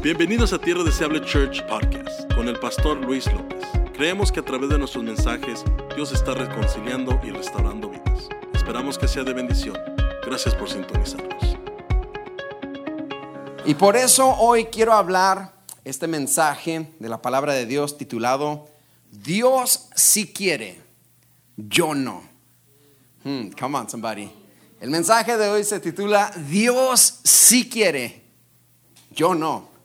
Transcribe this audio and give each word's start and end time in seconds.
Bienvenidos 0.00 0.52
a 0.52 0.60
Tierra 0.60 0.84
Deseable 0.84 1.20
Church 1.22 1.66
Podcast 1.66 2.32
con 2.32 2.46
el 2.46 2.56
pastor 2.60 2.98
Luis 2.98 3.26
López. 3.32 3.64
Creemos 3.94 4.30
que 4.30 4.38
a 4.38 4.44
través 4.44 4.70
de 4.70 4.78
nuestros 4.78 5.02
mensajes 5.02 5.64
Dios 5.96 6.12
está 6.12 6.34
reconciliando 6.34 7.20
y 7.24 7.30
restaurando 7.30 7.90
vidas. 7.90 8.28
Esperamos 8.54 8.96
que 8.96 9.08
sea 9.08 9.24
de 9.24 9.32
bendición. 9.32 9.76
Gracias 10.24 10.54
por 10.54 10.70
sintonizarnos. 10.70 11.58
Y 13.64 13.74
por 13.74 13.96
eso 13.96 14.28
hoy 14.38 14.66
quiero 14.66 14.92
hablar 14.92 15.52
este 15.84 16.06
mensaje 16.06 16.94
de 17.00 17.08
la 17.08 17.20
palabra 17.20 17.52
de 17.54 17.66
Dios 17.66 17.98
titulado 17.98 18.68
Dios 19.10 19.88
si 19.96 20.32
quiere, 20.32 20.80
yo 21.56 21.96
no. 21.96 22.22
Hmm, 23.24 23.48
come 23.58 23.78
on, 23.78 23.90
somebody. 23.90 24.30
El 24.80 24.90
mensaje 24.90 25.36
de 25.36 25.48
hoy 25.48 25.64
se 25.64 25.80
titula 25.80 26.30
Dios 26.48 27.18
si 27.24 27.68
quiere, 27.68 28.22
yo 29.10 29.34
no. 29.34 29.77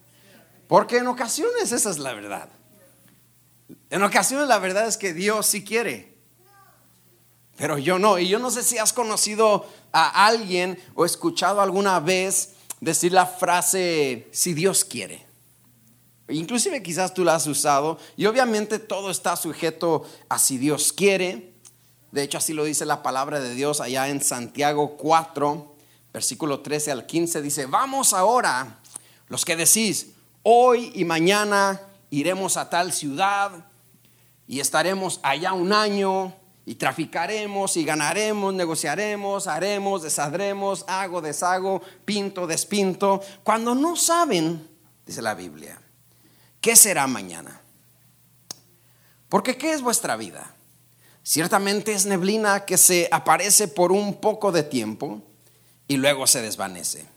Porque 0.73 0.97
en 0.97 1.05
ocasiones 1.05 1.71
esa 1.71 1.91
es 1.91 1.99
la 1.99 2.13
verdad. 2.13 2.49
En 3.91 4.01
ocasiones 4.01 4.47
la 4.47 4.57
verdad 4.57 4.87
es 4.87 4.97
que 4.97 5.13
Dios 5.13 5.45
sí 5.45 5.63
quiere, 5.63 6.17
pero 7.57 7.77
yo 7.77 7.99
no. 7.99 8.17
Y 8.17 8.27
yo 8.27 8.39
no 8.39 8.49
sé 8.49 8.63
si 8.63 8.79
has 8.79 8.91
conocido 8.91 9.67
a 9.91 10.25
alguien 10.25 10.79
o 10.95 11.05
escuchado 11.05 11.61
alguna 11.61 11.99
vez 11.99 12.53
decir 12.81 13.11
la 13.11 13.27
frase, 13.27 14.27
si 14.31 14.55
Dios 14.55 14.83
quiere. 14.83 15.27
Inclusive 16.27 16.81
quizás 16.81 17.13
tú 17.13 17.23
la 17.23 17.35
has 17.35 17.45
usado 17.45 17.99
y 18.17 18.25
obviamente 18.25 18.79
todo 18.79 19.11
está 19.11 19.35
sujeto 19.35 20.09
a 20.27 20.39
si 20.39 20.57
Dios 20.57 20.91
quiere. 20.91 21.53
De 22.11 22.23
hecho 22.23 22.39
así 22.39 22.51
lo 22.51 22.63
dice 22.63 22.87
la 22.87 23.03
palabra 23.03 23.39
de 23.39 23.53
Dios 23.53 23.79
allá 23.79 24.09
en 24.09 24.23
Santiago 24.23 24.97
4, 24.97 25.75
versículo 26.11 26.61
13 26.61 26.93
al 26.93 27.05
15. 27.05 27.43
Dice, 27.43 27.67
vamos 27.67 28.11
ahora, 28.13 28.79
los 29.27 29.45
que 29.45 29.55
decís, 29.55 30.12
hoy 30.43 30.91
y 30.93 31.05
mañana 31.05 31.81
iremos 32.09 32.57
a 32.57 32.69
tal 32.69 32.93
ciudad 32.93 33.65
y 34.47 34.59
estaremos 34.59 35.19
allá 35.23 35.53
un 35.53 35.73
año 35.73 36.33
y 36.65 36.75
traficaremos 36.75 37.75
y 37.75 37.83
ganaremos, 37.83 38.53
negociaremos, 38.53 39.47
haremos, 39.47 40.03
deshadremos, 40.03 40.85
hago, 40.87 41.21
deshago, 41.21 41.81
pinto, 42.05 42.47
despinto, 42.47 43.21
cuando 43.43 43.75
no 43.75 43.95
saben, 43.95 44.67
dice 45.05 45.21
la 45.21 45.33
Biblia, 45.33 45.81
qué 46.61 46.75
será 46.75 47.07
mañana. 47.07 47.61
Porque 49.27 49.57
¿qué 49.57 49.73
es 49.73 49.81
vuestra 49.81 50.15
vida? 50.15 50.53
Ciertamente 51.23 51.93
es 51.93 52.05
neblina 52.05 52.65
que 52.65 52.77
se 52.77 53.07
aparece 53.11 53.67
por 53.67 53.91
un 53.91 54.19
poco 54.19 54.51
de 54.51 54.63
tiempo 54.63 55.21
y 55.87 55.97
luego 55.97 56.27
se 56.27 56.41
desvanece. 56.41 57.12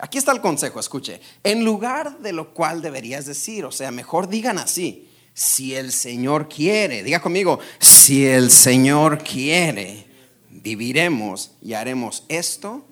Aquí 0.00 0.18
está 0.18 0.32
el 0.32 0.40
consejo, 0.40 0.80
escuche. 0.80 1.20
En 1.42 1.64
lugar 1.64 2.18
de 2.20 2.32
lo 2.32 2.54
cual 2.54 2.80
deberías 2.80 3.26
decir, 3.26 3.64
o 3.64 3.72
sea, 3.72 3.90
mejor 3.90 4.28
digan 4.28 4.58
así, 4.58 5.10
si 5.34 5.74
el 5.74 5.92
Señor 5.92 6.48
quiere, 6.48 7.02
diga 7.02 7.20
conmigo, 7.20 7.58
si 7.78 8.26
el 8.26 8.50
Señor 8.50 9.22
quiere, 9.22 10.06
viviremos 10.48 11.52
y 11.62 11.74
haremos 11.74 12.24
esto 12.28 12.86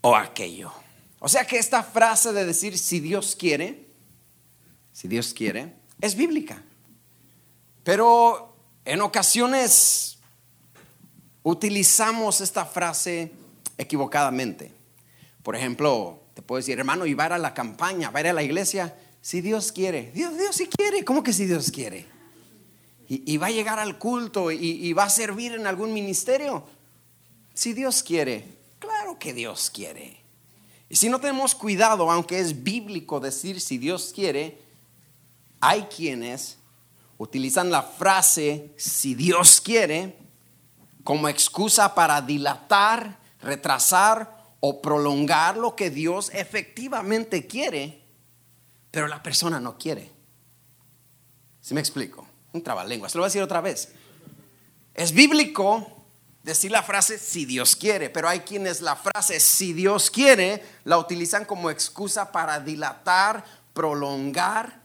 o 0.00 0.14
aquello. 0.14 0.72
O 1.18 1.28
sea 1.28 1.46
que 1.46 1.58
esta 1.58 1.82
frase 1.82 2.32
de 2.32 2.44
decir 2.44 2.78
si 2.78 3.00
Dios 3.00 3.34
quiere, 3.34 3.86
si 4.92 5.08
Dios 5.08 5.34
quiere, 5.34 5.74
es 6.00 6.14
bíblica. 6.14 6.62
Pero 7.82 8.56
en 8.84 9.00
ocasiones 9.00 10.18
utilizamos 11.42 12.40
esta 12.40 12.64
frase 12.64 13.32
equivocadamente. 13.78 14.83
Por 15.44 15.54
ejemplo, 15.54 16.22
te 16.32 16.40
puedo 16.42 16.56
decir, 16.56 16.78
hermano, 16.78 17.04
y 17.04 17.12
va 17.12 17.26
a, 17.26 17.38
la 17.38 17.52
campaña, 17.52 18.10
va 18.10 18.18
a 18.18 18.22
ir 18.22 18.28
a 18.28 18.32
la 18.32 18.42
iglesia, 18.42 18.96
si 19.20 19.42
Dios 19.42 19.72
quiere. 19.72 20.10
Dios, 20.12 20.36
Dios 20.36 20.56
sí 20.56 20.66
quiere. 20.66 21.04
¿Cómo 21.04 21.22
que 21.22 21.34
si 21.34 21.44
Dios 21.44 21.70
quiere? 21.70 22.06
Y, 23.06 23.36
va 23.36 23.48
a 23.48 23.50
llegar 23.50 23.78
al 23.78 23.98
culto 23.98 24.50
y, 24.50 24.56
y 24.56 24.92
va 24.94 25.04
a 25.04 25.10
servir 25.10 25.52
en 25.52 25.66
algún 25.66 25.92
ministerio. 25.92 26.64
Si 27.52 27.74
Dios 27.74 28.02
quiere, 28.02 28.44
claro 28.78 29.18
que 29.18 29.34
Dios 29.34 29.70
quiere. 29.70 30.16
Y 30.88 30.96
si 30.96 31.10
no 31.10 31.20
tenemos 31.20 31.54
cuidado, 31.54 32.10
aunque 32.10 32.40
es 32.40 32.64
bíblico 32.64 33.20
decir 33.20 33.60
si 33.60 33.76
Dios 33.76 34.12
quiere, 34.14 34.58
hay 35.60 35.82
quienes 35.82 36.56
utilizan 37.18 37.70
la 37.70 37.82
frase 37.82 38.70
si 38.76 39.14
Dios 39.14 39.60
quiere 39.60 40.16
como 41.04 41.28
excusa 41.28 41.94
para 41.94 42.22
dilatar, 42.22 43.18
retrasar 43.42 44.43
o 44.66 44.80
prolongar 44.80 45.58
lo 45.58 45.76
que 45.76 45.90
Dios 45.90 46.30
efectivamente 46.32 47.46
quiere, 47.46 48.00
pero 48.90 49.06
la 49.08 49.22
persona 49.22 49.60
no 49.60 49.76
quiere. 49.76 50.10
¿Sí 51.60 51.74
me 51.74 51.80
explico? 51.80 52.26
Un 52.54 52.62
trabalengua. 52.62 53.10
Se 53.10 53.18
lo 53.18 53.20
voy 53.20 53.26
a 53.26 53.28
decir 53.28 53.42
otra 53.42 53.60
vez. 53.60 53.90
Es 54.94 55.12
bíblico 55.12 56.06
decir 56.42 56.70
la 56.70 56.82
frase 56.82 57.18
si 57.18 57.44
Dios 57.44 57.76
quiere, 57.76 58.08
pero 58.08 58.26
hay 58.26 58.40
quienes 58.40 58.80
la 58.80 58.96
frase 58.96 59.38
si 59.38 59.74
Dios 59.74 60.10
quiere 60.10 60.64
la 60.84 60.96
utilizan 60.96 61.44
como 61.44 61.68
excusa 61.68 62.32
para 62.32 62.58
dilatar, 62.58 63.44
prolongar 63.74 64.80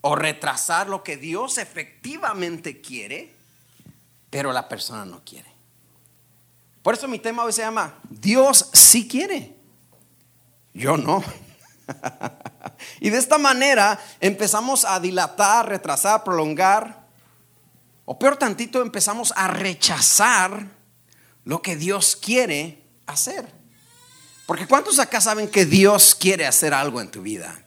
o 0.00 0.16
retrasar 0.16 0.88
lo 0.88 1.04
que 1.04 1.18
Dios 1.18 1.58
efectivamente 1.58 2.80
quiere, 2.80 3.34
pero 4.30 4.54
la 4.54 4.70
persona 4.70 5.04
no 5.04 5.22
quiere. 5.22 5.51
Por 6.82 6.94
eso 6.94 7.06
mi 7.06 7.18
tema 7.18 7.44
hoy 7.44 7.52
se 7.52 7.62
llama 7.62 7.94
Dios 8.10 8.68
sí 8.72 9.06
quiere. 9.06 9.56
Yo 10.74 10.96
no. 10.96 11.22
y 13.00 13.10
de 13.10 13.18
esta 13.18 13.38
manera 13.38 13.98
empezamos 14.20 14.84
a 14.84 14.98
dilatar, 14.98 15.68
retrasar, 15.68 16.24
prolongar, 16.24 17.06
o 18.04 18.18
peor 18.18 18.36
tantito 18.36 18.82
empezamos 18.82 19.32
a 19.36 19.48
rechazar 19.48 20.66
lo 21.44 21.62
que 21.62 21.76
Dios 21.76 22.16
quiere 22.16 22.82
hacer. 23.06 23.46
Porque 24.46 24.66
¿cuántos 24.66 24.98
acá 24.98 25.20
saben 25.20 25.48
que 25.48 25.64
Dios 25.64 26.14
quiere 26.14 26.46
hacer 26.46 26.74
algo 26.74 27.00
en 27.00 27.10
tu 27.10 27.22
vida? 27.22 27.64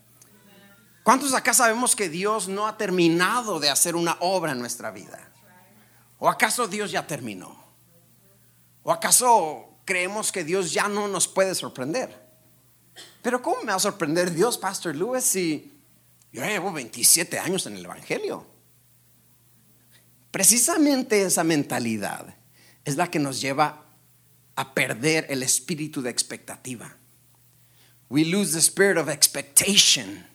¿Cuántos 1.03 1.33
acá 1.33 1.53
sabemos 1.53 1.95
que 1.95 2.09
Dios 2.09 2.47
no 2.47 2.67
ha 2.67 2.77
terminado 2.77 3.59
de 3.59 3.69
hacer 3.69 3.95
una 3.95 4.17
obra 4.19 4.51
en 4.51 4.59
nuestra 4.59 4.91
vida? 4.91 5.31
¿O 6.19 6.29
acaso 6.29 6.67
Dios 6.67 6.91
ya 6.91 7.07
terminó? 7.07 7.64
¿O 8.87 8.91
acaso 8.91 9.79
creemos 9.83 10.31
que 10.31 10.43
Dios 10.43 10.71
ya 10.71 10.87
no 10.87 11.07
nos 11.07 11.27
puede 11.27 11.55
sorprender? 11.55 12.23
Pero 13.23 13.41
¿cómo 13.41 13.61
me 13.61 13.71
va 13.71 13.77
a 13.77 13.79
sorprender 13.79 14.31
Dios, 14.31 14.59
Pastor 14.59 14.95
Lewis, 14.95 15.23
si 15.23 15.81
yo 16.31 16.43
llevo 16.43 16.71
27 16.71 17.39
años 17.39 17.65
en 17.65 17.77
el 17.77 17.85
Evangelio? 17.85 18.45
Precisamente 20.29 21.23
esa 21.23 21.43
mentalidad 21.43 22.35
es 22.83 22.95
la 22.95 23.09
que 23.09 23.17
nos 23.17 23.41
lleva 23.41 23.87
a 24.55 24.75
perder 24.75 25.25
el 25.29 25.41
espíritu 25.41 26.03
de 26.03 26.11
expectativa. 26.11 26.95
We 28.09 28.23
lose 28.23 28.53
the 28.53 28.61
spirit 28.61 28.97
of 28.99 29.09
expectation 29.09 30.25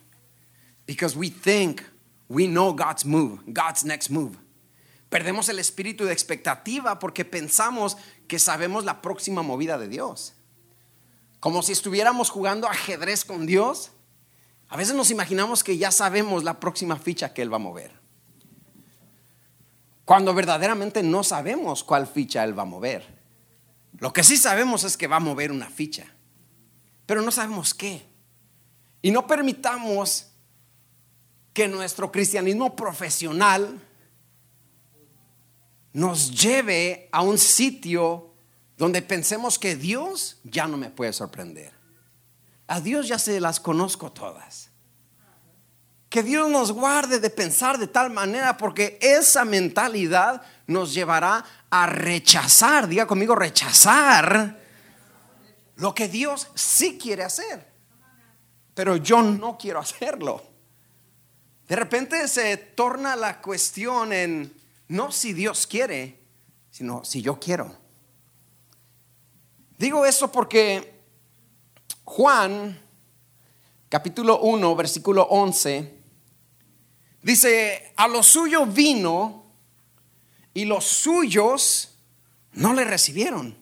because 0.85 1.15
we 1.15 1.29
think 1.29 1.85
we 2.27 2.47
know 2.47 2.73
God's 2.73 3.05
move, 3.05 3.39
God's 3.53 3.85
next 3.85 4.09
move. 4.09 4.40
Perdemos 5.11 5.49
el 5.49 5.59
espíritu 5.59 6.05
de 6.05 6.13
expectativa 6.13 6.97
porque 6.97 7.25
pensamos 7.25 7.97
que 8.29 8.39
sabemos 8.39 8.85
la 8.85 9.01
próxima 9.01 9.41
movida 9.41 9.77
de 9.77 9.89
Dios. 9.89 10.35
Como 11.41 11.61
si 11.63 11.73
estuviéramos 11.73 12.29
jugando 12.29 12.69
ajedrez 12.69 13.25
con 13.25 13.45
Dios. 13.45 13.91
A 14.69 14.77
veces 14.77 14.95
nos 14.95 15.11
imaginamos 15.11 15.65
que 15.65 15.77
ya 15.77 15.91
sabemos 15.91 16.45
la 16.45 16.61
próxima 16.61 16.95
ficha 16.95 17.33
que 17.33 17.41
Él 17.41 17.51
va 17.51 17.57
a 17.57 17.59
mover. 17.59 17.91
Cuando 20.05 20.33
verdaderamente 20.33 21.03
no 21.03 21.25
sabemos 21.25 21.83
cuál 21.83 22.07
ficha 22.07 22.45
Él 22.45 22.57
va 22.57 22.63
a 22.63 22.65
mover. 22.65 23.19
Lo 23.97 24.13
que 24.13 24.23
sí 24.23 24.37
sabemos 24.37 24.85
es 24.85 24.95
que 24.95 25.07
va 25.07 25.17
a 25.17 25.19
mover 25.19 25.51
una 25.51 25.69
ficha. 25.69 26.05
Pero 27.05 27.21
no 27.21 27.31
sabemos 27.31 27.73
qué. 27.73 28.07
Y 29.01 29.11
no 29.11 29.27
permitamos 29.27 30.27
que 31.51 31.67
nuestro 31.67 32.13
cristianismo 32.13 32.77
profesional 32.77 33.77
nos 35.93 36.31
lleve 36.31 37.09
a 37.11 37.21
un 37.21 37.37
sitio 37.37 38.31
donde 38.77 39.01
pensemos 39.01 39.59
que 39.59 39.75
Dios 39.75 40.39
ya 40.43 40.67
no 40.67 40.77
me 40.77 40.89
puede 40.89 41.13
sorprender. 41.13 41.71
A 42.67 42.79
Dios 42.79 43.07
ya 43.07 43.19
se 43.19 43.39
las 43.39 43.59
conozco 43.59 44.11
todas. 44.11 44.69
Que 46.09 46.23
Dios 46.23 46.49
nos 46.49 46.71
guarde 46.71 47.19
de 47.19 47.29
pensar 47.29 47.77
de 47.77 47.87
tal 47.87 48.11
manera 48.11 48.57
porque 48.57 48.97
esa 49.01 49.45
mentalidad 49.45 50.41
nos 50.67 50.93
llevará 50.93 51.43
a 51.69 51.85
rechazar, 51.85 52.87
diga 52.87 53.05
conmigo, 53.05 53.35
rechazar 53.35 54.59
lo 55.75 55.95
que 55.95 56.07
Dios 56.07 56.47
sí 56.53 56.97
quiere 56.97 57.23
hacer. 57.23 57.71
Pero 58.73 58.97
yo 58.97 59.21
no 59.21 59.57
quiero 59.57 59.79
hacerlo. 59.79 60.43
De 61.67 61.75
repente 61.75 62.27
se 62.27 62.57
torna 62.57 63.15
la 63.15 63.41
cuestión 63.41 64.11
en 64.13 64.60
no 64.91 65.09
si 65.09 65.31
Dios 65.31 65.67
quiere, 65.67 66.19
sino 66.69 67.05
si 67.05 67.21
yo 67.21 67.39
quiero. 67.39 67.73
Digo 69.77 70.05
eso 70.05 70.29
porque 70.29 71.01
Juan 72.03 72.77
capítulo 73.87 74.41
1, 74.41 74.75
versículo 74.75 75.23
11, 75.23 75.97
dice, 77.21 77.93
a 77.95 78.09
lo 78.09 78.21
suyo 78.21 78.65
vino 78.65 79.45
y 80.53 80.65
los 80.65 80.83
suyos 80.83 81.97
no 82.51 82.73
le 82.73 82.83
recibieron. 82.83 83.57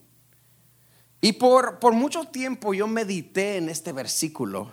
Y 1.21 1.33
por, 1.33 1.77
por 1.77 1.93
mucho 1.93 2.25
tiempo 2.25 2.73
yo 2.73 2.87
medité 2.87 3.57
en 3.57 3.69
este 3.69 3.91
versículo 3.91 4.71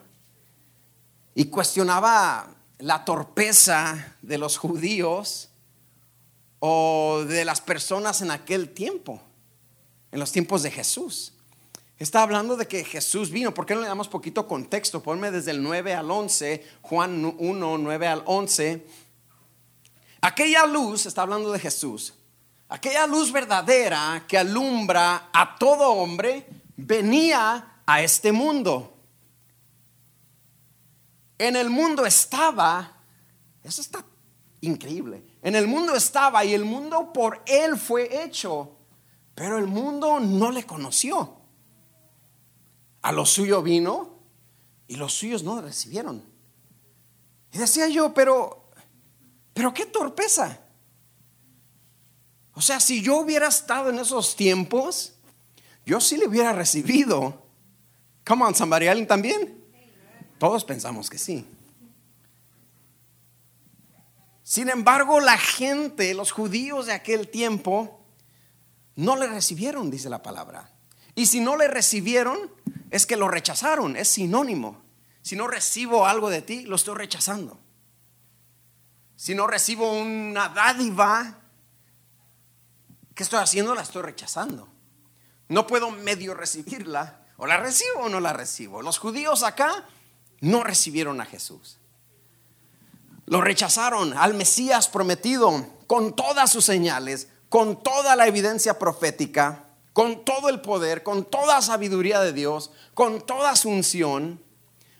y 1.34 1.50
cuestionaba 1.50 2.54
la 2.78 3.04
torpeza 3.04 4.16
de 4.22 4.38
los 4.38 4.56
judíos 4.56 5.45
o 6.60 7.24
de 7.26 7.44
las 7.44 7.60
personas 7.60 8.22
en 8.22 8.30
aquel 8.30 8.70
tiempo, 8.70 9.20
en 10.12 10.20
los 10.20 10.32
tiempos 10.32 10.62
de 10.62 10.70
Jesús. 10.70 11.32
Está 11.98 12.22
hablando 12.22 12.56
de 12.56 12.68
que 12.68 12.84
Jesús 12.84 13.30
vino. 13.30 13.54
¿Por 13.54 13.64
qué 13.64 13.74
no 13.74 13.80
le 13.80 13.88
damos 13.88 14.08
poquito 14.08 14.46
contexto? 14.46 15.02
Ponme 15.02 15.30
desde 15.30 15.52
el 15.52 15.62
9 15.62 15.94
al 15.94 16.10
11, 16.10 16.66
Juan 16.82 17.34
1, 17.38 17.78
9 17.78 18.06
al 18.06 18.22
11. 18.26 18.86
Aquella 20.20 20.66
luz, 20.66 21.06
está 21.06 21.22
hablando 21.22 21.52
de 21.52 21.58
Jesús, 21.58 22.14
aquella 22.68 23.06
luz 23.06 23.32
verdadera 23.32 24.24
que 24.26 24.36
alumbra 24.36 25.30
a 25.32 25.56
todo 25.56 25.92
hombre, 25.92 26.46
venía 26.76 27.80
a 27.86 28.02
este 28.02 28.32
mundo. 28.32 28.92
En 31.38 31.54
el 31.56 31.70
mundo 31.70 32.04
estaba, 32.06 32.96
eso 33.62 33.80
está 33.80 34.04
increíble, 34.62 35.22
en 35.46 35.54
el 35.54 35.69
mundo 35.69 35.94
estaba 35.94 36.44
y 36.44 36.54
el 36.54 36.64
mundo 36.64 37.12
por 37.12 37.40
él 37.46 37.76
fue 37.76 38.25
hecho, 38.25 38.72
pero 39.32 39.58
el 39.58 39.69
mundo 39.69 40.19
no 40.19 40.50
le 40.50 40.66
conoció. 40.66 41.37
A 43.02 43.12
lo 43.12 43.25
suyo 43.25 43.62
vino 43.62 44.19
y 44.88 44.96
los 44.96 45.14
suyos 45.14 45.44
no 45.44 45.60
recibieron. 45.60 46.25
Y 47.52 47.58
decía 47.58 47.87
yo, 47.87 48.12
pero, 48.12 48.72
pero 49.54 49.72
qué 49.72 49.87
torpeza. 49.87 50.58
O 52.54 52.60
sea, 52.60 52.81
si 52.81 53.00
yo 53.00 53.19
hubiera 53.19 53.46
estado 53.46 53.90
en 53.90 54.00
esos 54.00 54.34
tiempos, 54.34 55.14
yo 55.84 56.00
sí 56.00 56.16
le 56.16 56.26
hubiera 56.26 56.54
recibido. 56.54 57.46
Come 58.26 58.46
on, 58.46 58.56
somebody, 58.56 58.88
¿alguien 58.88 59.06
también? 59.06 59.64
Todos 60.40 60.64
pensamos 60.64 61.08
que 61.08 61.19
sí. 61.19 61.46
Sin 64.48 64.69
embargo, 64.69 65.19
la 65.19 65.38
gente, 65.38 66.14
los 66.14 66.31
judíos 66.31 66.87
de 66.87 66.93
aquel 66.93 67.28
tiempo, 67.28 68.00
no 68.94 69.16
le 69.16 69.26
recibieron, 69.26 69.90
dice 69.90 70.08
la 70.08 70.22
palabra. 70.22 70.70
Y 71.16 71.26
si 71.26 71.40
no 71.40 71.56
le 71.56 71.66
recibieron, 71.66 72.52
es 72.93 73.06
que 73.06 73.16
lo 73.16 73.26
rechazaron, 73.26 73.96
es 73.96 74.06
sinónimo. 74.06 74.84
Si 75.20 75.34
no 75.34 75.48
recibo 75.48 76.06
algo 76.06 76.31
de 76.31 76.43
ti, 76.43 76.62
lo 76.62 76.76
estoy 76.76 76.94
rechazando. 76.94 77.58
Si 79.16 79.34
no 79.34 79.48
recibo 79.48 79.93
una 79.93 80.49
dádiva, 80.50 81.40
¿qué 83.16 83.25
estoy 83.25 83.40
haciendo? 83.40 83.75
La 83.75 83.82
estoy 83.82 84.02
rechazando. 84.02 84.69
No 85.49 85.66
puedo 85.66 85.90
medio 85.90 86.34
recibirla. 86.34 87.20
O 87.37 87.49
la 87.49 87.56
recibo 87.56 88.02
o 88.02 88.08
no 88.08 88.20
la 88.20 88.32
recibo. 88.32 88.81
Los 88.81 88.99
judíos 88.99 89.42
acá 89.42 89.88
no 90.40 90.62
recibieron 90.62 91.20
a 91.20 91.26
Jesús. 91.26 91.81
Lo 93.26 93.40
rechazaron 93.40 94.17
al 94.17 94.34
Mesías 94.34 94.88
prometido 94.88 95.67
con 95.87 96.17
todas 96.17 96.50
sus 96.50 96.64
señales, 96.64 97.28
con 97.49 97.82
toda 97.82 98.17
la 98.17 98.26
evidencia 98.26 98.78
profética 98.78 99.67
con 99.96 100.26
todo 100.26 100.50
el 100.50 100.61
poder, 100.61 101.02
con 101.02 101.25
toda 101.25 101.62
sabiduría 101.62 102.20
de 102.20 102.34
Dios, 102.34 102.70
con 102.93 103.25
toda 103.25 103.56
su 103.56 103.70
unción. 103.70 104.44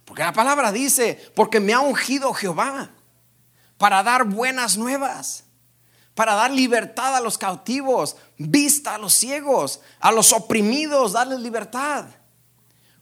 Porque 0.06 0.23
la 0.23 0.32
palabra 0.32 0.73
dice, 0.73 1.23
porque 1.34 1.61
me 1.61 1.75
ha 1.75 1.81
ungido 1.81 2.32
Jehová 2.32 2.88
para 3.76 4.02
dar 4.02 4.25
buenas 4.25 4.78
nuevas, 4.78 5.44
para 6.14 6.34
dar 6.34 6.50
libertad 6.50 7.14
a 7.14 7.20
los 7.20 7.37
cautivos, 7.37 8.17
vista 8.38 8.94
a 8.94 8.99
los 8.99 9.12
ciegos, 9.12 9.82
a 10.00 10.12
los 10.12 10.32
oprimidos, 10.32 11.12
darles 11.12 11.40
libertad. 11.40 12.06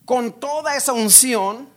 Con 0.05 0.33
toda 0.41 0.75
esa 0.75 0.93
unción, 0.93 1.71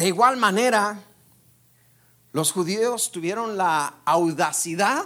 de 0.00 0.08
igual 0.08 0.38
manera, 0.38 0.98
los 2.32 2.52
judíos 2.52 3.12
tuvieron 3.12 3.58
la 3.58 3.96
audacidad 4.06 5.04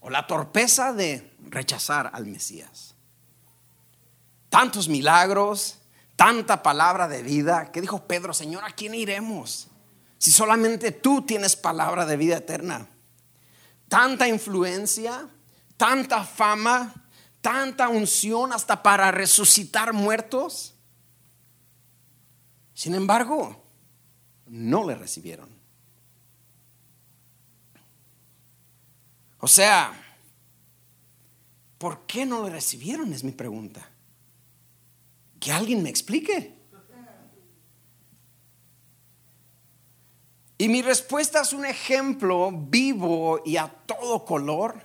o 0.00 0.10
la 0.10 0.26
torpeza 0.26 0.92
de 0.92 1.36
rechazar 1.42 2.10
al 2.12 2.26
Mesías. 2.26 2.96
Tantos 4.48 4.88
milagros, 4.88 5.78
tanta 6.16 6.64
palabra 6.64 7.06
de 7.06 7.22
vida, 7.22 7.70
que 7.70 7.80
dijo 7.80 8.08
Pedro, 8.08 8.34
Señor, 8.34 8.64
¿a 8.64 8.72
quién 8.72 8.92
iremos? 8.96 9.68
Si 10.18 10.32
solamente 10.32 10.90
tú 10.90 11.22
tienes 11.22 11.54
palabra 11.54 12.06
de 12.06 12.16
vida 12.16 12.38
eterna. 12.38 12.88
Tanta 13.86 14.26
influencia, 14.26 15.28
tanta 15.76 16.24
fama, 16.24 16.92
tanta 17.40 17.88
unción 17.88 18.52
hasta 18.52 18.82
para 18.82 19.12
resucitar 19.12 19.92
muertos. 19.92 20.74
Sin 22.78 22.94
embargo, 22.94 23.60
no 24.46 24.86
le 24.86 24.94
recibieron. 24.94 25.48
O 29.40 29.48
sea, 29.48 29.92
¿por 31.76 32.06
qué 32.06 32.24
no 32.24 32.44
le 32.44 32.50
recibieron? 32.50 33.12
Es 33.12 33.24
mi 33.24 33.32
pregunta. 33.32 33.90
Que 35.40 35.50
alguien 35.50 35.82
me 35.82 35.90
explique. 35.90 36.56
Y 40.56 40.68
mi 40.68 40.80
respuesta 40.80 41.40
es 41.40 41.52
un 41.52 41.66
ejemplo 41.66 42.52
vivo 42.52 43.42
y 43.44 43.56
a 43.56 43.66
todo 43.66 44.24
color 44.24 44.80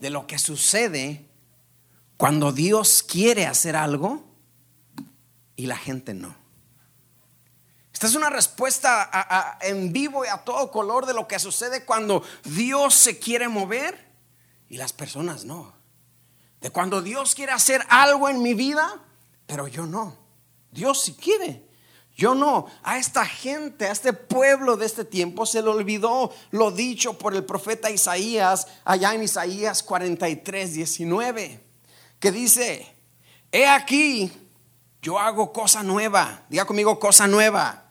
de 0.00 0.08
lo 0.08 0.26
que 0.26 0.38
sucede 0.38 1.28
cuando 2.16 2.52
Dios 2.52 3.02
quiere 3.02 3.44
hacer 3.44 3.76
algo 3.76 4.24
y 5.56 5.66
la 5.66 5.76
gente 5.76 6.14
no. 6.14 6.47
Esta 7.98 8.06
es 8.06 8.14
una 8.14 8.30
respuesta 8.30 9.58
en 9.60 9.92
vivo 9.92 10.24
y 10.24 10.28
a 10.28 10.36
todo 10.36 10.70
color 10.70 11.04
de 11.04 11.14
lo 11.14 11.26
que 11.26 11.40
sucede 11.40 11.84
cuando 11.84 12.22
Dios 12.44 12.94
se 12.94 13.18
quiere 13.18 13.48
mover 13.48 14.12
y 14.68 14.76
las 14.76 14.92
personas 14.92 15.44
no. 15.44 15.74
De 16.60 16.70
cuando 16.70 17.02
Dios 17.02 17.34
quiere 17.34 17.50
hacer 17.50 17.84
algo 17.88 18.28
en 18.28 18.40
mi 18.40 18.54
vida, 18.54 19.02
pero 19.48 19.66
yo 19.66 19.84
no. 19.84 20.16
Dios 20.70 21.02
si 21.02 21.14
quiere. 21.14 21.66
Yo 22.16 22.36
no. 22.36 22.66
A 22.84 22.98
esta 22.98 23.26
gente, 23.26 23.88
a 23.88 23.90
este 23.90 24.12
pueblo 24.12 24.76
de 24.76 24.86
este 24.86 25.04
tiempo 25.04 25.44
se 25.44 25.60
le 25.60 25.68
olvidó 25.68 26.32
lo 26.52 26.70
dicho 26.70 27.18
por 27.18 27.34
el 27.34 27.44
profeta 27.44 27.90
Isaías 27.90 28.68
allá 28.84 29.12
en 29.12 29.24
Isaías 29.24 29.82
43, 29.82 30.72
19, 30.72 31.64
que 32.20 32.30
dice, 32.30 32.94
he 33.50 33.66
aquí, 33.66 34.30
yo 35.02 35.18
hago 35.18 35.52
cosa 35.52 35.82
nueva. 35.82 36.44
Diga 36.48 36.64
conmigo 36.64 37.00
cosa 37.00 37.26
nueva. 37.26 37.86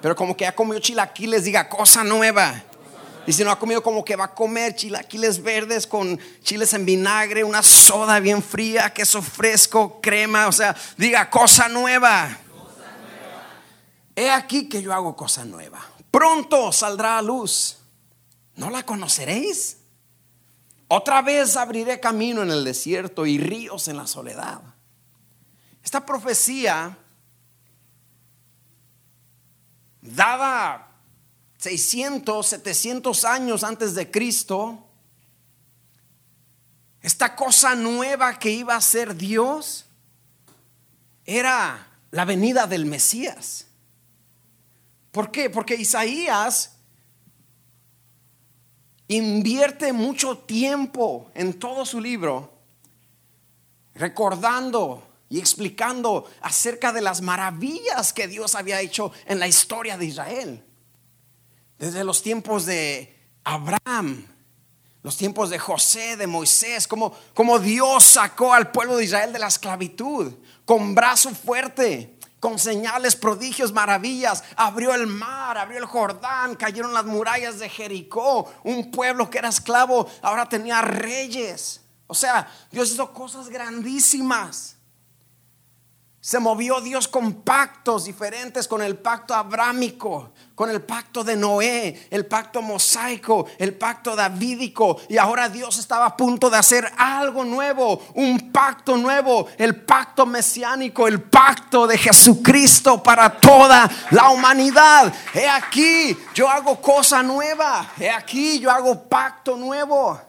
Pero 0.00 0.14
como 0.14 0.36
que 0.36 0.46
ha 0.46 0.54
comido 0.54 0.80
chilaquiles, 0.80 1.44
diga 1.44 1.68
cosa 1.68 2.04
nueva. 2.04 2.62
Y 3.26 3.32
si 3.32 3.44
no 3.44 3.50
ha 3.50 3.58
comido 3.58 3.82
como 3.82 4.04
que 4.04 4.16
va 4.16 4.24
a 4.24 4.34
comer 4.34 4.74
chilaquiles 4.74 5.42
verdes 5.42 5.86
con 5.86 6.18
chiles 6.42 6.72
en 6.72 6.86
vinagre, 6.86 7.44
una 7.44 7.62
soda 7.62 8.20
bien 8.20 8.42
fría, 8.42 8.92
queso 8.94 9.20
fresco, 9.20 10.00
crema, 10.00 10.46
o 10.46 10.52
sea, 10.52 10.74
diga 10.96 11.28
cosa 11.28 11.68
nueva. 11.68 12.38
He 14.16 14.30
aquí 14.30 14.68
que 14.68 14.82
yo 14.82 14.94
hago 14.94 15.14
cosa 15.14 15.44
nueva. 15.44 15.78
Pronto 16.10 16.72
saldrá 16.72 17.18
a 17.18 17.22
luz. 17.22 17.76
¿No 18.56 18.70
la 18.70 18.82
conoceréis? 18.84 19.76
Otra 20.88 21.20
vez 21.20 21.56
abriré 21.56 22.00
camino 22.00 22.42
en 22.42 22.50
el 22.50 22.64
desierto 22.64 23.26
y 23.26 23.38
ríos 23.38 23.88
en 23.88 23.98
la 23.98 24.06
soledad. 24.06 24.62
Esta 25.84 26.06
profecía 26.06 26.96
dada 30.00 30.88
600, 31.58 32.46
700 32.46 33.24
años 33.24 33.64
antes 33.64 33.94
de 33.94 34.10
Cristo, 34.10 34.84
esta 37.00 37.34
cosa 37.34 37.74
nueva 37.74 38.38
que 38.38 38.50
iba 38.50 38.74
a 38.74 38.80
ser 38.80 39.16
Dios 39.16 39.86
era 41.24 41.86
la 42.10 42.24
venida 42.24 42.66
del 42.66 42.86
Mesías. 42.86 43.66
¿Por 45.12 45.30
qué? 45.30 45.50
Porque 45.50 45.74
Isaías 45.74 46.72
invierte 49.08 49.92
mucho 49.92 50.38
tiempo 50.38 51.30
en 51.34 51.58
todo 51.58 51.86
su 51.86 52.00
libro 52.00 52.58
recordando 53.94 55.07
y 55.28 55.38
explicando 55.38 56.28
acerca 56.40 56.92
de 56.92 57.00
las 57.00 57.20
maravillas 57.20 58.12
que 58.12 58.28
Dios 58.28 58.54
había 58.54 58.80
hecho 58.80 59.12
en 59.26 59.38
la 59.38 59.46
historia 59.46 59.98
de 59.98 60.06
Israel. 60.06 60.64
Desde 61.78 62.04
los 62.04 62.22
tiempos 62.22 62.66
de 62.66 63.16
Abraham, 63.44 64.26
Los 65.02 65.16
tiempos 65.16 65.48
de 65.48 65.58
José, 65.58 66.16
de 66.16 66.26
Moisés, 66.26 66.88
como, 66.88 67.16
como 67.32 67.60
Dios 67.60 68.02
sacó 68.02 68.52
al 68.52 68.72
pueblo 68.72 68.96
de 68.96 69.04
Israel 69.04 69.32
de 69.32 69.38
la 69.38 69.46
esclavitud, 69.46 70.34
con 70.64 70.94
brazo 70.94 71.30
fuerte, 71.30 72.18
con 72.40 72.58
señales, 72.58 73.16
prodigios, 73.16 73.72
maravillas. 73.72 74.42
Abrió 74.56 74.94
el 74.94 75.06
mar, 75.06 75.56
abrió 75.56 75.78
el 75.78 75.86
Jordán, 75.86 76.56
cayeron 76.56 76.92
las 76.92 77.04
murallas 77.04 77.58
de 77.58 77.68
Jericó. 77.68 78.52
Un 78.64 78.90
pueblo 78.90 79.30
que 79.30 79.38
era 79.38 79.48
esclavo 79.48 80.08
ahora 80.20 80.48
tenía 80.48 80.82
reyes. 80.82 81.80
O 82.06 82.14
sea, 82.14 82.52
Dios 82.70 82.90
hizo 82.90 83.12
cosas 83.12 83.48
grandísimas. 83.48 84.77
Se 86.28 86.38
movió 86.38 86.82
Dios 86.82 87.08
con 87.08 87.40
pactos 87.40 88.04
diferentes, 88.04 88.68
con 88.68 88.82
el 88.82 88.98
pacto 88.98 89.34
abrámico, 89.34 90.32
con 90.54 90.68
el 90.68 90.82
pacto 90.82 91.24
de 91.24 91.34
Noé, 91.36 92.06
el 92.10 92.26
pacto 92.26 92.60
mosaico, 92.60 93.46
el 93.56 93.72
pacto 93.72 94.14
davídico. 94.14 95.00
Y 95.08 95.16
ahora 95.16 95.48
Dios 95.48 95.78
estaba 95.78 96.04
a 96.04 96.16
punto 96.18 96.50
de 96.50 96.58
hacer 96.58 96.92
algo 96.98 97.46
nuevo, 97.46 98.02
un 98.12 98.52
pacto 98.52 98.98
nuevo, 98.98 99.48
el 99.56 99.74
pacto 99.74 100.26
mesiánico, 100.26 101.08
el 101.08 101.22
pacto 101.22 101.86
de 101.86 101.96
Jesucristo 101.96 103.02
para 103.02 103.40
toda 103.40 103.90
la 104.10 104.28
humanidad. 104.28 105.10
He 105.32 105.48
aquí, 105.48 106.14
yo 106.34 106.46
hago 106.50 106.78
cosa 106.78 107.22
nueva. 107.22 107.90
He 107.98 108.10
aquí, 108.10 108.60
yo 108.60 108.70
hago 108.70 109.08
pacto 109.08 109.56
nuevo. 109.56 110.20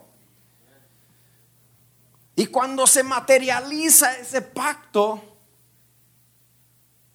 Y 2.38 2.46
cuando 2.46 2.88
se 2.88 3.04
materializa 3.04 4.16
ese 4.16 4.42
pacto, 4.42 5.29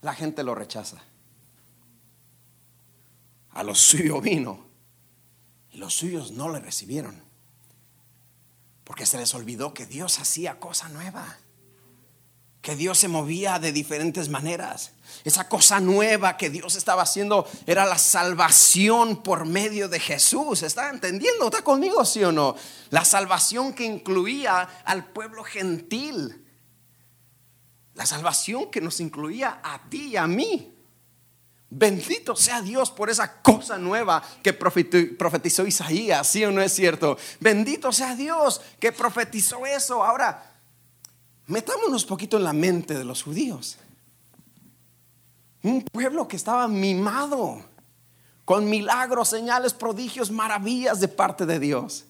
la 0.05 0.13
gente 0.13 0.43
lo 0.43 0.55
rechaza. 0.55 0.99
A 3.53 3.63
los 3.63 3.79
suyos 3.79 4.23
vino 4.23 4.67
y 5.73 5.79
los 5.79 5.95
suyos 5.95 6.33
no 6.33 6.51
le 6.51 6.61
recibieron. 6.61 7.23
Porque 8.85 9.07
se 9.07 9.17
les 9.17 9.35
olvidó 9.35 9.73
que 9.73 9.87
Dios 9.87 10.19
hacía 10.19 10.61
cosa 10.61 10.91
nueva. 10.91 11.39
Que 12.61 12.77
Dios 12.77 12.99
se 12.99 13.09
movía 13.09 13.59
de 13.59 13.73
diferentes 13.73 14.29
maneras. 14.29 14.93
Esa 15.25 15.49
cosa 15.49 15.81
nueva 15.81 16.37
que 16.37 16.51
Dios 16.51 16.75
estaba 16.75 17.03
haciendo 17.03 17.49
era 17.67 17.87
la 17.87 17.97
salvación 17.97 19.23
por 19.23 19.47
medio 19.47 19.89
de 19.89 20.01
Jesús. 20.01 20.63
¿Está 20.63 20.91
entendiendo? 20.91 21.47
¿Está 21.47 21.65
conmigo, 21.65 22.05
sí 22.05 22.23
o 22.25 22.31
no? 22.31 22.57
La 22.91 23.07
salvación 23.07 23.73
que 23.73 23.87
incluía 23.87 24.69
al 24.85 25.07
pueblo 25.07 25.45
gentil 25.45 26.44
la 27.95 28.07
salvación 28.07 28.71
que 28.71 28.81
nos 28.81 29.01
incluía 29.01 29.61
a 29.63 29.89
ti 29.89 30.09
y 30.09 30.17
a 30.17 30.27
mí. 30.27 30.71
Bendito 31.71 32.37
sea 32.37 32.63
Dios 32.63 32.91
por 32.91 33.11
esa 33.11 33.43
cosa 33.43 33.79
nueva 33.79 34.23
que 34.43 34.53
profetizó 34.53 35.67
Isaías, 35.67 36.27
¿sí 36.29 36.45
o 36.45 36.53
no 36.53 36.63
es 36.63 36.73
cierto? 36.73 37.17
Bendito 37.41 37.93
sea 37.93 38.15
Dios 38.15 38.61
que 38.79 38.93
profetizó 38.93 39.67
eso. 39.67 40.05
Ahora, 40.05 40.53
metámonos 41.47 42.03
un 42.03 42.09
poquito 42.09 42.37
en 42.37 42.45
la 42.45 42.53
mente 42.53 42.95
de 42.95 43.05
los 43.05 43.23
judíos. 43.23 43.79
Un 45.63 45.83
pueblo 45.83 46.29
que 46.29 46.37
estaba 46.37 46.69
mimado 46.69 47.65
con 48.45 48.69
milagros, 48.69 49.31
señales, 49.31 49.73
prodigios, 49.73 50.31
maravillas 50.31 51.01
de 51.01 51.09
parte 51.09 51.47
de 51.47 51.59
Dios. 51.59 52.05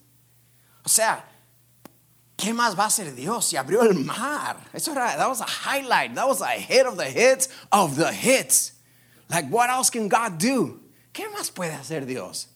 O 0.84 0.88
sea, 0.88 1.26
¿Qué 2.36 2.52
más 2.52 2.76
va 2.78 2.84
a 2.84 2.86
hacer 2.86 3.14
Dios? 3.14 3.46
Si 3.46 3.56
abrió 3.56 3.82
el 3.82 3.94
mar. 3.94 4.56
Eso 4.72 4.92
era, 4.92 5.16
that 5.16 5.28
was 5.28 5.40
a 5.40 5.46
highlight. 5.46 6.14
That 6.14 6.26
was 6.26 6.40
a 6.42 6.48
hit 6.50 6.86
of 6.86 6.96
the 6.96 7.08
hits 7.08 7.48
of 7.70 7.96
the 7.96 8.12
hits. 8.12 8.72
Like, 9.28 9.48
what 9.50 9.70
else 9.70 9.90
can 9.90 10.08
God 10.08 10.38
do? 10.38 10.80
¿Qué 11.12 11.28
más 11.28 11.50
puede 11.50 11.72
hacer 11.72 12.06
Dios? 12.06 12.48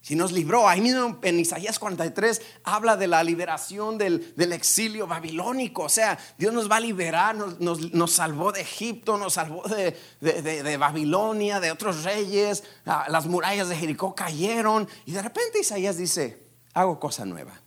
Si 0.00 0.14
nos 0.14 0.32
libró, 0.32 0.68
ahí 0.68 0.80
mismo 0.80 1.18
en 1.22 1.40
Isaías 1.40 1.78
43 1.78 2.40
habla 2.64 2.96
de 2.96 3.08
la 3.08 3.22
liberación 3.22 3.98
del, 3.98 4.32
del 4.36 4.52
exilio 4.52 5.06
babilónico. 5.06 5.82
O 5.82 5.88
sea, 5.88 6.16
Dios 6.38 6.54
nos 6.54 6.70
va 6.70 6.76
a 6.76 6.80
liberar, 6.80 7.34
nos, 7.34 7.60
nos, 7.60 7.92
nos 7.92 8.12
salvó 8.12 8.52
de 8.52 8.62
Egipto, 8.62 9.18
nos 9.18 9.34
salvó 9.34 9.64
de, 9.68 9.98
de, 10.20 10.62
de, 10.62 10.76
Babilonia, 10.76 11.60
de 11.60 11.72
otros 11.72 12.04
reyes. 12.04 12.62
Ah, 12.86 13.06
las 13.10 13.26
murallas 13.26 13.68
de 13.68 13.76
Jericó 13.76 14.14
cayeron. 14.14 14.88
Y 15.04 15.12
de 15.12 15.20
repente 15.20 15.60
Isaías 15.60 15.98
dice, 15.98 16.46
hago 16.72 16.98
cosa 16.98 17.26
nueva 17.26 17.60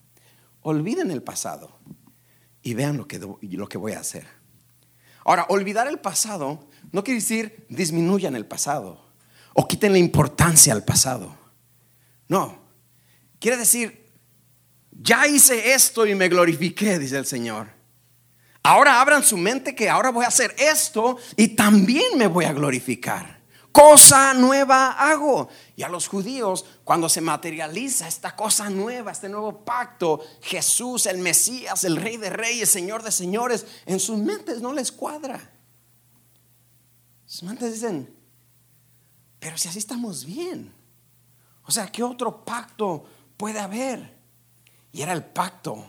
olviden 0.61 1.11
el 1.11 1.23
pasado 1.23 1.79
y 2.61 2.73
vean 2.73 2.97
lo 2.97 3.07
que, 3.07 3.19
lo 3.19 3.67
que 3.67 3.77
voy 3.77 3.93
a 3.93 3.99
hacer. 3.99 4.27
Ahora, 5.23 5.45
olvidar 5.49 5.87
el 5.87 5.99
pasado 5.99 6.67
no 6.91 7.03
quiere 7.03 7.19
decir 7.19 7.65
disminuyan 7.69 8.35
el 8.35 8.45
pasado 8.45 9.05
o 9.53 9.67
quiten 9.67 9.91
la 9.91 9.97
importancia 9.97 10.73
al 10.73 10.83
pasado. 10.83 11.35
No, 12.27 12.59
quiere 13.39 13.57
decir, 13.57 14.05
ya 14.91 15.27
hice 15.27 15.73
esto 15.73 16.05
y 16.05 16.15
me 16.15 16.29
glorifiqué, 16.29 16.97
dice 16.99 17.17
el 17.17 17.25
Señor. 17.25 17.69
Ahora 18.63 19.01
abran 19.01 19.23
su 19.23 19.37
mente 19.37 19.75
que 19.75 19.89
ahora 19.89 20.11
voy 20.11 20.23
a 20.23 20.29
hacer 20.29 20.55
esto 20.57 21.17
y 21.35 21.49
también 21.49 22.17
me 22.17 22.27
voy 22.27 22.45
a 22.45 22.53
glorificar 22.53 23.40
cosa 23.71 24.33
nueva 24.33 24.91
hago. 24.91 25.49
Y 25.75 25.83
a 25.83 25.89
los 25.89 26.07
judíos, 26.07 26.65
cuando 26.83 27.09
se 27.09 27.21
materializa 27.21 28.07
esta 28.07 28.35
cosa 28.35 28.69
nueva, 28.69 29.11
este 29.11 29.29
nuevo 29.29 29.63
pacto, 29.63 30.21
Jesús, 30.41 31.05
el 31.05 31.17
Mesías, 31.17 31.83
el 31.83 31.95
Rey 31.95 32.17
de 32.17 32.29
Reyes, 32.29 32.69
Señor 32.69 33.03
de 33.03 33.11
Señores, 33.11 33.65
en 33.85 33.99
sus 33.99 34.17
mentes 34.17 34.61
no 34.61 34.73
les 34.73 34.91
cuadra. 34.91 35.51
Sus 37.25 37.43
mentes 37.43 37.73
dicen, 37.73 38.13
pero 39.39 39.57
si 39.57 39.67
así 39.69 39.79
estamos 39.79 40.25
bien. 40.25 40.73
O 41.63 41.71
sea, 41.71 41.87
¿qué 41.91 42.03
otro 42.03 42.43
pacto 42.43 43.05
puede 43.37 43.59
haber? 43.59 44.17
Y 44.91 45.01
era 45.01 45.13
el 45.13 45.23
pacto 45.23 45.85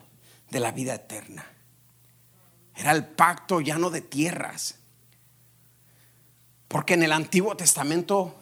de 0.51 0.61
la 0.61 0.71
vida 0.71 0.95
eterna. 0.95 1.45
Era 2.75 2.93
el 2.93 3.07
pacto 3.07 3.61
ya 3.61 3.77
no 3.79 3.91
de 3.91 4.01
tierras 4.01 4.82
porque 6.73 6.95
en 6.95 7.03
el 7.03 7.13
Antiguo 7.13 7.55
Testamento 7.55 8.35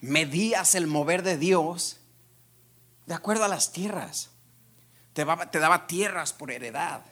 medías 0.00 0.76
el 0.76 0.86
mover 0.86 1.24
de 1.24 1.36
Dios 1.36 1.96
de 3.06 3.14
acuerdo 3.14 3.42
a 3.42 3.48
las 3.48 3.72
tierras. 3.72 4.30
Te, 5.12 5.24
daba, 5.24 5.86
tierras 5.88 6.32
por 6.32 6.52
heredad. 6.52 7.02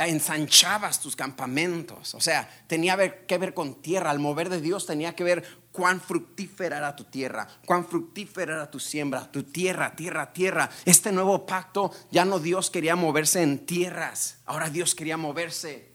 ensanchabas 0.00 0.98
tus 0.98 1.14
campamentos. 1.14 2.16
O 2.16 2.20
sea, 2.20 2.50
tenía 2.66 3.24
que 3.24 3.38
ver 3.38 3.54
con 3.54 3.80
tierra. 3.80 4.10
Al 4.10 4.18
mover 4.18 4.48
de 4.48 4.60
Dios 4.60 4.84
tenía 4.84 5.14
que 5.14 5.22
ver 5.22 5.60
cuán 5.70 6.00
fructífera 6.00 6.78
era 6.78 6.96
tu 6.96 7.04
tierra, 7.04 7.46
cuán 7.66 7.86
fructífera 7.86 8.54
era 8.54 8.70
tu 8.70 8.80
siembra, 8.80 9.30
tu 9.30 9.44
tierra, 9.44 9.94
tierra, 9.94 10.32
tierra. 10.32 10.70
Este 10.86 11.12
nuevo 11.12 11.46
pacto 11.46 11.92
ya 12.10 12.24
no 12.24 12.40
Dios 12.40 12.68
quería 12.68 12.96
moverse 12.96 13.42
en 13.42 13.64
tierras, 13.64 14.38
ahora 14.44 14.70
Dios 14.70 14.96
quería 14.96 15.16
moverse 15.16 15.92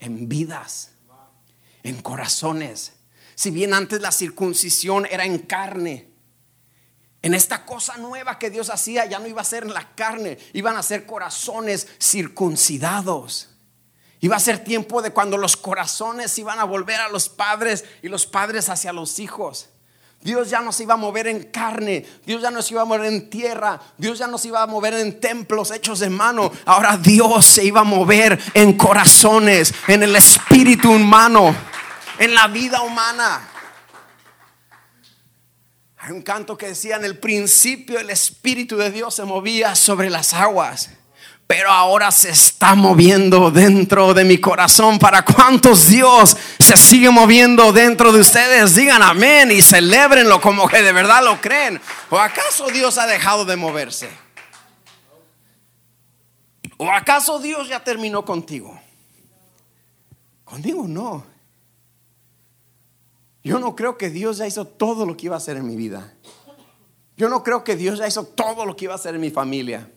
en 0.00 0.28
vidas 0.28 0.90
en 1.82 2.00
corazones. 2.02 2.92
Si 3.34 3.50
bien 3.50 3.72
antes 3.72 4.00
la 4.00 4.12
circuncisión 4.12 5.06
era 5.10 5.24
en 5.24 5.38
carne, 5.38 6.10
en 7.22 7.34
esta 7.34 7.66
cosa 7.66 7.96
nueva 7.98 8.38
que 8.38 8.50
Dios 8.50 8.70
hacía 8.70 9.04
ya 9.04 9.18
no 9.18 9.26
iba 9.26 9.42
a 9.42 9.44
ser 9.44 9.64
en 9.64 9.74
la 9.74 9.94
carne, 9.94 10.38
iban 10.54 10.76
a 10.76 10.82
ser 10.82 11.04
corazones 11.06 11.86
circuncidados. 12.00 13.48
Iba 14.20 14.36
a 14.36 14.40
ser 14.40 14.62
tiempo 14.64 15.00
de 15.00 15.12
cuando 15.12 15.38
los 15.38 15.56
corazones 15.56 16.36
iban 16.38 16.58
a 16.58 16.64
volver 16.64 17.00
a 17.00 17.08
los 17.08 17.28
padres 17.28 17.84
y 18.02 18.08
los 18.08 18.26
padres 18.26 18.68
hacia 18.68 18.92
los 18.92 19.18
hijos. 19.18 19.70
Dios 20.22 20.50
ya 20.50 20.60
no 20.60 20.72
se 20.72 20.82
iba 20.82 20.92
a 20.92 20.98
mover 20.98 21.26
en 21.28 21.44
carne, 21.44 22.04
Dios 22.26 22.42
ya 22.42 22.50
no 22.50 22.60
se 22.60 22.74
iba 22.74 22.82
a 22.82 22.84
mover 22.84 23.06
en 23.06 23.30
tierra, 23.30 23.80
Dios 23.96 24.18
ya 24.18 24.26
no 24.26 24.36
se 24.36 24.48
iba 24.48 24.62
a 24.62 24.66
mover 24.66 24.92
en 24.92 25.18
templos 25.18 25.70
hechos 25.70 26.00
de 26.00 26.10
mano. 26.10 26.52
Ahora 26.66 26.98
Dios 26.98 27.46
se 27.46 27.64
iba 27.64 27.80
a 27.80 27.84
mover 27.84 28.38
en 28.52 28.74
corazones, 28.74 29.72
en 29.88 30.02
el 30.02 30.14
espíritu 30.14 30.90
humano 30.90 31.54
en 32.20 32.34
la 32.34 32.46
vida 32.48 32.82
humana. 32.82 33.48
Hay 35.96 36.12
un 36.12 36.22
canto 36.22 36.56
que 36.56 36.68
decía, 36.68 36.96
en 36.96 37.04
el 37.04 37.18
principio 37.18 37.98
el 37.98 38.10
Espíritu 38.10 38.76
de 38.76 38.90
Dios 38.90 39.14
se 39.14 39.24
movía 39.24 39.74
sobre 39.74 40.10
las 40.10 40.34
aguas, 40.34 40.90
pero 41.46 41.70
ahora 41.70 42.10
se 42.10 42.28
está 42.28 42.74
moviendo 42.74 43.50
dentro 43.50 44.12
de 44.12 44.24
mi 44.24 44.36
corazón. 44.36 44.98
¿Para 44.98 45.24
cuántos 45.24 45.88
Dios 45.88 46.36
se 46.58 46.76
sigue 46.76 47.08
moviendo 47.08 47.72
dentro 47.72 48.12
de 48.12 48.20
ustedes? 48.20 48.74
Digan 48.74 49.02
amén 49.02 49.50
y 49.50 49.62
celebrenlo 49.62 50.42
como 50.42 50.68
que 50.68 50.82
de 50.82 50.92
verdad 50.92 51.24
lo 51.24 51.40
creen. 51.40 51.80
¿O 52.10 52.18
acaso 52.18 52.68
Dios 52.68 52.98
ha 52.98 53.06
dejado 53.06 53.46
de 53.46 53.56
moverse? 53.56 54.10
¿O 56.76 56.90
acaso 56.90 57.38
Dios 57.38 57.66
ya 57.68 57.82
terminó 57.82 58.26
contigo? 58.26 58.78
Conmigo 60.44 60.84
no. 60.86 61.29
Yo 63.42 63.58
no 63.58 63.74
creo 63.74 63.96
que 63.96 64.10
Dios 64.10 64.38
ya 64.38 64.46
hizo 64.46 64.66
todo 64.66 65.06
lo 65.06 65.16
que 65.16 65.26
iba 65.26 65.34
a 65.34 65.38
hacer 65.38 65.56
en 65.56 65.66
mi 65.66 65.76
vida. 65.76 66.12
Yo 67.16 67.28
no 67.28 67.42
creo 67.42 67.64
que 67.64 67.76
Dios 67.76 67.98
ya 67.98 68.06
hizo 68.06 68.24
todo 68.24 68.64
lo 68.64 68.76
que 68.76 68.84
iba 68.84 68.94
a 68.94 68.96
hacer 68.96 69.14
en 69.14 69.20
mi 69.20 69.30
familia. 69.30 69.90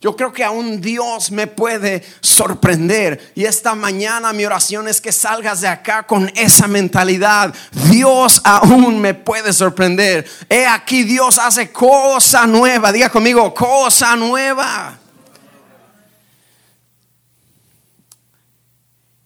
Yo 0.00 0.14
creo 0.14 0.32
que 0.32 0.44
aún 0.44 0.80
Dios 0.80 1.32
me 1.32 1.48
puede 1.48 2.04
sorprender. 2.20 3.32
Y 3.34 3.46
esta 3.46 3.74
mañana 3.74 4.32
mi 4.32 4.44
oración 4.44 4.86
es 4.86 5.00
que 5.00 5.10
salgas 5.10 5.60
de 5.60 5.68
acá 5.68 6.06
con 6.06 6.30
esa 6.36 6.68
mentalidad. 6.68 7.52
Dios 7.90 8.40
aún 8.44 9.00
me 9.00 9.14
puede 9.14 9.52
sorprender. 9.52 10.24
He 10.48 10.66
aquí 10.66 11.02
Dios 11.02 11.38
hace 11.38 11.72
cosa 11.72 12.46
nueva. 12.46 12.92
Diga 12.92 13.10
conmigo, 13.10 13.52
cosa 13.52 14.14
nueva. 14.14 15.00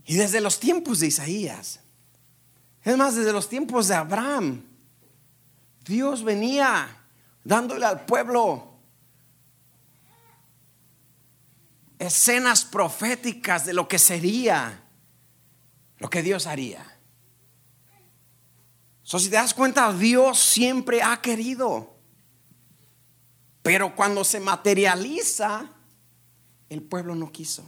Y 0.06 0.14
desde 0.14 0.40
los 0.40 0.58
tiempos 0.58 1.00
de 1.00 1.08
Isaías, 1.08 1.81
es 2.84 2.96
más, 2.96 3.14
desde 3.14 3.32
los 3.32 3.48
tiempos 3.48 3.88
de 3.88 3.94
Abraham, 3.94 4.64
Dios 5.84 6.24
venía 6.24 6.88
dándole 7.44 7.86
al 7.86 8.04
pueblo 8.04 8.72
escenas 11.98 12.64
proféticas 12.64 13.64
de 13.64 13.72
lo 13.72 13.86
que 13.86 13.98
sería, 13.98 14.82
lo 15.98 16.10
que 16.10 16.22
Dios 16.22 16.46
haría. 16.46 16.98
So, 19.04 19.18
si 19.18 19.28
te 19.28 19.36
das 19.36 19.54
cuenta, 19.54 19.92
Dios 19.92 20.38
siempre 20.38 21.02
ha 21.02 21.20
querido. 21.20 21.94
Pero 23.62 23.94
cuando 23.94 24.24
se 24.24 24.40
materializa, 24.40 25.70
el 26.68 26.82
pueblo 26.82 27.14
no 27.14 27.30
quiso. 27.30 27.64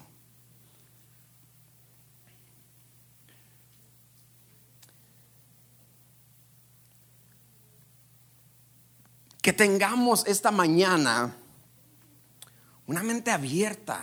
Que 9.44 9.52
tengamos 9.52 10.24
esta 10.26 10.50
mañana 10.50 11.36
una 12.86 13.02
mente 13.02 13.30
abierta 13.30 14.02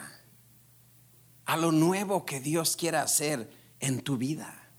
a 1.45 1.57
lo 1.57 1.71
nuevo 1.71 2.27
que 2.27 2.39
Dios 2.39 2.77
quiere 2.77 2.97
hacer 2.97 3.49
en 3.79 4.01
tu 4.01 4.17
vida. 4.17 4.69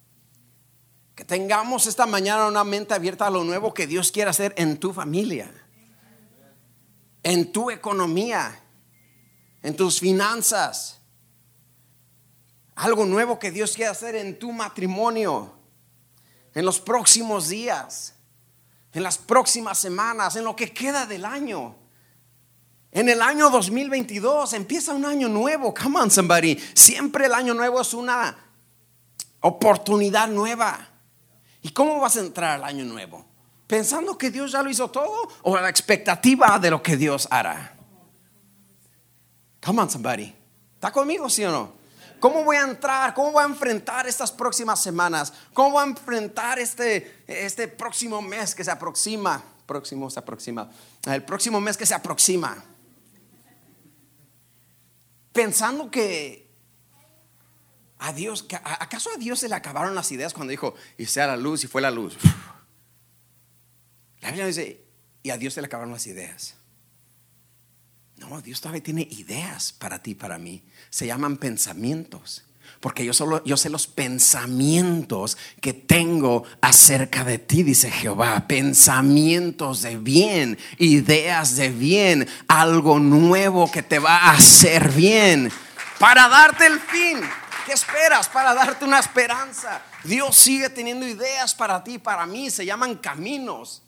Que 1.17 1.25
tengamos 1.25 1.89
esta 1.89 2.07
mañana 2.07 2.47
una 2.47 2.63
mente 2.63 2.95
abierta 2.95 3.27
a 3.27 3.31
lo 3.31 3.43
nuevo 3.43 3.75
que 3.75 3.89
Dios 3.89 4.13
quiere 4.13 4.31
hacer 4.31 4.55
en 4.57 4.79
tu 4.79 4.93
familia, 4.93 5.53
en 7.25 7.51
tu 7.51 7.69
economía, 7.73 8.63
en 9.65 9.75
tus 9.75 9.99
finanzas. 9.99 11.01
Algo 12.77 13.05
nuevo 13.05 13.41
que 13.41 13.51
Dios 13.51 13.75
quiere 13.75 13.91
hacer 13.91 14.15
en 14.15 14.39
tu 14.39 14.53
matrimonio, 14.53 15.57
en 16.55 16.65
los 16.65 16.79
próximos 16.79 17.49
días, 17.49 18.15
en 18.93 19.03
las 19.03 19.19
próximas 19.19 19.79
semanas, 19.79 20.37
en 20.37 20.45
lo 20.45 20.55
que 20.55 20.73
queda 20.73 21.07
del 21.07 21.25
año. 21.25 21.77
En 22.91 23.09
el 23.09 23.23
año 23.23 23.49
2022 23.49 24.53
empieza 24.53 24.93
un 24.93 25.07
año 25.07 25.29
nuevo. 25.29 25.73
Come 25.73 26.01
on, 26.01 26.11
somebody. 26.11 26.59
Siempre 26.75 27.27
el 27.27 27.33
año 27.33 27.55
nuevo 27.55 27.81
es 27.81 27.95
una 27.95 28.37
oportunidad 29.41 30.29
nueva. 30.29 30.89
¿Y 31.63 31.71
cómo 31.71 31.99
vas 32.01 32.17
a 32.17 32.21
entrar 32.21 32.57
al 32.57 32.65
año 32.65 32.85
nuevo? 32.85 33.25
¿Pensando 33.67 34.19
que 34.19 34.31
Dios 34.31 34.53
ya 34.53 34.63
lo 34.63 34.69
hizo 34.69 34.91
todo 34.91 35.29
o 35.43 35.57
a 35.57 35.63
la 35.63 35.71
expectativa 35.71 36.59
de 36.59 36.71
lo 36.71 36.83
que 36.83 36.99
Dios 36.99 37.27
hará? 37.31 37.75
Come 39.65 39.81
on, 39.81 39.89
somebody. 39.91 40.35
¿Está 40.75 40.93
conmigo, 40.93 41.31
sí 41.31 41.45
o 41.45 41.51
no? 41.51 41.82
¿Cómo 42.23 42.43
voy 42.45 42.57
a 42.57 42.63
entrar? 42.63 43.13
¿Cómo 43.13 43.33
voy 43.33 43.43
a 43.43 43.47
enfrentar 43.47 44.07
estas 44.07 44.33
próximas 44.33 44.83
semanas? 44.83 45.33
¿Cómo 45.53 45.73
voy 45.73 45.83
a 45.83 45.87
enfrentar 45.89 46.59
este, 46.59 47.25
este 47.27 47.69
próximo 47.69 48.23
mes 48.23 48.55
que 48.55 48.65
se 48.65 48.71
aproxima? 48.71 49.43
Próximo 49.67 50.09
se 50.09 50.21
aproxima. 50.21 50.71
El 51.05 51.25
próximo 51.25 51.61
mes 51.61 51.77
que 51.77 51.85
se 51.85 51.95
aproxima 51.95 52.65
pensando 55.33 55.91
que 55.91 56.51
a 57.99 58.13
Dios, 58.13 58.47
¿acaso 58.51 59.11
a 59.15 59.19
Dios 59.19 59.41
se 59.41 59.49
le 59.49 59.55
acabaron 59.55 59.95
las 59.95 60.11
ideas 60.13 60.35
cuando 60.35 60.51
dijo, 60.51 60.75
y 60.99 61.07
sea 61.07 61.27
la 61.27 61.37
luz 61.37 61.65
y 61.65 61.67
fue 61.69 61.81
la 61.81 61.91
luz? 61.91 62.17
La 64.21 64.29
Biblia 64.29 64.47
dice, 64.47 64.85
y 65.23 65.31
a 65.31 65.37
Dios 65.39 65.55
se 65.55 65.61
le 65.61 65.67
acabaron 65.67 65.93
las 65.93 66.07
ideas. 66.07 66.55
No, 68.29 68.41
Dios 68.41 68.61
todavía 68.61 68.83
tiene 68.83 69.07
ideas 69.11 69.73
para 69.73 70.03
ti, 70.03 70.15
para 70.15 70.39
mí. 70.39 70.63
Se 70.91 71.07
llaman 71.07 71.37
pensamientos. 71.37 72.45
Porque 72.81 73.05
yo 73.05 73.13
solo 73.13 73.45
yo 73.45 73.57
sé 73.57 73.69
los 73.71 73.87
pensamientos 73.87 75.37
que 75.61 75.73
tengo 75.73 76.45
acerca 76.61 77.23
de 77.23 77.39
ti, 77.39 77.63
dice 77.63 77.91
Jehová, 77.91 78.47
pensamientos 78.49 79.83
de 79.83 79.97
bien, 79.99 80.59
ideas 80.79 81.57
de 81.57 81.69
bien, 81.69 82.29
algo 82.49 82.99
nuevo 82.99 83.71
que 83.71 83.83
te 83.83 83.99
va 83.99 84.17
a 84.17 84.33
hacer 84.33 84.91
bien 84.91 85.51
para 86.03 86.29
darte 86.29 86.67
el 86.67 86.81
fin. 86.81 87.21
¿Qué 87.65 87.73
esperas? 87.73 88.29
Para 88.29 88.53
darte 88.55 88.85
una 88.85 88.99
esperanza. 88.99 89.81
Dios 90.03 90.35
sigue 90.37 90.69
teniendo 90.69 91.07
ideas 91.07 91.55
para 91.55 91.85
ti, 91.85 91.99
para 91.99 92.27
mí, 92.27 92.51
se 92.51 92.67
llaman 92.67 92.97
caminos. 92.97 93.82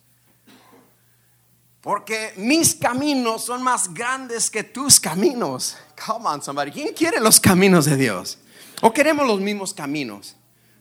Porque 1.85 2.33
mis 2.37 2.75
caminos 2.77 3.45
son 3.45 3.63
más 3.63 3.93
grandes 3.93 4.51
que 4.51 4.65
tus 4.65 4.99
caminos. 4.99 5.77
Come 6.07 6.27
on, 6.27 6.43
somebody. 6.43 6.71
¿Quién 6.71 6.95
quiere 6.95 7.21
los 7.21 7.39
caminos 7.39 7.85
de 7.85 7.99
Dios? 7.99 8.39
¿O 8.81 8.91
queremos 8.91 9.27
los 9.27 9.39
mismos 9.39 9.75
caminos? 9.75 10.35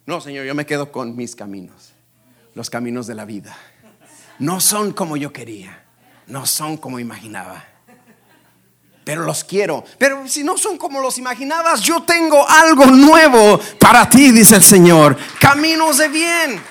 No, 0.06 0.22
Señor, 0.22 0.46
yo 0.46 0.56
me 0.56 0.66
quedo 0.66 0.94
con 0.94 1.14
mis 1.14 1.36
caminos, 1.36 1.92
los 2.56 2.70
caminos 2.70 3.06
de 3.06 3.16
la 3.16 3.26
vida. 3.26 3.54
No 4.40 4.62
son 4.62 4.94
como 4.94 5.18
yo 5.18 5.34
quería, 5.34 5.84
no 6.28 6.46
son 6.46 6.78
como 6.78 7.00
imaginaba. 7.00 7.66
Pero 9.04 9.24
los 9.24 9.44
quiero. 9.44 9.84
Pero 9.98 10.26
si 10.30 10.42
no 10.42 10.58
son 10.58 10.78
como 10.78 11.02
los 11.02 11.18
imaginabas, 11.18 11.82
yo 11.82 12.04
tengo 12.04 12.48
algo 12.48 12.86
nuevo 12.86 13.60
para 13.78 14.10
ti, 14.10 14.32
dice 14.32 14.56
el 14.56 14.64
Señor. 14.64 15.18
Caminos 15.42 15.98
de 15.98 16.08
bien, 16.08 16.62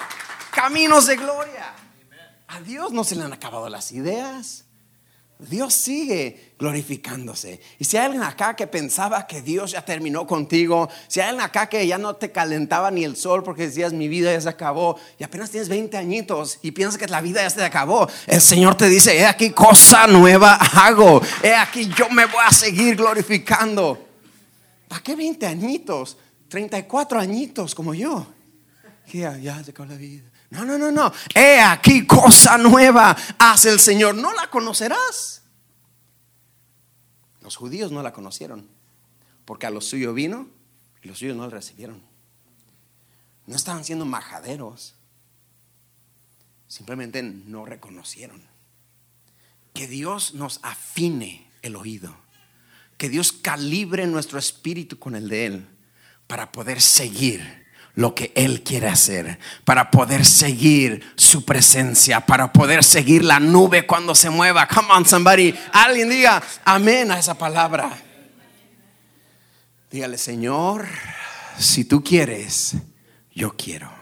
caminos 0.54 1.06
de 1.06 1.16
gloria. 1.16 1.81
A 2.52 2.60
Dios 2.60 2.92
no 2.92 3.02
se 3.02 3.16
le 3.16 3.22
han 3.22 3.32
acabado 3.32 3.66
las 3.70 3.92
ideas. 3.92 4.66
Dios 5.38 5.72
sigue 5.72 6.52
glorificándose. 6.58 7.62
Y 7.78 7.84
si 7.86 7.96
hay 7.96 8.04
alguien 8.04 8.22
acá 8.22 8.54
que 8.54 8.66
pensaba 8.66 9.26
que 9.26 9.40
Dios 9.40 9.72
ya 9.72 9.82
terminó 9.82 10.26
contigo, 10.26 10.90
si 11.08 11.20
hay 11.20 11.30
alguien 11.30 11.46
acá 11.46 11.66
que 11.70 11.86
ya 11.86 11.96
no 11.96 12.14
te 12.14 12.30
calentaba 12.30 12.90
ni 12.90 13.04
el 13.04 13.16
sol 13.16 13.42
porque 13.42 13.68
decías 13.68 13.94
mi 13.94 14.06
vida 14.06 14.30
ya 14.34 14.40
se 14.42 14.50
acabó 14.50 14.98
y 15.18 15.24
apenas 15.24 15.50
tienes 15.50 15.70
20 15.70 15.96
añitos 15.96 16.58
y 16.60 16.72
piensas 16.72 16.98
que 16.98 17.06
la 17.06 17.22
vida 17.22 17.42
ya 17.42 17.48
se 17.48 17.64
acabó, 17.64 18.06
el 18.26 18.40
Señor 18.42 18.76
te 18.76 18.86
dice, 18.90 19.16
he 19.16 19.24
aquí 19.24 19.50
cosa 19.50 20.06
nueva 20.06 20.56
hago, 20.56 21.22
he 21.42 21.54
aquí 21.54 21.90
yo 21.96 22.10
me 22.10 22.26
voy 22.26 22.42
a 22.46 22.52
seguir 22.52 22.96
glorificando. 22.96 23.98
¿Para 24.88 25.02
qué 25.02 25.16
20 25.16 25.46
añitos? 25.46 26.18
34 26.48 27.18
añitos 27.18 27.74
como 27.74 27.94
yo. 27.94 28.26
Ya, 29.10 29.38
ya 29.38 29.64
se 29.64 29.70
acabó 29.70 29.88
la 29.88 29.96
vida. 29.96 30.31
No, 30.52 30.66
no, 30.66 30.76
no, 30.76 30.92
no. 30.92 31.10
He 31.34 31.58
aquí 31.60 32.06
cosa 32.06 32.58
nueva 32.58 33.16
hace 33.38 33.70
el 33.70 33.80
Señor. 33.80 34.14
No 34.14 34.34
la 34.34 34.50
conocerás. 34.50 35.40
Los 37.40 37.56
judíos 37.56 37.90
no 37.90 38.02
la 38.02 38.12
conocieron. 38.12 38.68
Porque 39.46 39.64
a 39.64 39.70
los 39.70 39.86
suyos 39.86 40.14
vino 40.14 40.50
y 41.02 41.08
los 41.08 41.20
suyos 41.20 41.38
no 41.38 41.44
la 41.44 41.48
recibieron. 41.48 42.02
No 43.46 43.56
estaban 43.56 43.82
siendo 43.82 44.04
majaderos. 44.04 44.94
Simplemente 46.68 47.22
no 47.22 47.64
reconocieron. 47.64 48.46
Que 49.72 49.88
Dios 49.88 50.34
nos 50.34 50.60
afine 50.62 51.50
el 51.62 51.76
oído. 51.76 52.14
Que 52.98 53.08
Dios 53.08 53.32
calibre 53.32 54.06
nuestro 54.06 54.38
espíritu 54.38 54.98
con 54.98 55.16
el 55.16 55.30
de 55.30 55.46
Él 55.46 55.68
para 56.26 56.52
poder 56.52 56.82
seguir 56.82 57.61
lo 57.94 58.14
que 58.14 58.32
Él 58.34 58.62
quiere 58.62 58.88
hacer, 58.88 59.38
para 59.64 59.90
poder 59.90 60.24
seguir 60.24 61.04
su 61.14 61.44
presencia, 61.44 62.24
para 62.24 62.52
poder 62.52 62.82
seguir 62.82 63.24
la 63.24 63.38
nube 63.38 63.86
cuando 63.86 64.14
se 64.14 64.30
mueva. 64.30 64.66
Come 64.66 64.88
on, 64.92 65.06
somebody. 65.06 65.54
Alguien 65.72 66.08
diga 66.08 66.42
amén 66.64 67.10
a 67.10 67.18
esa 67.18 67.34
palabra. 67.36 67.90
Dígale, 69.90 70.16
Señor, 70.16 70.86
si 71.58 71.84
tú 71.84 72.02
quieres, 72.02 72.74
yo 73.34 73.54
quiero. 73.56 73.92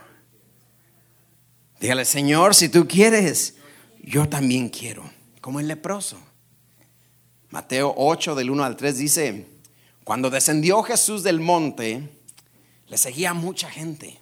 Dígale, 1.80 2.04
Señor, 2.04 2.54
si 2.54 2.68
tú 2.68 2.86
quieres, 2.86 3.54
yo 4.02 4.28
también 4.28 4.68
quiero. 4.68 5.10
Como 5.40 5.58
el 5.58 5.66
leproso. 5.66 6.18
Mateo 7.48 7.92
8 7.96 8.36
del 8.36 8.50
1 8.50 8.62
al 8.62 8.76
3 8.76 8.98
dice, 8.98 9.46
cuando 10.04 10.30
descendió 10.30 10.82
Jesús 10.84 11.24
del 11.24 11.40
monte, 11.40 12.08
le 12.90 12.98
seguía 12.98 13.32
mucha 13.32 13.70
gente. 13.70 14.20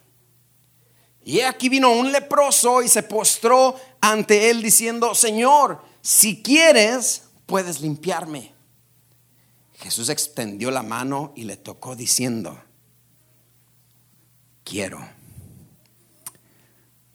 Y 1.25 1.41
aquí 1.41 1.69
vino 1.69 1.91
un 1.91 2.11
leproso 2.11 2.83
y 2.83 2.87
se 2.87 3.01
postró 3.03 3.75
ante 3.99 4.51
él 4.51 4.61
diciendo, 4.61 5.15
Señor, 5.15 5.83
si 6.01 6.43
quieres, 6.43 7.23
puedes 7.47 7.81
limpiarme. 7.81 8.53
Jesús 9.79 10.09
extendió 10.09 10.69
la 10.69 10.83
mano 10.83 11.33
y 11.35 11.45
le 11.45 11.57
tocó 11.57 11.95
diciendo, 11.95 12.61
quiero. 14.63 14.99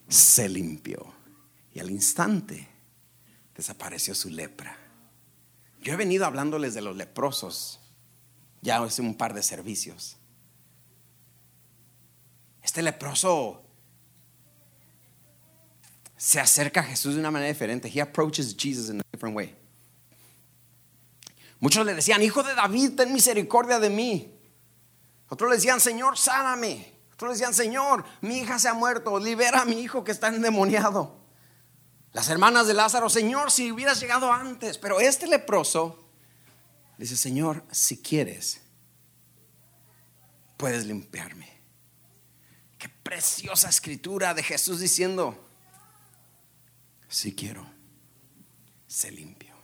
Se 0.09 0.49
limpió 0.49 1.15
y 1.73 1.79
al 1.79 1.91
instante 1.91 2.69
desapareció 3.55 4.15
su 4.15 4.29
lepra. 4.29 4.77
Yo 5.81 5.93
he 5.93 5.97
venido 5.97 6.27
hablándoles 6.27 6.75
de 6.75 6.83
los 6.83 6.97
leprosos 6.97 7.79
ya 8.61 8.83
hace 8.83 9.03
un 9.03 9.15
par 9.15 9.35
de 9.35 9.43
servicios. 9.43 10.17
Este 12.65 12.81
leproso 12.81 13.63
se 16.17 16.41
acerca 16.41 16.81
a 16.81 16.83
Jesús 16.83 17.13
de 17.13 17.21
una 17.21 17.31
manera 17.31 17.53
diferente. 17.53 17.91
He 17.95 18.01
approaches 18.01 18.57
Jesus 18.57 18.89
in 18.89 19.01
a 19.01 19.03
different 19.13 19.37
way. 19.37 19.55
Muchos 21.61 21.85
le 21.85 21.95
decían, 21.95 22.23
hijo 22.23 22.43
de 22.43 22.55
David, 22.55 22.95
ten 22.97 23.13
misericordia 23.13 23.79
de 23.79 23.91
mí. 23.91 24.35
Otros 25.29 25.51
le 25.51 25.57
decían, 25.57 25.79
Señor, 25.79 26.17
sáname. 26.17 26.91
Otros 27.13 27.33
le 27.33 27.35
decían, 27.35 27.53
Señor, 27.53 28.03
mi 28.23 28.39
hija 28.39 28.59
se 28.59 28.69
ha 28.69 28.75
muerto, 28.75 29.19
libera 29.19 29.61
a 29.61 29.65
mi 29.67 29.81
hijo 29.81 30.03
que 30.03 30.13
está 30.13 30.29
endemoniado. 30.29 31.21
Las 32.13 32.31
hermanas 32.31 32.67
de 32.67 32.73
Lázaro, 32.73 33.11
Señor, 33.11 33.51
si 33.51 33.71
hubieras 33.71 34.01
llegado 34.01 34.33
antes. 34.33 34.79
Pero 34.79 35.01
este 35.01 35.27
leproso 35.27 36.09
dice, 36.97 37.17
Señor, 37.17 37.63
si 37.71 38.01
quieres, 38.01 38.63
puedes 40.57 40.87
limpiarme. 40.87 41.54
Preciosa 43.05 43.69
escritura 43.69 44.35
de 44.35 44.43
Jesús 44.43 44.81
diciendo, 44.81 45.49
si 47.09 47.33
quiero, 47.33 47.65
sé 48.89 49.13
limpio, 49.13 49.55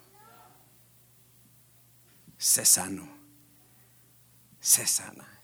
sé 2.38 2.64
sano, 2.64 3.08
sé 4.60 4.86
sana 4.86 5.40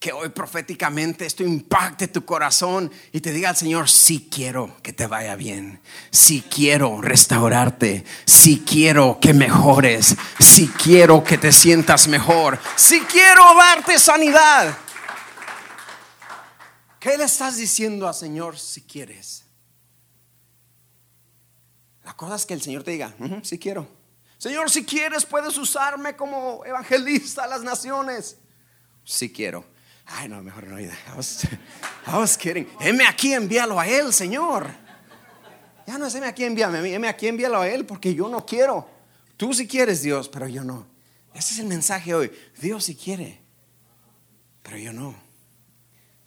que 0.00 0.12
hoy 0.14 0.30
proféticamente 0.30 1.26
esto 1.26 1.42
impacte 1.42 2.08
tu 2.08 2.24
corazón 2.24 2.90
y 3.12 3.20
te 3.20 3.32
diga 3.32 3.50
al 3.50 3.56
Señor, 3.56 3.90
si 3.90 4.30
quiero 4.30 4.74
que 4.82 4.94
te 4.94 5.06
vaya 5.06 5.36
bien, 5.36 5.82
si 6.10 6.40
quiero 6.40 7.02
restaurarte, 7.02 8.06
si 8.24 8.60
quiero 8.60 9.18
que 9.20 9.34
mejores, 9.34 10.16
si 10.38 10.68
quiero 10.68 11.22
que 11.22 11.36
te 11.36 11.52
sientas 11.52 12.08
mejor, 12.08 12.58
si 12.76 13.00
quiero 13.00 13.44
darte 13.54 13.98
sanidad. 13.98 14.74
¿Qué 17.00 17.16
le 17.16 17.24
estás 17.24 17.56
diciendo 17.56 18.06
al 18.06 18.14
Señor 18.14 18.58
si 18.58 18.82
quieres? 18.82 19.44
La 22.04 22.14
cosa 22.14 22.34
es 22.36 22.44
que 22.44 22.52
el 22.52 22.60
Señor 22.60 22.82
te 22.82 22.90
diga, 22.90 23.14
si 23.42 23.58
quiero. 23.58 23.88
Señor, 24.36 24.70
si 24.70 24.84
quieres, 24.84 25.24
puedes 25.24 25.56
usarme 25.56 26.14
como 26.14 26.62
evangelista 26.64 27.44
a 27.44 27.46
las 27.46 27.62
naciones. 27.62 28.36
Si 29.02 29.32
quiero. 29.32 29.64
Ay, 30.04 30.28
no, 30.28 30.42
mejor 30.42 30.66
no. 30.66 30.78
I 30.78 30.90
was, 31.16 31.44
I 32.06 32.16
was 32.16 32.36
kidding. 32.36 32.68
Heme 32.80 33.06
aquí, 33.06 33.32
envíalo 33.32 33.80
a 33.80 33.88
Él, 33.88 34.12
Señor. 34.12 34.68
Ya 35.86 35.96
no 35.96 36.06
es 36.06 36.14
heme 36.14 36.26
aquí, 36.26 36.44
envíame. 36.44 36.92
Heme 36.92 37.08
aquí, 37.08 37.28
envíalo 37.28 37.60
a 37.60 37.68
Él, 37.68 37.86
porque 37.86 38.14
yo 38.14 38.28
no 38.28 38.44
quiero. 38.44 38.86
Tú 39.38 39.54
si 39.54 39.66
quieres, 39.66 40.02
Dios, 40.02 40.28
pero 40.28 40.48
yo 40.48 40.64
no. 40.64 40.86
Ese 41.32 41.54
es 41.54 41.60
el 41.60 41.66
mensaje 41.66 42.14
hoy. 42.14 42.30
Dios 42.60 42.84
si 42.84 42.94
quiere, 42.94 43.40
pero 44.62 44.76
yo 44.76 44.92
no. 44.92 45.29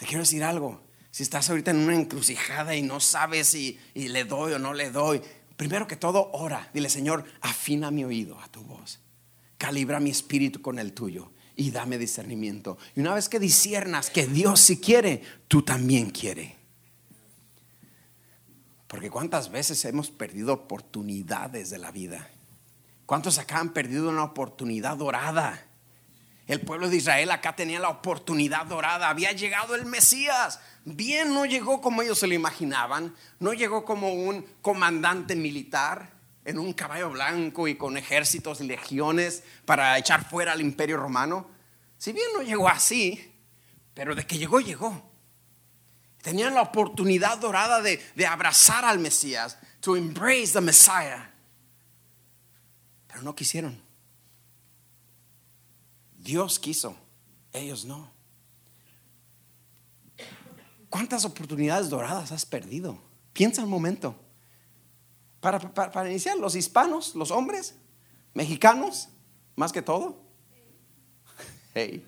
Te 0.04 0.10
quiero 0.10 0.24
decir 0.24 0.44
algo. 0.44 0.82
Si 1.12 1.24
estás 1.24 1.50
ahorita 1.50 1.72
en 1.72 1.78
una 1.78 1.96
encrucijada 1.96 2.76
y 2.76 2.82
no 2.82 3.00
sabes 3.00 3.48
si 3.48 3.80
y 3.94 4.10
le 4.10 4.26
doy 4.26 4.52
o 4.52 4.60
no 4.60 4.74
le 4.74 4.92
doy, 4.92 5.22
primero 5.56 5.88
que 5.88 5.96
todo, 5.96 6.30
ora. 6.34 6.70
Dile, 6.74 6.90
Señor, 6.90 7.24
afina 7.40 7.90
mi 7.90 8.04
oído 8.04 8.38
a 8.38 8.50
tu 8.50 8.62
voz. 8.64 9.00
Calibra 9.58 10.02
mi 10.02 10.10
espíritu 10.10 10.62
con 10.62 10.78
el 10.78 10.92
tuyo 10.92 11.32
y 11.56 11.72
dame 11.72 11.98
discernimiento. 11.98 12.78
Y 12.98 13.00
una 13.00 13.14
vez 13.14 13.30
que 13.30 13.40
disiernas 13.40 14.10
que 14.10 14.28
Dios 14.28 14.60
si 14.60 14.78
quiere, 14.78 15.24
tú 15.48 15.62
también 15.62 16.10
quiere. 16.10 16.58
Porque 18.90 19.10
cuántas 19.10 19.52
veces 19.52 19.86
hemos 19.86 20.12
perdido 20.12 20.52
oportunidades 20.52 21.70
de 21.70 21.78
la 21.78 21.92
vida. 21.92 22.30
¿Cuántos 23.06 23.38
acá 23.38 23.60
han 23.60 23.72
perdido 23.72 24.10
una 24.10 24.26
oportunidad 24.26 24.98
dorada? 24.98 25.66
El 26.48 26.60
pueblo 26.62 26.90
de 26.90 26.98
Israel 26.98 27.32
acá 27.32 27.56
tenía 27.56 27.80
la 27.80 27.90
oportunidad 27.90 28.66
dorada. 28.66 29.10
Había 29.10 29.32
llegado 29.32 29.76
el 29.76 29.86
Mesías. 29.86 30.60
Bien, 30.84 31.34
no 31.34 31.46
llegó 31.46 31.82
como 31.82 32.02
ellos 32.02 32.20
se 32.20 32.28
lo 32.28 32.34
imaginaban. 32.34 33.16
No 33.40 33.54
llegó 33.54 33.86
como 33.86 34.14
un 34.14 34.46
comandante 34.62 35.36
militar 35.36 36.12
en 36.46 36.60
un 36.60 36.74
caballo 36.74 37.10
blanco 37.12 37.68
y 37.68 37.76
con 37.76 37.98
ejércitos 37.98 38.60
y 38.60 38.68
legiones 38.68 39.44
para 39.66 39.98
echar 39.98 40.30
fuera 40.30 40.52
al 40.52 40.62
imperio 40.62 40.98
romano. 40.98 41.50
Si 41.98 42.12
bien 42.12 42.28
no 42.36 42.42
llegó 42.42 42.68
así, 42.68 43.34
pero 43.94 44.14
de 44.14 44.26
que 44.26 44.38
llegó, 44.38 44.60
llegó. 44.60 45.10
Tenían 46.22 46.54
la 46.54 46.62
oportunidad 46.62 47.38
dorada 47.38 47.82
de, 47.82 48.02
de 48.16 48.26
abrazar 48.26 48.84
al 48.86 49.00
Mesías, 49.00 49.58
to 49.80 49.96
embrace 49.96 50.54
the 50.54 50.62
Messiah. 50.62 51.32
Pero 53.08 53.22
no 53.22 53.36
quisieron. 53.36 53.83
Dios 56.24 56.58
quiso, 56.58 56.96
ellos 57.52 57.84
no. 57.84 58.10
¿Cuántas 60.90 61.26
oportunidades 61.26 61.90
doradas 61.90 62.32
has 62.32 62.46
perdido? 62.46 62.98
Piensa 63.34 63.64
un 63.64 63.70
momento. 63.70 64.16
Para, 65.42 65.60
para, 65.60 66.10
iniciar, 66.10 66.38
los 66.38 66.56
hispanos, 66.56 67.14
los 67.16 67.30
hombres, 67.32 67.76
mexicanos, 68.34 69.10
más 69.58 69.74
que 69.74 69.82
todo. 69.82 70.22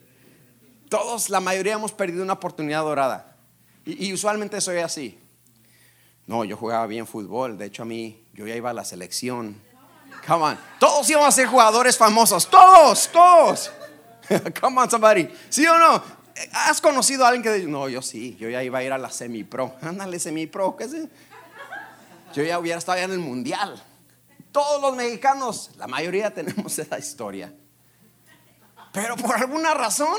Todos, 0.88 1.28
la 1.28 1.40
mayoría 1.40 1.74
hemos 1.74 1.92
perdido 1.92 2.22
una 2.22 2.34
oportunidad 2.34 2.82
dorada. 2.82 3.36
Y, 3.84 4.06
y, 4.06 4.12
usualmente 4.14 4.60
soy 4.62 4.78
así. 4.78 5.18
No, 6.26 6.44
yo 6.44 6.56
jugaba 6.56 6.86
bien 6.86 7.06
fútbol. 7.06 7.58
De 7.58 7.66
hecho, 7.66 7.82
a 7.82 7.86
mí, 7.86 8.24
yo 8.32 8.46
ya 8.46 8.56
iba 8.56 8.70
a 8.70 8.72
la 8.72 8.84
selección. 8.84 9.60
Come 10.26 10.44
on. 10.44 10.58
Todos 10.80 11.10
íbamos 11.10 11.28
a 11.28 11.32
ser 11.32 11.48
jugadores 11.48 11.98
famosos. 11.98 12.48
Todos, 12.48 13.10
todos. 13.12 13.72
Come 14.60 14.80
on, 14.80 14.90
somebody. 14.90 15.28
¿Sí 15.48 15.66
o 15.66 15.78
no? 15.78 16.02
¿Has 16.52 16.80
conocido 16.80 17.24
a 17.24 17.28
alguien 17.28 17.42
que 17.42 17.52
dice, 17.52 17.68
no, 17.68 17.88
yo 17.88 18.02
sí, 18.02 18.36
yo 18.38 18.48
ya 18.50 18.62
iba 18.62 18.78
a 18.78 18.82
ir 18.82 18.92
a 18.92 18.98
la 18.98 19.10
semi-pro? 19.10 19.74
Ándale, 19.80 20.18
semi-pro, 20.18 20.76
¿qué 20.76 20.88
sé? 20.88 21.08
Yo 22.34 22.42
ya 22.42 22.58
hubiera 22.58 22.78
estado 22.78 22.98
en 22.98 23.12
el 23.12 23.18
mundial. 23.18 23.82
Todos 24.52 24.82
los 24.82 24.94
mexicanos, 24.96 25.70
la 25.78 25.86
mayoría 25.86 26.32
tenemos 26.32 26.78
esa 26.78 26.98
historia. 26.98 27.52
Pero 28.92 29.16
por 29.16 29.36
alguna 29.36 29.74
razón 29.74 30.16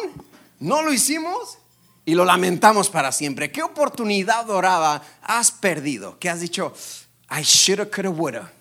no 0.59 0.81
lo 0.81 0.91
hicimos 0.91 1.59
y 2.05 2.15
lo 2.15 2.25
lamentamos 2.25 2.89
para 2.89 3.11
siempre. 3.11 3.51
¿Qué 3.51 3.61
oportunidad 3.61 4.45
dorada 4.45 5.03
has 5.21 5.51
perdido? 5.51 6.17
Que 6.19 6.29
has 6.29 6.39
dicho, 6.39 6.73
I 7.29 7.41
shoulda, 7.43 7.89
coulda, 7.89 8.09
woulda. 8.09 8.51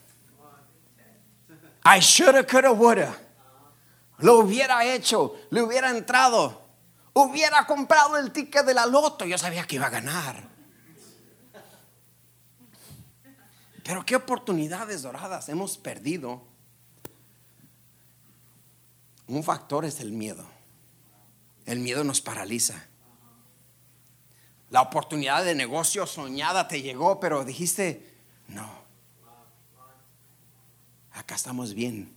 I 1.85 2.01
shoulda, 2.01 2.47
coulda, 2.47 2.73
woulda. 2.73 3.26
Lo 4.19 4.39
hubiera 4.39 4.85
hecho, 4.85 5.37
le 5.51 5.63
hubiera 5.63 5.91
entrado, 5.91 6.63
hubiera 7.13 7.67
comprado 7.67 8.17
el 8.17 8.33
ticket 8.33 8.65
de 8.65 8.75
la 8.75 8.87
loto, 8.87 9.25
yo 9.25 9.37
sabía 9.37 9.67
que 9.67 9.77
iba 9.77 9.87
a 9.87 9.91
ganar. 9.91 10.49
Pero 13.85 14.05
qué 14.05 14.17
oportunidades 14.17 15.03
doradas 15.03 15.49
hemos 15.49 15.79
perdido. 15.79 16.43
Un 19.29 19.45
factor 19.45 19.85
es 19.85 20.01
el 20.01 20.13
miedo. 20.13 20.45
El 21.67 21.79
miedo 21.81 22.03
nos 22.03 22.21
paraliza. 22.21 22.87
La 24.71 24.83
oportunidad 24.83 25.45
de 25.45 25.55
negocio 25.55 26.07
soñada 26.07 26.67
te 26.67 26.83
llegó, 26.83 27.21
pero 27.21 27.45
dijiste, 27.45 28.17
no, 28.49 28.69
acá 31.13 31.35
estamos 31.37 31.75
bien. 31.75 32.16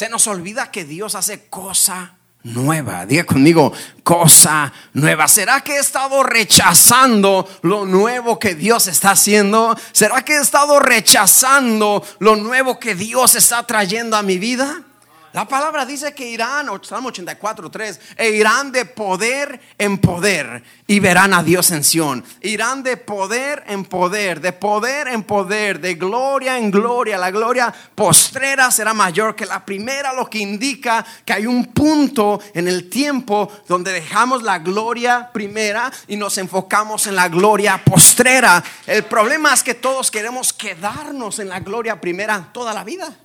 Se 0.00 0.08
nos 0.08 0.26
olvida 0.28 0.70
que 0.70 0.86
Dios 0.86 1.14
hace 1.14 1.50
cosa 1.50 2.14
nueva. 2.42 3.04
Diga 3.04 3.24
conmigo, 3.24 3.70
cosa 4.02 4.72
nueva. 4.94 5.28
¿Será 5.28 5.60
que 5.60 5.76
he 5.76 5.78
estado 5.78 6.22
rechazando 6.22 7.46
lo 7.60 7.84
nuevo 7.84 8.38
que 8.38 8.54
Dios 8.54 8.86
está 8.86 9.10
haciendo? 9.10 9.76
¿Será 9.92 10.24
que 10.24 10.38
he 10.38 10.40
estado 10.40 10.80
rechazando 10.80 12.02
lo 12.18 12.36
nuevo 12.36 12.80
que 12.80 12.94
Dios 12.94 13.34
está 13.34 13.66
trayendo 13.66 14.16
a 14.16 14.22
mi 14.22 14.38
vida? 14.38 14.84
La 15.32 15.46
palabra 15.46 15.86
dice 15.86 16.12
que 16.12 16.28
irán, 16.28 16.68
Salmo 16.82 17.10
84, 17.10 17.70
3, 17.70 18.00
e 18.16 18.30
irán 18.30 18.72
de 18.72 18.84
poder 18.84 19.60
en 19.78 19.98
poder 19.98 20.64
y 20.88 20.98
verán 20.98 21.32
a 21.34 21.44
Dios 21.44 21.70
en 21.70 21.84
Sión. 21.84 22.24
Irán 22.40 22.82
de 22.82 22.96
poder 22.96 23.62
en 23.68 23.84
poder, 23.84 24.40
de 24.40 24.52
poder 24.52 25.06
en 25.06 25.22
poder, 25.22 25.80
de 25.80 25.94
gloria 25.94 26.58
en 26.58 26.72
gloria. 26.72 27.16
La 27.16 27.30
gloria 27.30 27.72
postrera 27.94 28.72
será 28.72 28.92
mayor 28.92 29.36
que 29.36 29.46
la 29.46 29.64
primera, 29.64 30.12
lo 30.12 30.28
que 30.28 30.38
indica 30.38 31.06
que 31.24 31.32
hay 31.32 31.46
un 31.46 31.66
punto 31.66 32.40
en 32.52 32.66
el 32.66 32.90
tiempo 32.90 33.52
donde 33.68 33.92
dejamos 33.92 34.42
la 34.42 34.58
gloria 34.58 35.30
primera 35.32 35.92
y 36.08 36.16
nos 36.16 36.38
enfocamos 36.38 37.06
en 37.06 37.14
la 37.14 37.28
gloria 37.28 37.80
postrera. 37.84 38.64
El 38.84 39.04
problema 39.04 39.54
es 39.54 39.62
que 39.62 39.74
todos 39.74 40.10
queremos 40.10 40.52
quedarnos 40.52 41.38
en 41.38 41.48
la 41.48 41.60
gloria 41.60 42.00
primera 42.00 42.50
toda 42.52 42.74
la 42.74 42.82
vida. 42.82 43.16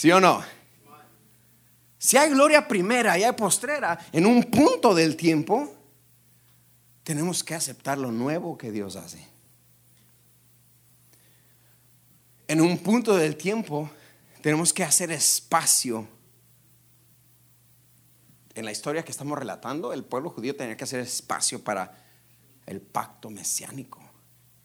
¿Sí 0.00 0.10
o 0.12 0.18
no? 0.18 0.42
Si 1.98 2.16
hay 2.16 2.30
gloria 2.30 2.66
primera 2.66 3.18
y 3.18 3.22
hay 3.22 3.32
postrera 3.32 3.98
en 4.12 4.24
un 4.24 4.44
punto 4.44 4.94
del 4.94 5.14
tiempo, 5.14 5.76
tenemos 7.02 7.44
que 7.44 7.54
aceptar 7.54 7.98
lo 7.98 8.10
nuevo 8.10 8.56
que 8.56 8.72
Dios 8.72 8.96
hace. 8.96 9.28
en 12.48 12.62
un 12.62 12.78
punto 12.78 13.14
del 13.14 13.36
tiempo 13.36 13.90
tenemos 14.40 14.72
que 14.72 14.84
hacer 14.84 15.10
espacio. 15.10 16.08
En 18.54 18.64
la 18.64 18.72
historia 18.72 19.04
que 19.04 19.10
estamos 19.10 19.38
relatando, 19.38 19.92
el 19.92 20.02
pueblo 20.02 20.30
judío 20.30 20.56
tenía 20.56 20.78
que 20.78 20.84
hacer 20.84 21.00
espacio 21.00 21.62
para 21.62 22.02
el 22.64 22.80
pacto 22.80 23.28
mesiánico, 23.28 24.00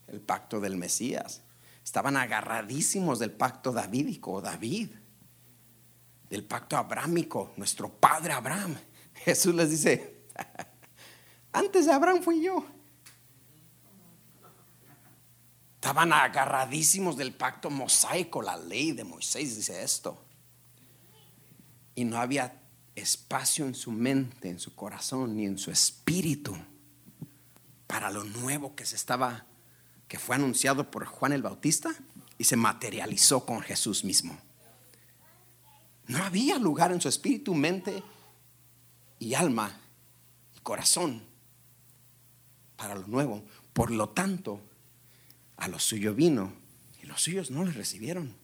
el 0.06 0.22
pacto 0.22 0.60
del 0.60 0.78
Mesías. 0.78 1.42
Estaban 1.84 2.16
agarradísimos 2.16 3.18
del 3.18 3.32
pacto 3.32 3.70
davídico, 3.70 4.40
David, 4.40 4.88
del 6.30 6.44
pacto 6.44 6.76
abrámico, 6.76 7.52
nuestro 7.56 7.88
padre 7.88 8.32
Abraham. 8.32 8.76
Jesús 9.14 9.54
les 9.54 9.70
dice, 9.70 10.24
antes 11.52 11.86
de 11.86 11.92
Abraham 11.92 12.22
fui 12.22 12.42
yo. 12.42 12.64
Estaban 15.74 16.12
agarradísimos 16.12 17.16
del 17.16 17.32
pacto 17.32 17.70
mosaico, 17.70 18.42
la 18.42 18.56
ley 18.56 18.92
de 18.92 19.04
Moisés 19.04 19.56
dice 19.56 19.84
esto. 19.84 20.20
Y 21.94 22.04
no 22.04 22.18
había 22.18 22.60
espacio 22.96 23.66
en 23.66 23.74
su 23.74 23.92
mente, 23.92 24.48
en 24.48 24.58
su 24.58 24.74
corazón, 24.74 25.36
ni 25.36 25.46
en 25.46 25.58
su 25.58 25.70
espíritu 25.70 26.56
para 27.86 28.10
lo 28.10 28.24
nuevo 28.24 28.74
que 28.74 28.84
se 28.84 28.96
estaba, 28.96 29.46
que 30.08 30.18
fue 30.18 30.34
anunciado 30.36 30.90
por 30.90 31.04
Juan 31.04 31.32
el 31.32 31.42
Bautista 31.42 31.94
y 32.38 32.44
se 32.44 32.56
materializó 32.56 33.46
con 33.46 33.60
Jesús 33.60 34.02
mismo. 34.02 34.38
No 36.08 36.22
había 36.22 36.58
lugar 36.58 36.92
en 36.92 37.00
su 37.00 37.08
espíritu, 37.08 37.54
mente 37.54 38.02
y 39.18 39.34
alma 39.34 39.80
y 40.56 40.60
corazón 40.60 41.22
para 42.76 42.94
lo 42.94 43.06
nuevo. 43.06 43.44
Por 43.72 43.90
lo 43.90 44.10
tanto, 44.10 44.60
a 45.56 45.68
lo 45.68 45.78
suyo 45.78 46.14
vino 46.14 46.52
y 47.02 47.06
los 47.06 47.22
suyos 47.22 47.50
no 47.50 47.64
le 47.64 47.72
recibieron. 47.72 48.34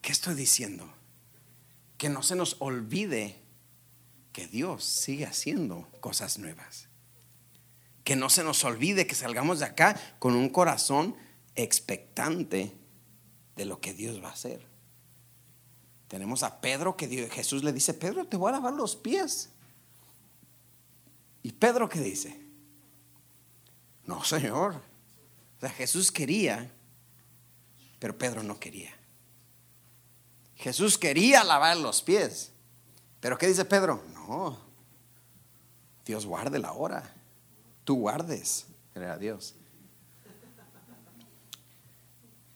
¿Qué 0.00 0.10
estoy 0.10 0.34
diciendo? 0.34 0.92
Que 1.98 2.08
no 2.08 2.22
se 2.22 2.34
nos 2.34 2.56
olvide 2.58 3.38
que 4.32 4.48
Dios 4.48 4.84
sigue 4.84 5.26
haciendo 5.26 5.88
cosas 6.00 6.38
nuevas. 6.38 6.88
Que 8.04 8.16
no 8.16 8.30
se 8.30 8.42
nos 8.42 8.64
olvide 8.64 9.06
que 9.06 9.14
salgamos 9.14 9.60
de 9.60 9.66
acá 9.66 10.00
con 10.18 10.34
un 10.34 10.48
corazón 10.48 11.14
expectante 11.54 12.72
de 13.56 13.64
lo 13.64 13.80
que 13.80 13.94
Dios 13.94 14.22
va 14.22 14.28
a 14.28 14.32
hacer. 14.32 14.66
Tenemos 16.08 16.42
a 16.42 16.60
Pedro 16.60 16.96
que 16.96 17.28
Jesús 17.30 17.64
le 17.64 17.72
dice, 17.72 17.94
Pedro, 17.94 18.26
te 18.26 18.36
voy 18.36 18.50
a 18.50 18.52
lavar 18.52 18.74
los 18.74 18.96
pies. 18.96 19.50
¿Y 21.42 21.52
Pedro 21.52 21.88
qué 21.88 22.00
dice? 22.00 22.38
No, 24.04 24.22
Señor. 24.22 24.74
O 25.56 25.60
sea, 25.60 25.70
Jesús 25.70 26.12
quería, 26.12 26.70
pero 27.98 28.16
Pedro 28.16 28.42
no 28.42 28.58
quería. 28.60 28.92
Jesús 30.56 30.98
quería 30.98 31.42
lavar 31.44 31.76
los 31.76 32.02
pies. 32.02 32.52
Pero 33.20 33.38
¿qué 33.38 33.46
dice 33.48 33.64
Pedro? 33.64 34.02
No. 34.14 34.58
Dios 36.04 36.26
guarde 36.26 36.58
la 36.58 36.72
hora. 36.72 37.14
Tú 37.84 37.96
guardes. 37.96 38.66
Era 38.94 39.16
Dios. 39.16 39.54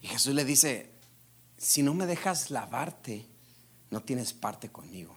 Y 0.01 0.09
Jesús 0.09 0.35
le 0.35 0.45
dice, 0.45 0.93
si 1.57 1.83
no 1.83 1.95
me 1.95 2.07
dejas 2.07 2.51
lavarte, 2.51 3.27
no 3.91 4.03
tienes 4.03 4.33
parte 4.33 4.71
conmigo. 4.71 5.17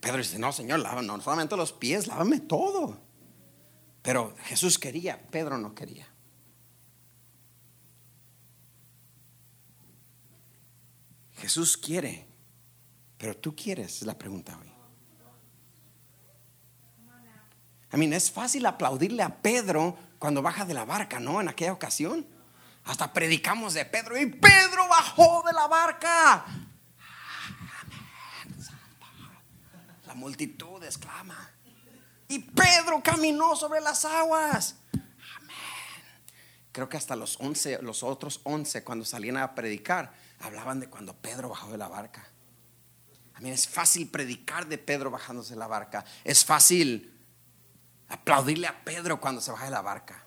Pedro 0.00 0.18
dice, 0.18 0.38
no, 0.38 0.52
Señor, 0.52 0.80
lava, 0.80 1.02
no 1.02 1.20
solamente 1.20 1.56
los 1.56 1.72
pies, 1.72 2.06
lávame 2.06 2.40
todo. 2.40 2.98
Pero 4.02 4.34
Jesús 4.44 4.78
quería, 4.78 5.20
Pedro 5.30 5.58
no 5.58 5.74
quería. 5.74 6.08
Jesús 11.36 11.76
quiere, 11.76 12.26
pero 13.18 13.36
tú 13.36 13.54
quieres, 13.54 13.96
es 13.96 14.02
la 14.02 14.16
pregunta 14.16 14.56
hoy. 14.58 14.72
I 17.92 17.98
mean, 17.98 18.12
es 18.12 18.30
fácil 18.30 18.64
aplaudirle 18.64 19.22
a 19.22 19.42
Pedro 19.42 19.96
cuando 20.18 20.40
baja 20.40 20.64
de 20.64 20.72
la 20.72 20.84
barca, 20.84 21.20
¿no? 21.20 21.40
En 21.40 21.48
aquella 21.48 21.72
ocasión. 21.72 22.26
Hasta 22.84 23.12
predicamos 23.12 23.74
de 23.74 23.84
Pedro 23.84 24.18
y 24.18 24.26
Pedro 24.26 24.88
bajó 24.88 25.42
de 25.46 25.52
la 25.52 25.66
barca. 25.66 26.44
La 30.06 30.14
multitud 30.14 30.82
exclama. 30.82 31.50
Y 32.28 32.40
Pedro 32.40 33.02
caminó 33.02 33.54
sobre 33.54 33.80
las 33.80 34.04
aguas. 34.04 34.76
Amén. 34.92 35.56
Creo 36.72 36.88
que 36.88 36.96
hasta 36.96 37.14
los 37.14 37.38
once, 37.40 37.80
los 37.82 38.02
otros 38.02 38.40
once, 38.44 38.82
cuando 38.82 39.04
salían 39.04 39.36
a 39.36 39.54
predicar, 39.54 40.14
hablaban 40.40 40.80
de 40.80 40.88
cuando 40.88 41.14
Pedro 41.14 41.50
bajó 41.50 41.70
de 41.70 41.78
la 41.78 41.88
barca. 41.88 42.26
A 43.34 43.40
mí 43.40 43.50
es 43.50 43.68
fácil 43.68 44.08
predicar 44.08 44.66
de 44.66 44.78
Pedro 44.78 45.10
bajándose 45.10 45.54
de 45.54 45.60
la 45.60 45.66
barca. 45.66 46.04
Es 46.24 46.44
fácil 46.44 47.12
aplaudirle 48.08 48.66
a 48.66 48.84
Pedro 48.84 49.20
cuando 49.20 49.40
se 49.40 49.50
baja 49.50 49.66
de 49.66 49.70
la 49.70 49.82
barca. 49.82 50.21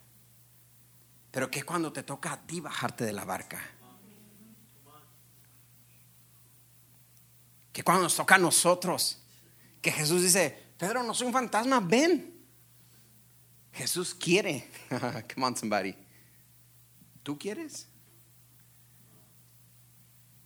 Pero 1.36 1.52
que 1.52 1.63
cuando 1.63 1.91
te 1.91 2.04
toca 2.04 2.32
a 2.32 2.48
ti 2.48 2.62
bajarte 2.62 3.04
de 3.04 3.12
la 3.12 3.26
barca. 3.26 3.62
Que 7.74 7.84
cuando 7.84 8.04
nos 8.04 8.15
toca 8.15 8.36
a 8.36 8.38
nosotros. 8.38 9.21
Que 9.82 9.91
Jesús 9.91 10.21
dice, 10.21 10.71
Pedro, 10.78 11.04
no 11.04 11.13
soy 11.13 11.28
un 11.28 11.34
fantasma, 11.34 11.82
ven. 11.82 12.41
Jesús 13.74 14.15
quiere. 14.15 14.71
Come 15.34 15.45
on, 15.45 15.58
somebody. 15.58 15.93
¿Tú 17.21 17.38
quieres? 17.38 17.89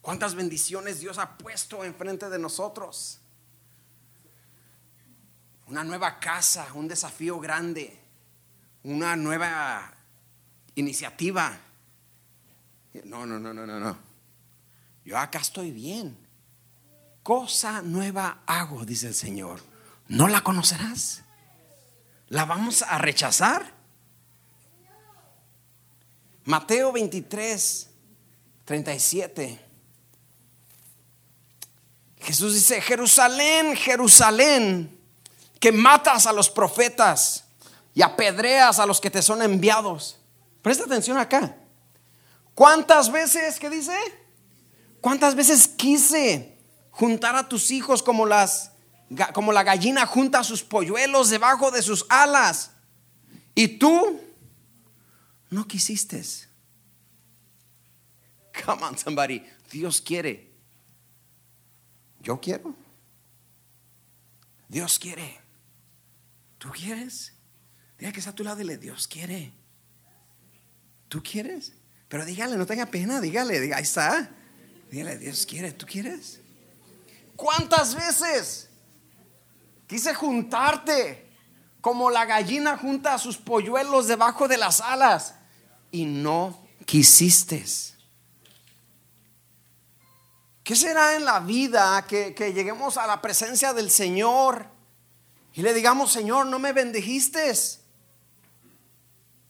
¿Cuántas 0.02 0.34
bendiciones 0.34 1.02
Dios 1.02 1.20
ha 1.20 1.38
puesto 1.38 1.84
enfrente 1.84 2.32
de 2.32 2.40
nosotros? 2.40 3.22
Una 5.68 5.84
nueva 5.84 6.20
casa, 6.20 6.66
un 6.74 6.88
desafío 6.88 7.40
grande, 7.40 7.96
una 8.82 9.16
nueva 9.16 9.98
iniciativa. 10.76 11.58
No, 13.04 13.26
no, 13.26 13.40
no, 13.40 13.54
no, 13.54 13.66
no, 13.66 13.80
no. 13.80 13.98
Yo 15.06 15.18
acá 15.18 15.40
estoy 15.40 15.72
bien. 15.72 16.18
Cosa 17.24 17.82
nueva 17.82 18.44
hago, 18.46 18.86
dice 18.86 19.08
el 19.08 19.16
Señor 19.16 19.70
no 20.10 20.28
la 20.28 20.42
conocerás. 20.42 21.22
¿La 22.28 22.46
vamos 22.46 22.82
a 22.82 22.98
rechazar? 22.98 23.74
Mateo 26.44 26.92
23, 26.92 27.90
37. 28.66 29.66
Jesús 32.22 32.56
dice, 32.56 32.82
Jerusalén, 32.82 33.76
Jerusalén, 33.76 35.00
que 35.60 35.72
matas 35.72 36.26
a 36.26 36.34
los 36.34 36.50
profetas 36.50 37.46
y 37.94 38.02
apedreas 38.02 38.80
a 38.80 38.86
los 38.86 39.00
que 39.00 39.10
te 39.10 39.22
son 39.22 39.42
enviados. 39.42 40.19
Presta 40.62 40.84
atención 40.84 41.18
acá. 41.18 41.58
¿Cuántas 42.54 43.12
veces, 43.12 43.60
qué 43.60 43.70
dice? 43.70 43.98
¿Cuántas 45.02 45.36
veces 45.36 45.68
quise 45.68 46.58
juntar 46.92 47.36
a 47.36 47.48
tus 47.48 47.72
hijos 47.72 48.04
como 48.04 48.26
las 48.26 48.72
como 49.34 49.52
la 49.52 49.64
gallina 49.64 50.06
junta 50.06 50.44
sus 50.44 50.64
polluelos 50.64 51.30
debajo 51.30 51.72
de 51.72 51.82
sus 51.82 52.06
alas. 52.10 52.72
Y 53.56 53.80
tú 53.80 54.22
no 55.50 55.68
quisiste. 55.68 56.24
Come 58.66 58.84
on, 58.84 58.98
somebody. 58.98 59.44
Dios 59.72 60.02
quiere. 60.02 60.52
Yo 62.22 62.40
quiero. 62.40 62.76
Dios 64.68 65.00
quiere. 65.00 65.40
¿Tú 66.58 66.70
quieres? 66.70 67.34
Diga 67.98 68.12
que 68.12 68.20
está 68.20 68.32
a 68.32 68.36
tu 68.36 68.44
lado 68.44 68.58
y 68.58 68.64
dile, 68.64 68.78
Dios 68.78 69.08
quiere. 69.08 69.54
¿Tú 71.10 71.22
quieres? 71.22 71.74
Pero 72.08 72.24
dígale, 72.24 72.56
no 72.56 72.66
tenga 72.66 72.86
pena, 72.86 73.20
dígale, 73.20 73.60
diga, 73.60 73.78
ahí 73.78 73.84
está. 73.84 74.30
Dígale, 74.90 75.18
Dios 75.18 75.46
quiere, 75.46 75.74
¿tú 75.74 75.86
quieres? 75.86 76.40
¿Cuántas 77.36 77.96
veces? 77.96 78.70
Quise 79.88 80.14
juntarte 80.14 81.28
como 81.82 82.10
la 82.10 82.26
gallina 82.26 82.78
junta 82.78 83.16
a 83.16 83.18
sus 83.18 83.38
polluelos 83.38 84.08
debajo 84.08 84.48
de 84.48 84.58
las 84.58 84.82
alas 84.82 85.36
y 85.92 86.06
no 86.06 86.68
quisiste. 86.86 87.66
¿Qué 90.64 90.76
será 90.76 91.16
en 91.16 91.26
la 91.26 91.40
vida 91.40 92.06
que, 92.06 92.34
lleguemos 92.54 92.98
a 92.98 93.08
la 93.08 93.22
presencia 93.22 93.74
del 93.74 93.90
Señor 93.90 94.68
y 95.54 95.64
le 95.64 95.74
digamos, 95.74 96.12
Señor, 96.12 96.46
no 96.46 96.60
me 96.60 96.74
bendijiste? 96.74 97.52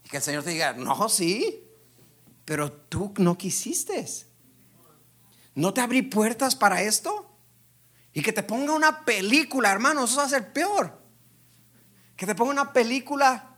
Que 0.10 0.18
el 0.18 0.24
Señor 0.24 0.44
te 0.44 0.50
diga, 0.50 0.74
no, 0.74 1.08
sí, 1.08 1.64
pero 2.44 2.72
tú 2.72 3.14
no 3.18 3.38
quisiste. 3.38 4.06
¿No 5.54 5.74
te 5.74 5.82
abrí 5.82 6.02
puertas 6.02 6.56
para 6.56 6.82
esto? 6.82 7.30
Y 8.12 8.24
que 8.24 8.34
te 8.34 8.42
ponga 8.44 8.74
una 8.74 9.06
película, 9.06 9.72
hermano, 9.72 10.06
eso 10.06 10.18
va 10.18 10.24
a 10.24 10.30
ser 10.30 10.52
peor. 10.52 11.00
Que 12.16 12.26
te 12.26 12.34
ponga 12.34 12.52
una 12.52 12.74
película 12.74 13.56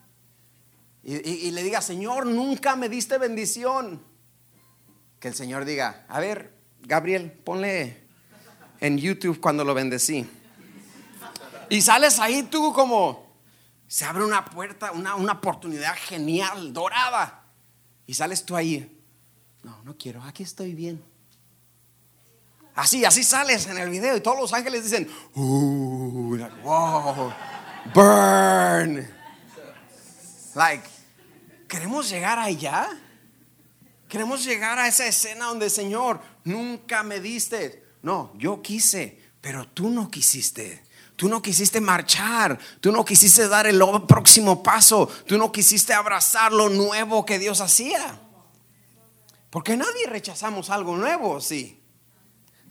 y- 1.04 1.16
y 1.16 1.52
le 1.52 1.64
diga, 1.64 1.82
Señor, 1.82 2.26
nunca 2.26 2.76
me 2.76 2.90
diste 2.90 3.18
bendición. 3.18 4.04
Que 5.22 5.30
el 5.30 5.36
Señor 5.36 5.64
diga, 5.64 6.06
a 6.10 6.20
ver, 6.20 6.54
Gabriel, 6.82 7.32
ponle 7.32 8.04
en 8.82 8.98
YouTube 8.98 9.40
cuando 9.40 9.64
lo 9.64 9.74
bendecí. 9.74 10.30
Y 11.70 11.82
sales 11.82 12.20
ahí 12.20 12.44
tú 12.44 12.74
como, 12.74 13.31
se 13.92 14.06
abre 14.06 14.24
una 14.24 14.46
puerta, 14.46 14.94
una, 14.94 15.16
una 15.16 15.34
oportunidad 15.34 15.94
genial, 15.98 16.72
dorada. 16.72 17.44
Y 18.08 18.14
sales 18.14 18.46
tú 18.46 18.56
ahí. 18.56 19.04
No, 19.64 19.84
no 19.84 19.98
quiero, 19.98 20.24
aquí 20.24 20.44
estoy 20.44 20.74
bien. 20.74 21.04
Así, 22.74 23.04
así 23.04 23.22
sales 23.26 23.68
en 23.68 23.78
el 23.78 23.90
video 23.90 24.16
y 24.16 24.22
todos 24.22 24.40
los 24.40 24.54
ángeles 24.54 24.86
dicen, 24.86 25.12
"Uh, 25.36 26.38
like, 26.38 26.56
wow, 26.62 27.34
burn. 27.94 29.06
Like, 30.56 30.88
¿queremos 31.68 32.10
llegar 32.10 32.40
allá? 32.40 32.88
Queremos 34.08 34.46
llegar 34.46 34.80
a 34.80 34.88
esa 34.88 35.06
escena 35.06 35.48
donde, 35.48 35.70
Señor, 35.70 36.22
nunca 36.46 37.04
me 37.04 37.20
diste. 37.20 37.84
No, 38.04 38.32
yo 38.38 38.62
quise, 38.62 39.20
pero 39.42 39.68
tú 39.68 39.90
no 39.90 40.10
quisiste. 40.10 40.82
Tú 41.22 41.30
no 41.30 41.40
quisiste 41.40 41.80
marchar, 41.80 42.58
tú 42.80 42.92
no 42.92 43.06
quisiste 43.06 43.48
dar 43.48 43.68
el 43.68 43.80
próximo 44.08 44.64
paso, 44.64 45.06
tú 45.28 45.38
no 45.38 45.52
quisiste 45.52 45.94
abrazar 45.94 46.52
lo 46.52 46.68
nuevo 46.68 47.24
que 47.28 47.38
Dios 47.38 47.62
hacía. 47.62 48.20
Porque 49.52 49.78
nadie 49.78 50.08
rechazamos 50.08 50.72
algo 50.72 50.98
nuevo, 50.98 51.40
sí. 51.40 51.80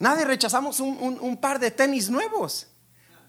Nadie 0.00 0.24
rechazamos 0.24 0.80
un, 0.80 0.98
un- 1.00 1.20
un 1.20 1.36
par 1.40 1.60
de 1.60 1.70
tenis 1.70 2.10
nuevos. 2.10 2.66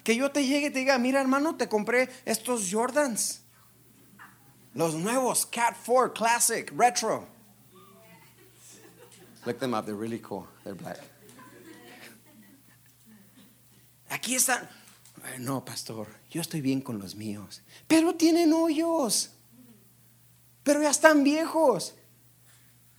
Que 0.03 0.15
yo 0.15 0.31
te 0.31 0.43
llegue 0.43 0.69
y 0.69 0.71
te 0.71 0.79
diga, 0.79 0.97
mira 0.97 1.21
hermano, 1.21 1.55
te 1.55 1.69
compré 1.69 2.10
estos 2.25 2.69
Jordans. 2.71 3.41
Los 4.73 4.95
nuevos, 4.95 5.45
Cat 5.45 5.77
4 5.86 6.13
Classic, 6.15 6.73
Retro. 6.75 7.27
Look 9.45 9.60
them 9.60 9.75
up, 9.75 9.86
they're 9.86 9.93
really 9.95 10.17
cool. 10.19 10.47
They're 10.63 10.73
black. 10.73 10.97
Aquí 14.10 14.34
están. 14.34 14.67
"Ay, 15.23 15.39
No, 15.39 15.63
pastor, 15.63 16.07
yo 16.29 16.41
estoy 16.41 16.62
bien 16.62 16.81
con 16.81 16.99
los 16.99 17.15
míos. 17.15 17.62
Pero 17.88 18.15
tienen 18.15 18.53
hoyos. 18.53 19.31
Pero 20.63 20.81
ya 20.81 20.89
están 20.89 21.23
viejos. 21.23 21.95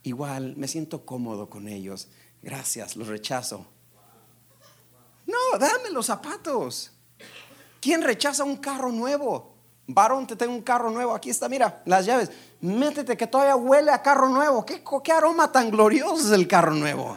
Igual 0.02 0.56
me 0.56 0.66
siento 0.68 1.04
cómodo 1.06 1.48
con 1.48 1.68
ellos. 1.68 2.08
Gracias, 2.42 2.96
los 2.96 3.08
rechazo. 3.08 3.66
No, 5.26 5.58
dame 5.58 5.90
los 5.90 6.06
zapatos. 6.06 6.90
¿Quién 7.80 8.02
rechaza 8.02 8.44
un 8.44 8.56
carro 8.56 8.90
nuevo? 8.90 9.54
Varón, 9.86 10.26
te 10.26 10.36
tengo 10.36 10.52
un 10.52 10.62
carro 10.62 10.90
nuevo. 10.90 11.14
Aquí 11.14 11.30
está, 11.30 11.48
mira, 11.48 11.82
las 11.86 12.04
llaves. 12.06 12.30
Métete 12.60 13.16
que 13.16 13.26
todavía 13.26 13.56
huele 13.56 13.90
a 13.90 14.02
carro 14.02 14.28
nuevo. 14.28 14.64
¿Qué, 14.64 14.82
qué 15.02 15.12
aroma 15.12 15.50
tan 15.50 15.70
glorioso 15.70 16.26
es 16.26 16.32
el 16.32 16.46
carro 16.48 16.74
nuevo? 16.74 17.16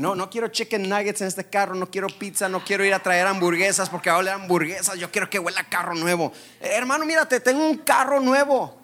No, 0.00 0.14
no 0.14 0.30
quiero 0.30 0.48
chicken 0.48 0.88
nuggets 0.88 1.20
en 1.20 1.28
este 1.28 1.44
carro, 1.44 1.74
no 1.74 1.90
quiero 1.90 2.06
pizza, 2.06 2.48
no 2.48 2.64
quiero 2.64 2.86
ir 2.86 2.94
a 2.94 3.02
traer 3.02 3.26
hamburguesas 3.26 3.90
porque 3.90 4.08
ahora 4.08 4.32
hamburguesas, 4.32 4.98
yo 4.98 5.10
quiero 5.10 5.28
que 5.28 5.38
huela 5.38 5.62
carro 5.64 5.94
nuevo. 5.94 6.32
Eh, 6.58 6.70
hermano, 6.72 7.04
mira, 7.04 7.28
te 7.28 7.38
tengo 7.38 7.68
un 7.68 7.76
carro 7.76 8.18
nuevo. 8.18 8.80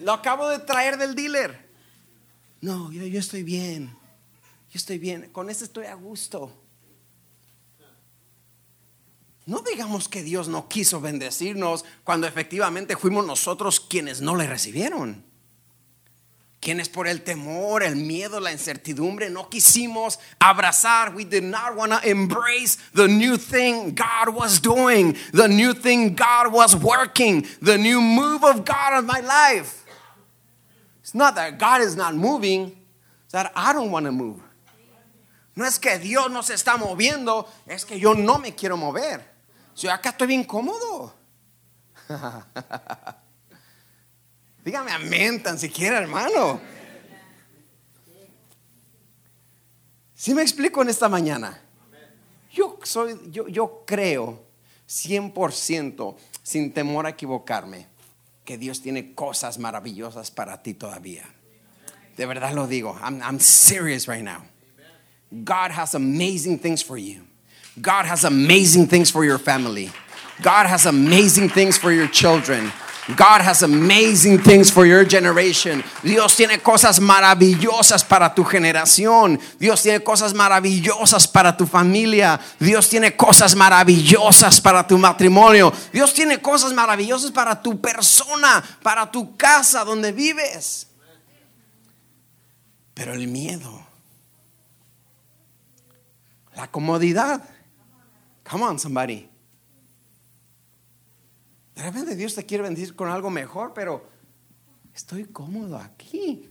Lo 0.00 0.12
acabo 0.12 0.46
de 0.50 0.58
traer 0.58 0.98
del 0.98 1.14
dealer. 1.14 1.70
No, 2.60 2.92
yo, 2.92 3.06
yo 3.06 3.18
estoy 3.18 3.44
bien. 3.44 3.96
Yo 4.70 4.76
estoy 4.76 4.98
bien. 4.98 5.30
Con 5.32 5.48
este 5.48 5.64
estoy 5.64 5.86
a 5.86 5.94
gusto. 5.94 6.52
No 9.46 9.60
digamos 9.60 10.10
que 10.10 10.22
Dios 10.22 10.48
no 10.48 10.68
quiso 10.68 11.00
bendecirnos 11.00 11.86
cuando 12.04 12.26
efectivamente 12.26 12.98
fuimos 12.98 13.24
nosotros 13.24 13.80
quienes 13.80 14.20
no 14.20 14.36
le 14.36 14.46
recibieron. 14.46 15.24
Quienes 16.64 16.88
por 16.88 17.06
el 17.06 17.22
temor, 17.22 17.82
el 17.82 17.94
miedo, 17.94 18.40
la 18.40 18.50
incertidumbre 18.50 19.28
no 19.28 19.50
quisimos 19.50 20.18
abrazar. 20.40 21.14
We 21.14 21.26
did 21.26 21.44
not 21.44 21.76
want 21.76 21.92
to 21.92 22.08
embrace 22.08 22.78
the 22.94 23.06
new 23.06 23.36
thing 23.36 23.94
God 23.94 24.34
was 24.34 24.60
doing, 24.60 25.14
the 25.32 25.46
new 25.46 25.74
thing 25.74 26.14
God 26.14 26.50
was 26.50 26.74
working, 26.74 27.46
the 27.60 27.76
new 27.76 28.00
move 28.00 28.42
of 28.44 28.64
God 28.64 28.94
on 28.94 29.04
my 29.04 29.20
life. 29.20 29.84
It's 31.02 31.14
not 31.14 31.34
that 31.34 31.58
God 31.58 31.82
is 31.82 31.96
not 31.96 32.14
moving, 32.14 32.74
it's 33.24 33.34
that 33.34 33.52
I 33.54 33.74
don't 33.74 33.90
want 33.90 34.06
to 34.06 34.12
move. 34.12 34.40
No 35.54 35.66
es 35.66 35.78
que 35.78 35.98
Dios 35.98 36.30
no 36.30 36.40
se 36.40 36.54
está 36.54 36.78
moviendo, 36.78 37.46
es 37.68 37.84
que 37.84 37.98
yo 37.98 38.14
no 38.14 38.38
me 38.38 38.52
quiero 38.52 38.78
mover. 38.78 39.20
Yo 39.76 39.90
acá 39.90 40.12
estoy 40.12 40.28
bien 40.28 40.44
cómodo. 40.44 41.12
Dígame 44.64 44.92
amén 44.92 45.42
tan 45.42 45.58
siquiera, 45.58 45.98
hermano. 45.98 46.60
Si 50.14 50.32
me 50.32 50.40
explico 50.40 50.80
en 50.80 50.88
esta 50.88 51.08
mañana? 51.08 51.60
Yo 52.50 52.78
soy, 52.82 53.18
yo, 53.30 53.46
yo 53.46 53.84
creo 53.86 54.42
100% 54.88 56.16
sin 56.42 56.72
temor 56.72 57.04
a 57.04 57.10
equivocarme 57.10 57.88
que 58.44 58.56
Dios 58.56 58.80
tiene 58.80 59.14
cosas 59.14 59.58
maravillosas 59.58 60.30
para 60.30 60.62
ti 60.62 60.72
todavía. 60.72 61.24
De 62.16 62.24
verdad 62.26 62.54
lo 62.54 62.66
digo. 62.66 62.96
I'm, 63.02 63.20
I'm 63.22 63.40
serious 63.40 64.08
right 64.08 64.24
now. 64.24 64.44
God 65.44 65.72
has 65.72 65.94
amazing 65.94 66.58
things 66.58 66.82
for 66.82 66.96
you. 66.96 67.26
God 67.82 68.06
has 68.06 68.24
amazing 68.24 68.86
things 68.86 69.10
for 69.10 69.24
your 69.24 69.38
family. 69.38 69.90
God 70.40 70.66
has 70.66 70.86
amazing 70.86 71.50
things 71.50 71.76
for 71.76 71.92
your 71.92 72.06
children. 72.06 72.72
God 73.16 73.42
has 73.42 73.62
amazing 73.62 74.38
things 74.38 74.70
for 74.70 74.86
your 74.86 75.04
generation. 75.04 75.84
Dios 76.02 76.36
tiene 76.36 76.58
cosas 76.60 77.00
maravillosas 77.00 78.02
para 78.02 78.34
tu 78.34 78.44
generación. 78.44 79.38
Dios 79.58 79.82
tiene 79.82 80.00
cosas 80.02 80.32
maravillosas 80.32 81.28
para 81.28 81.54
tu 81.54 81.66
familia. 81.66 82.40
Dios 82.58 82.88
tiene 82.88 83.14
cosas 83.14 83.54
maravillosas 83.54 84.58
para 84.58 84.86
tu 84.86 84.96
matrimonio. 84.96 85.70
Dios 85.92 86.14
tiene 86.14 86.40
cosas 86.40 86.72
maravillosas 86.72 87.30
para 87.30 87.60
tu 87.60 87.78
persona, 87.78 88.64
para 88.82 89.10
tu 89.10 89.36
casa 89.36 89.84
donde 89.84 90.10
vives. 90.10 90.86
Pero 92.94 93.12
el 93.12 93.28
miedo, 93.28 93.86
la 96.56 96.68
comodidad. 96.70 97.42
Come 98.48 98.64
on, 98.64 98.78
somebody. 98.78 99.33
De 101.74 101.82
repente 101.82 102.14
Dios 102.14 102.34
te 102.34 102.46
quiere 102.46 102.62
bendecir 102.62 102.94
con 102.94 103.08
algo 103.08 103.30
mejor, 103.30 103.72
pero 103.74 104.08
estoy 104.94 105.24
cómodo 105.24 105.76
aquí. 105.76 106.50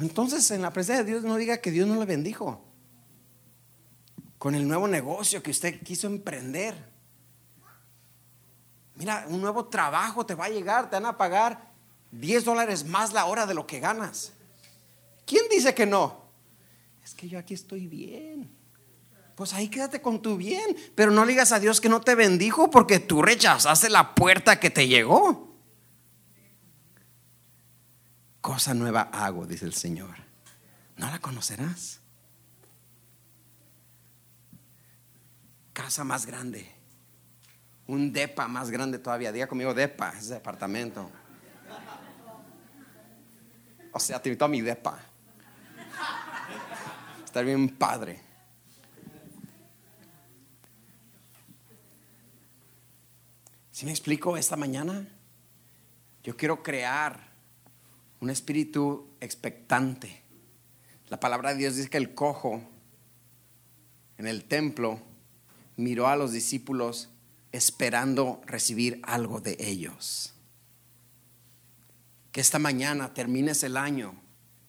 Entonces, 0.00 0.50
en 0.50 0.62
la 0.62 0.72
presencia 0.72 1.04
de 1.04 1.10
Dios, 1.10 1.24
no 1.24 1.36
diga 1.36 1.58
que 1.58 1.70
Dios 1.70 1.86
no 1.86 1.96
le 1.96 2.06
bendijo. 2.06 2.64
Con 4.38 4.54
el 4.54 4.66
nuevo 4.66 4.88
negocio 4.88 5.42
que 5.42 5.50
usted 5.50 5.82
quiso 5.82 6.06
emprender. 6.06 6.74
Mira, 8.96 9.26
un 9.28 9.40
nuevo 9.40 9.66
trabajo 9.66 10.24
te 10.26 10.34
va 10.34 10.46
a 10.46 10.50
llegar, 10.50 10.90
te 10.90 10.96
van 10.96 11.06
a 11.06 11.16
pagar 11.16 11.72
10 12.12 12.44
dólares 12.44 12.84
más 12.84 13.12
la 13.12 13.24
hora 13.24 13.46
de 13.46 13.54
lo 13.54 13.66
que 13.66 13.80
ganas. 13.80 14.32
¿Quién 15.26 15.44
dice 15.50 15.74
que 15.74 15.86
no? 15.86 16.22
Es 17.02 17.14
que 17.14 17.28
yo 17.28 17.38
aquí 17.38 17.54
estoy 17.54 17.86
bien. 17.86 18.63
Pues 19.34 19.52
ahí 19.52 19.68
quédate 19.68 20.00
con 20.00 20.22
tu 20.22 20.36
bien, 20.36 20.76
pero 20.94 21.10
no 21.10 21.26
digas 21.26 21.50
a 21.52 21.58
Dios 21.58 21.80
que 21.80 21.88
no 21.88 22.00
te 22.00 22.14
bendijo 22.14 22.70
porque 22.70 23.00
tú 23.00 23.20
rechazaste 23.20 23.90
la 23.90 24.14
puerta 24.14 24.60
que 24.60 24.70
te 24.70 24.86
llegó. 24.86 25.52
Cosa 28.40 28.74
nueva 28.74 29.08
hago, 29.12 29.46
dice 29.46 29.64
el 29.64 29.74
Señor. 29.74 30.14
¿No 30.96 31.10
la 31.10 31.18
conocerás? 31.18 32.00
Casa 35.72 36.04
más 36.04 36.26
grande. 36.26 36.70
Un 37.86 38.12
depa 38.12 38.46
más 38.46 38.70
grande 38.70 38.98
todavía. 38.98 39.32
Diga 39.32 39.48
conmigo 39.48 39.74
depa, 39.74 40.10
es 40.10 40.28
departamento. 40.28 41.10
O 43.92 43.98
sea, 43.98 44.22
te 44.22 44.28
invito 44.28 44.44
a 44.44 44.48
mi 44.48 44.60
depa. 44.60 44.98
Estar 47.24 47.44
bien 47.44 47.68
padre. 47.70 48.33
Si 53.74 53.86
me 53.86 53.90
explico 53.90 54.36
esta 54.36 54.54
mañana? 54.54 55.04
Yo 56.22 56.36
quiero 56.36 56.62
crear 56.62 57.32
un 58.20 58.30
espíritu 58.30 59.08
expectante. 59.20 60.22
La 61.08 61.18
palabra 61.18 61.50
de 61.50 61.56
Dios 61.56 61.74
dice 61.74 61.90
que 61.90 61.96
el 61.96 62.14
cojo 62.14 62.62
en 64.16 64.28
el 64.28 64.44
templo 64.44 65.00
miró 65.74 66.06
a 66.06 66.14
los 66.14 66.30
discípulos 66.30 67.08
esperando 67.50 68.40
recibir 68.46 69.00
algo 69.02 69.40
de 69.40 69.56
ellos. 69.58 70.34
Que 72.30 72.40
esta 72.40 72.60
mañana 72.60 73.12
termines 73.12 73.64
el 73.64 73.76
año 73.76 74.14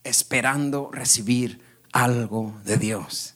esperando 0.04 0.90
recibir 0.92 1.62
algo 1.92 2.60
de 2.66 2.78
Dios. 2.78 3.36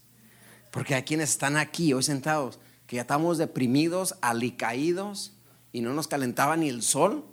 Porque 0.72 0.96
hay 0.96 1.04
quienes 1.04 1.30
están 1.30 1.58
aquí 1.58 1.94
hoy 1.94 2.02
sentados, 2.02 2.60
que 2.88 2.96
ya 2.96 3.04
estamos 3.04 3.38
deprimidos, 3.38 4.16
alicaídos, 4.22 5.36
y 5.72 5.82
no 5.82 5.94
nos 5.94 6.08
calentaba 6.08 6.58
ni 6.58 6.70
el 6.70 6.82
sol 6.82 7.26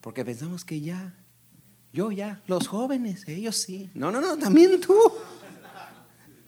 porque 0.00 0.24
pensamos 0.24 0.64
que 0.64 0.80
ya, 0.80 1.14
yo 1.92 2.10
ya, 2.10 2.40
los 2.46 2.68
jóvenes, 2.68 3.26
ellos 3.26 3.56
sí. 3.56 3.90
No, 3.94 4.10
no, 4.10 4.20
no, 4.20 4.38
también 4.38 4.80
tú. 4.80 4.96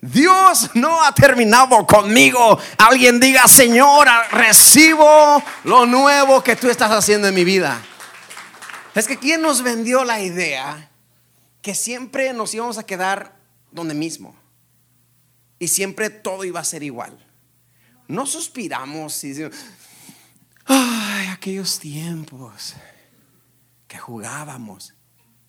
Dios 0.01 0.71
no 0.75 1.03
ha 1.03 1.15
terminado 1.15 1.87
conmigo. 1.87 2.59
Alguien 2.79 3.21
diga, 3.21 3.47
Señora, 3.49 4.29
recibo 4.29 5.43
lo 5.65 5.85
nuevo 5.85 6.43
que 6.43 6.57
tú 6.57 6.71
estás 6.71 6.91
haciendo 6.91 7.29
en 7.29 7.35
mi 7.35 7.45
vida. 7.45 7.83
Es 8.95 9.07
que 9.07 9.19
¿quién 9.19 9.43
nos 9.43 9.63
vendió 9.63 10.05
la 10.05 10.21
idea 10.21 10.91
que 11.63 11.75
siempre 11.75 12.33
nos 12.33 12.55
íbamos 12.55 12.79
a 12.79 12.87
quedar 12.87 13.37
donde 13.71 13.95
mismo? 13.95 14.35
Y 15.59 15.69
siempre 15.69 16.09
todo 16.09 16.45
iba 16.45 16.61
a 16.61 16.65
ser 16.65 16.83
igual. 16.83 17.19
No 18.09 18.27
suspiramos 18.27 19.23
y 19.23 19.29
decimos, 19.29 19.55
ay, 20.71 21.27
aquellos 21.29 21.79
tiempos 21.79 22.75
que 23.89 23.99
jugábamos. 23.99 24.95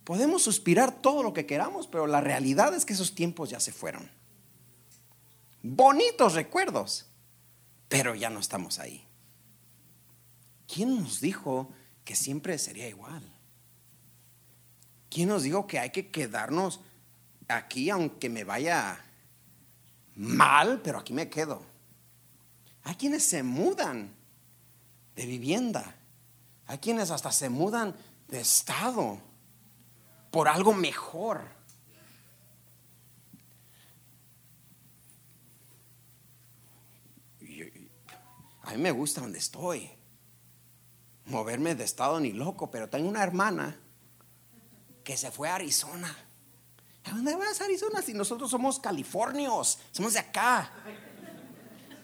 Podemos 0.04 0.44
suspirar 0.44 1.02
todo 1.02 1.22
lo 1.22 1.32
que 1.32 1.46
queramos, 1.46 1.88
pero 1.88 2.08
la 2.08 2.22
realidad 2.22 2.74
es 2.74 2.86
que 2.86 2.94
esos 2.94 3.14
tiempos 3.14 3.50
ya 3.52 3.60
se 3.60 3.72
fueron 3.72 4.10
bonitos 5.64 6.34
recuerdos, 6.34 7.06
pero 7.88 8.16
ya 8.16 8.30
no 8.30 8.40
estamos 8.40 8.80
ahí. 8.80 9.08
¿Quién 10.68 10.96
nos 10.96 11.22
dijo 11.22 11.72
que 12.04 12.16
siempre 12.16 12.58
sería 12.58 12.88
igual? 12.88 13.24
¿Quién 15.10 15.30
nos 15.30 15.44
dijo 15.44 15.68
que 15.68 15.78
hay 15.78 15.92
que 15.92 16.10
quedarnos 16.10 16.82
aquí 17.48 17.90
aunque 17.90 18.30
me 18.30 18.44
vaya 18.44 19.04
mal, 20.16 20.82
pero 20.82 21.00
aquí 21.00 21.14
me 21.14 21.30
quedo? 21.30 21.64
Hay 22.84 22.96
quienes 22.96 23.24
se 23.24 23.44
mudan 23.44 24.16
de 25.22 25.28
vivienda. 25.28 25.96
Hay 26.66 26.80
quienes 26.80 27.12
hasta 27.12 27.32
se 27.32 27.48
mudan 27.50 27.96
de 28.28 28.42
estado 28.42 29.20
por 30.32 30.48
algo 30.48 30.74
mejor. 30.74 31.62
a 38.64 38.72
mí 38.72 38.78
me 38.78 38.92
gusta 38.92 39.22
donde 39.22 39.38
estoy. 39.38 39.92
Moverme 41.26 41.76
de 41.76 41.84
estado 41.84 42.20
ni 42.20 42.32
loco, 42.32 42.72
pero 42.72 42.90
tengo 42.90 43.08
una 43.08 43.22
hermana 43.22 43.78
que 45.04 45.18
se 45.18 45.30
fue 45.30 45.50
a 45.50 45.56
Arizona. 45.56 46.16
¿A 47.04 47.12
dónde 47.12 47.36
vas 47.36 47.62
a 47.62 47.66
Arizona 47.66 48.02
si 48.02 48.14
nosotros 48.14 48.50
somos 48.50 48.80
californios? 48.80 49.78
Somos 49.92 50.14
de 50.14 50.20
acá. 50.20 50.72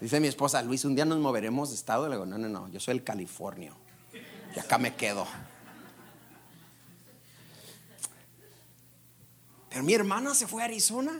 Dice 0.00 0.20
mi 0.20 0.28
esposa, 0.28 0.62
Luis, 0.62 0.84
un 0.84 0.94
día 0.94 1.04
nos 1.04 1.18
moveremos 1.18 1.70
de 1.70 1.74
estado. 1.74 2.08
Le 2.08 2.14
digo, 2.14 2.26
no, 2.26 2.38
no, 2.38 2.48
no, 2.48 2.68
yo 2.68 2.78
soy 2.80 2.94
el 2.96 3.04
californio. 3.04 3.76
Y 4.54 4.58
acá 4.58 4.78
me 4.78 4.94
quedo. 4.94 5.26
Pero 9.70 9.82
mi 9.82 9.94
hermana 9.94 10.34
se 10.34 10.46
fue 10.46 10.62
a 10.62 10.66
Arizona. 10.66 11.12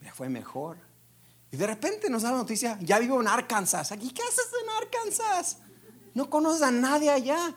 Me 0.00 0.12
fue 0.12 0.28
mejor. 0.28 0.78
Y 1.50 1.56
de 1.56 1.66
repente 1.66 2.10
nos 2.10 2.22
da 2.22 2.32
la 2.32 2.38
noticia, 2.38 2.78
ya 2.80 2.98
vivo 2.98 3.20
en 3.20 3.28
Arkansas. 3.28 3.92
¿Aquí 3.92 4.10
qué 4.10 4.22
haces 4.22 4.50
en 4.62 4.70
Arkansas? 4.70 5.58
No 6.14 6.30
conoces 6.30 6.62
a 6.62 6.70
nadie 6.70 7.10
allá. 7.10 7.54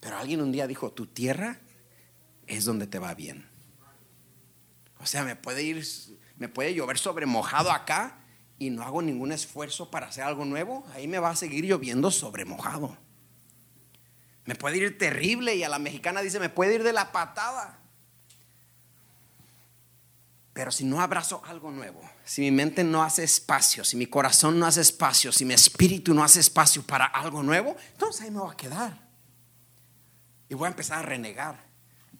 Pero 0.00 0.16
alguien 0.16 0.40
un 0.40 0.50
día 0.50 0.66
dijo, 0.66 0.90
tu 0.92 1.06
tierra 1.06 1.60
es 2.46 2.64
donde 2.64 2.86
te 2.86 2.98
va 2.98 3.14
bien. 3.14 3.48
O 4.98 5.06
sea, 5.06 5.24
me 5.24 5.36
puede 5.36 5.62
ir, 5.62 5.86
me 6.40 6.48
puede 6.48 6.74
llover 6.74 6.96
sobre 6.96 7.26
mojado 7.26 7.70
acá 7.70 8.16
y 8.58 8.70
no 8.70 8.82
hago 8.82 9.02
ningún 9.02 9.30
esfuerzo 9.30 9.90
para 9.90 10.06
hacer 10.06 10.24
algo 10.24 10.46
nuevo. 10.46 10.86
Ahí 10.94 11.06
me 11.06 11.18
va 11.18 11.28
a 11.28 11.36
seguir 11.36 11.66
lloviendo 11.66 12.10
sobre 12.10 12.46
mojado. 12.46 12.96
Me 14.46 14.54
puede 14.54 14.78
ir 14.78 14.96
terrible 14.96 15.54
y 15.54 15.64
a 15.64 15.68
la 15.68 15.78
mexicana 15.78 16.22
dice, 16.22 16.40
me 16.40 16.48
puede 16.48 16.76
ir 16.76 16.82
de 16.82 16.94
la 16.94 17.12
patada. 17.12 17.78
Pero 20.54 20.72
si 20.72 20.86
no 20.86 21.02
abrazo 21.02 21.42
algo 21.44 21.70
nuevo, 21.70 22.00
si 22.24 22.40
mi 22.40 22.50
mente 22.50 22.84
no 22.84 23.02
hace 23.02 23.22
espacio, 23.22 23.84
si 23.84 23.98
mi 23.98 24.06
corazón 24.06 24.58
no 24.58 24.64
hace 24.64 24.80
espacio, 24.80 25.32
si 25.32 25.44
mi 25.44 25.52
espíritu 25.52 26.14
no 26.14 26.24
hace 26.24 26.40
espacio 26.40 26.82
para 26.82 27.04
algo 27.04 27.42
nuevo, 27.42 27.76
entonces 27.92 28.22
ahí 28.22 28.30
me 28.30 28.40
voy 28.40 28.50
a 28.50 28.56
quedar. 28.56 28.98
Y 30.48 30.54
voy 30.54 30.64
a 30.64 30.70
empezar 30.70 31.00
a 31.00 31.02
renegar 31.02 31.69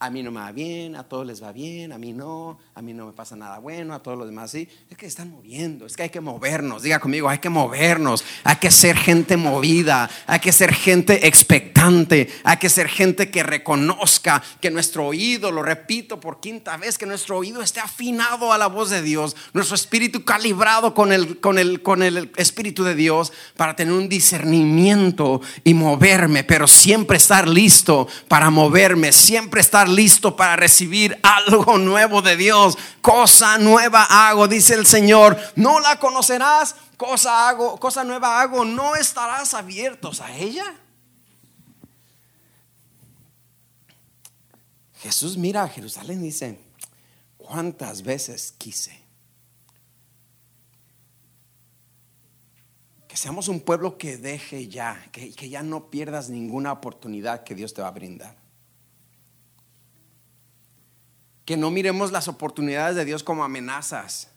a 0.03 0.09
mí 0.09 0.23
no 0.23 0.31
me 0.31 0.41
va 0.41 0.51
bien, 0.51 0.97
a 0.97 1.03
todos 1.03 1.27
les 1.27 1.43
va 1.43 1.53
bien, 1.53 1.93
a 1.93 1.99
mí 1.99 2.15
no, 2.15 2.59
a 2.75 2.81
mí 2.81 2.95
no 2.95 3.05
me 3.05 3.13
pasa 3.13 3.37
nada 3.37 3.59
bueno, 3.59 3.93
a 3.93 4.03
todos 4.03 4.17
los 4.17 4.27
demás 4.27 4.51
sí. 4.51 4.67
Es 4.89 4.97
que 4.97 5.05
están 5.05 5.31
moviendo, 5.31 5.85
es 5.85 5.95
que 5.95 6.05
hay 6.05 6.09
que 6.09 6.23
movernos, 6.23 6.83
diga 6.83 6.99
conmigo, 6.99 7.29
hay 7.29 7.39
que 7.39 7.51
movernos, 7.51 8.25
hay 8.43 8.57
que 8.57 8.71
ser 8.71 8.97
gente 8.97 9.37
movida, 9.37 10.09
hay 10.27 10.41
que 10.41 10.53
ser 10.53 10.75
gente 10.75 11.27
expectante, 11.27 12.31
hay 12.45 12.57
que 12.57 12.71
ser 12.71 12.89
gente 12.89 13.31
que 13.31 13.43
reconozca 13.43 14.43
que 14.63 14.71
nuestro 14.71 15.07
oído, 15.07 15.53
lo 15.53 15.63
repito 15.63 16.19
por 16.19 16.41
quinta 16.41 16.79
vez, 16.79 16.97
que 16.97 17.05
nuestro 17.05 17.37
oído 17.37 17.61
esté 17.61 17.81
afinado 17.81 18.55
a 18.55 18.59
la 18.59 18.69
voz 18.69 18.89
de 18.89 19.03
Dios, 19.03 19.37
nuestro 19.53 19.75
espíritu 19.75 20.25
calibrado 20.25 20.95
con 20.95 21.13
el, 21.13 21.41
con 21.41 21.59
el, 21.59 21.83
con 21.83 22.03
el 22.03 22.33
espíritu 22.37 22.85
de 22.85 22.95
Dios 22.95 23.35
para 23.55 23.77
tener 23.77 23.93
un 23.93 24.09
discernimiento 24.09 25.43
y 25.63 25.75
moverme, 25.75 26.43
pero 26.43 26.67
siempre 26.67 27.19
estar 27.19 27.47
listo 27.47 28.09
para 28.29 28.49
moverme, 28.49 29.13
siempre 29.13 29.61
estar 29.61 29.90
listo 29.91 30.37
para 30.37 30.57
recibir 30.57 31.19
algo 31.23 31.77
nuevo 31.77 32.23
de 32.23 32.37
Dios. 32.37 32.79
Cosa 33.03 33.59
nueva 33.59 34.07
hago, 34.09 34.49
dice 34.49 34.75
el 34.75 34.87
Señor. 34.87 35.39
No 35.57 35.81
la 35.81 35.99
conocerás, 35.99 36.77
cosa 36.97 37.49
hago, 37.49 37.79
cosa 37.79 38.05
nueva 38.05 38.41
hago. 38.41 38.65
No 38.65 38.97
estarás 38.97 39.55
abiertos 39.55 40.21
a 40.21 40.35
ella. 40.35 40.65
Jesús 45.01 45.37
mira 45.37 45.63
a 45.63 45.69
Jerusalén 45.69 46.21
y 46.21 46.27
dice, 46.27 46.59
¿cuántas 47.39 48.03
veces 48.03 48.55
quise? 48.59 49.01
Que 53.09 53.17
seamos 53.17 53.49
un 53.49 53.61
pueblo 53.61 53.97
que 53.97 54.19
deje 54.19 54.69
ya, 54.69 55.09
que, 55.11 55.33
que 55.33 55.49
ya 55.49 55.63
no 55.63 55.91
pierdas 55.91 56.29
ninguna 56.29 56.73
oportunidad 56.73 57.45
que 57.45 57.55
Dios 57.55 57.73
te 57.73 57.83
va 57.83 57.89
a 57.89 57.93
brindar. 57.93 58.40
Que 61.51 61.57
no 61.57 61.73
miremos 61.73 62.13
las 62.13 62.29
oportunidades 62.29 62.95
de 62.95 63.05
Dios 63.05 63.25
como 63.25 63.43
amenazas. 63.43 64.29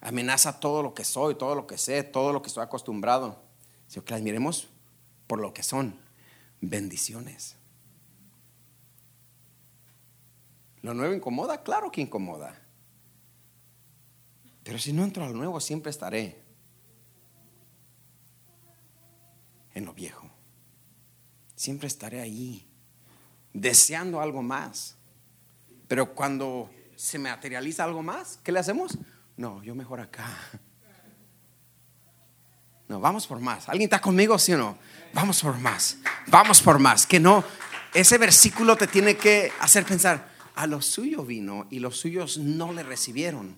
Amenaza 0.00 0.60
todo 0.60 0.80
lo 0.80 0.94
que 0.94 1.02
soy, 1.02 1.34
todo 1.34 1.56
lo 1.56 1.66
que 1.66 1.76
sé, 1.76 2.04
todo 2.04 2.32
lo 2.32 2.40
que 2.40 2.46
estoy 2.46 2.62
acostumbrado. 2.62 3.42
Sino 3.88 4.04
que 4.04 4.14
las 4.14 4.22
miremos 4.22 4.68
por 5.26 5.40
lo 5.40 5.52
que 5.52 5.64
son 5.64 5.98
bendiciones. 6.60 7.56
Lo 10.82 10.94
nuevo 10.94 11.12
incomoda, 11.12 11.64
claro 11.64 11.90
que 11.90 12.00
incomoda. 12.00 12.56
Pero 14.62 14.78
si 14.78 14.92
no 14.92 15.02
entro 15.02 15.24
a 15.24 15.26
lo 15.26 15.34
nuevo, 15.34 15.58
siempre 15.58 15.90
estaré 15.90 16.40
en 19.74 19.84
lo 19.84 19.94
viejo. 19.94 20.30
Siempre 21.56 21.88
estaré 21.88 22.20
ahí, 22.20 22.68
deseando 23.52 24.20
algo 24.20 24.40
más. 24.40 24.96
Pero 25.88 26.14
cuando 26.14 26.70
se 26.96 27.18
materializa 27.18 27.84
algo 27.84 28.02
más, 28.02 28.38
¿qué 28.42 28.52
le 28.52 28.60
hacemos? 28.60 28.98
No, 29.36 29.62
yo 29.62 29.74
mejor 29.74 30.00
acá. 30.00 30.26
No, 32.88 33.00
vamos 33.00 33.26
por 33.26 33.40
más. 33.40 33.68
¿Alguien 33.68 33.86
está 33.86 34.00
conmigo, 34.00 34.38
sí 34.38 34.52
o 34.52 34.58
no? 34.58 34.78
Vamos 35.12 35.40
por 35.40 35.58
más. 35.58 35.98
Vamos 36.26 36.60
por 36.60 36.78
más. 36.78 37.06
Que 37.06 37.18
no, 37.18 37.42
ese 37.94 38.18
versículo 38.18 38.76
te 38.76 38.86
tiene 38.86 39.16
que 39.16 39.52
hacer 39.60 39.84
pensar, 39.84 40.28
a 40.54 40.66
lo 40.66 40.82
suyo 40.82 41.24
vino 41.24 41.66
y 41.70 41.78
los 41.78 41.98
suyos 41.98 42.38
no 42.38 42.72
le 42.72 42.82
recibieron. 42.82 43.56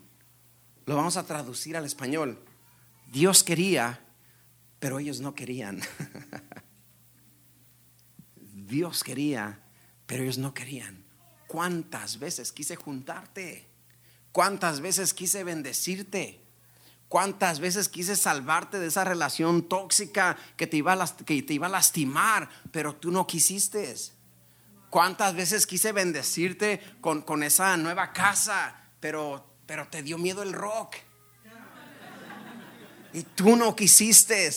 Lo 0.86 0.94
vamos 0.94 1.16
a 1.16 1.26
traducir 1.26 1.76
al 1.76 1.84
español. 1.84 2.38
Dios 3.12 3.42
quería, 3.42 4.00
pero 4.78 4.98
ellos 4.98 5.20
no 5.20 5.34
querían. 5.34 5.80
Dios 8.36 9.02
quería, 9.02 9.60
pero 10.06 10.22
ellos 10.22 10.38
no 10.38 10.54
querían. 10.54 11.05
¿Cuántas 11.46 12.18
veces 12.18 12.52
quise 12.52 12.76
juntarte? 12.76 13.68
¿Cuántas 14.32 14.80
veces 14.80 15.14
quise 15.14 15.44
bendecirte? 15.44 16.40
¿Cuántas 17.08 17.60
veces 17.60 17.88
quise 17.88 18.16
salvarte 18.16 18.78
de 18.78 18.88
esa 18.88 19.04
relación 19.04 19.68
tóxica 19.68 20.36
que 20.56 20.66
te 20.66 20.76
iba 20.78 20.92
a, 20.92 21.16
que 21.24 21.42
te 21.42 21.54
iba 21.54 21.68
a 21.68 21.70
lastimar, 21.70 22.48
pero 22.72 22.96
tú 22.96 23.10
no 23.10 23.26
quisiste? 23.26 23.94
¿Cuántas 24.90 25.34
veces 25.34 25.66
quise 25.66 25.92
bendecirte 25.92 26.80
con, 27.00 27.22
con 27.22 27.42
esa 27.42 27.76
nueva 27.76 28.12
casa, 28.12 28.74
pero, 28.98 29.46
pero 29.66 29.86
te 29.88 30.02
dio 30.02 30.18
miedo 30.18 30.42
el 30.42 30.52
rock? 30.52 30.96
Y 33.12 33.22
tú 33.22 33.56
no 33.56 33.74
quisiste. 33.74 34.50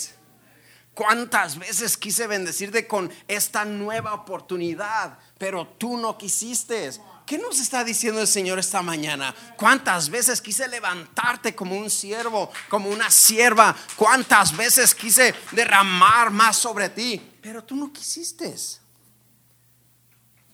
¿Cuántas 0.93 1.57
veces 1.57 1.97
quise 1.97 2.27
bendecirte 2.27 2.87
con 2.87 3.11
esta 3.27 3.63
nueva 3.63 4.13
oportunidad, 4.13 5.17
pero 5.37 5.65
tú 5.65 5.97
no 5.97 6.17
quisiste? 6.17 6.91
¿Qué 7.25 7.37
nos 7.37 7.59
está 7.59 7.83
diciendo 7.83 8.19
el 8.21 8.27
Señor 8.27 8.59
esta 8.59 8.81
mañana? 8.81 9.35
¿Cuántas 9.55 10.09
veces 10.09 10.41
quise 10.41 10.67
levantarte 10.67 11.55
como 11.55 11.77
un 11.77 11.89
siervo, 11.89 12.51
como 12.69 12.89
una 12.89 13.09
sierva? 13.11 13.75
¿Cuántas 13.95 14.57
veces 14.57 14.95
quise 14.95 15.33
derramar 15.51 16.31
más 16.31 16.57
sobre 16.57 16.89
ti? 16.89 17.21
Pero 17.41 17.63
tú 17.63 17.75
no 17.75 17.93
quisiste. 17.93 18.55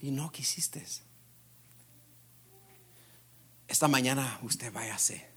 Y 0.02 0.12
no 0.12 0.32
quisiste. 0.32 0.86
Esta 3.68 3.88
mañana 3.88 4.38
usted 4.44 4.72
váyase 4.72 5.28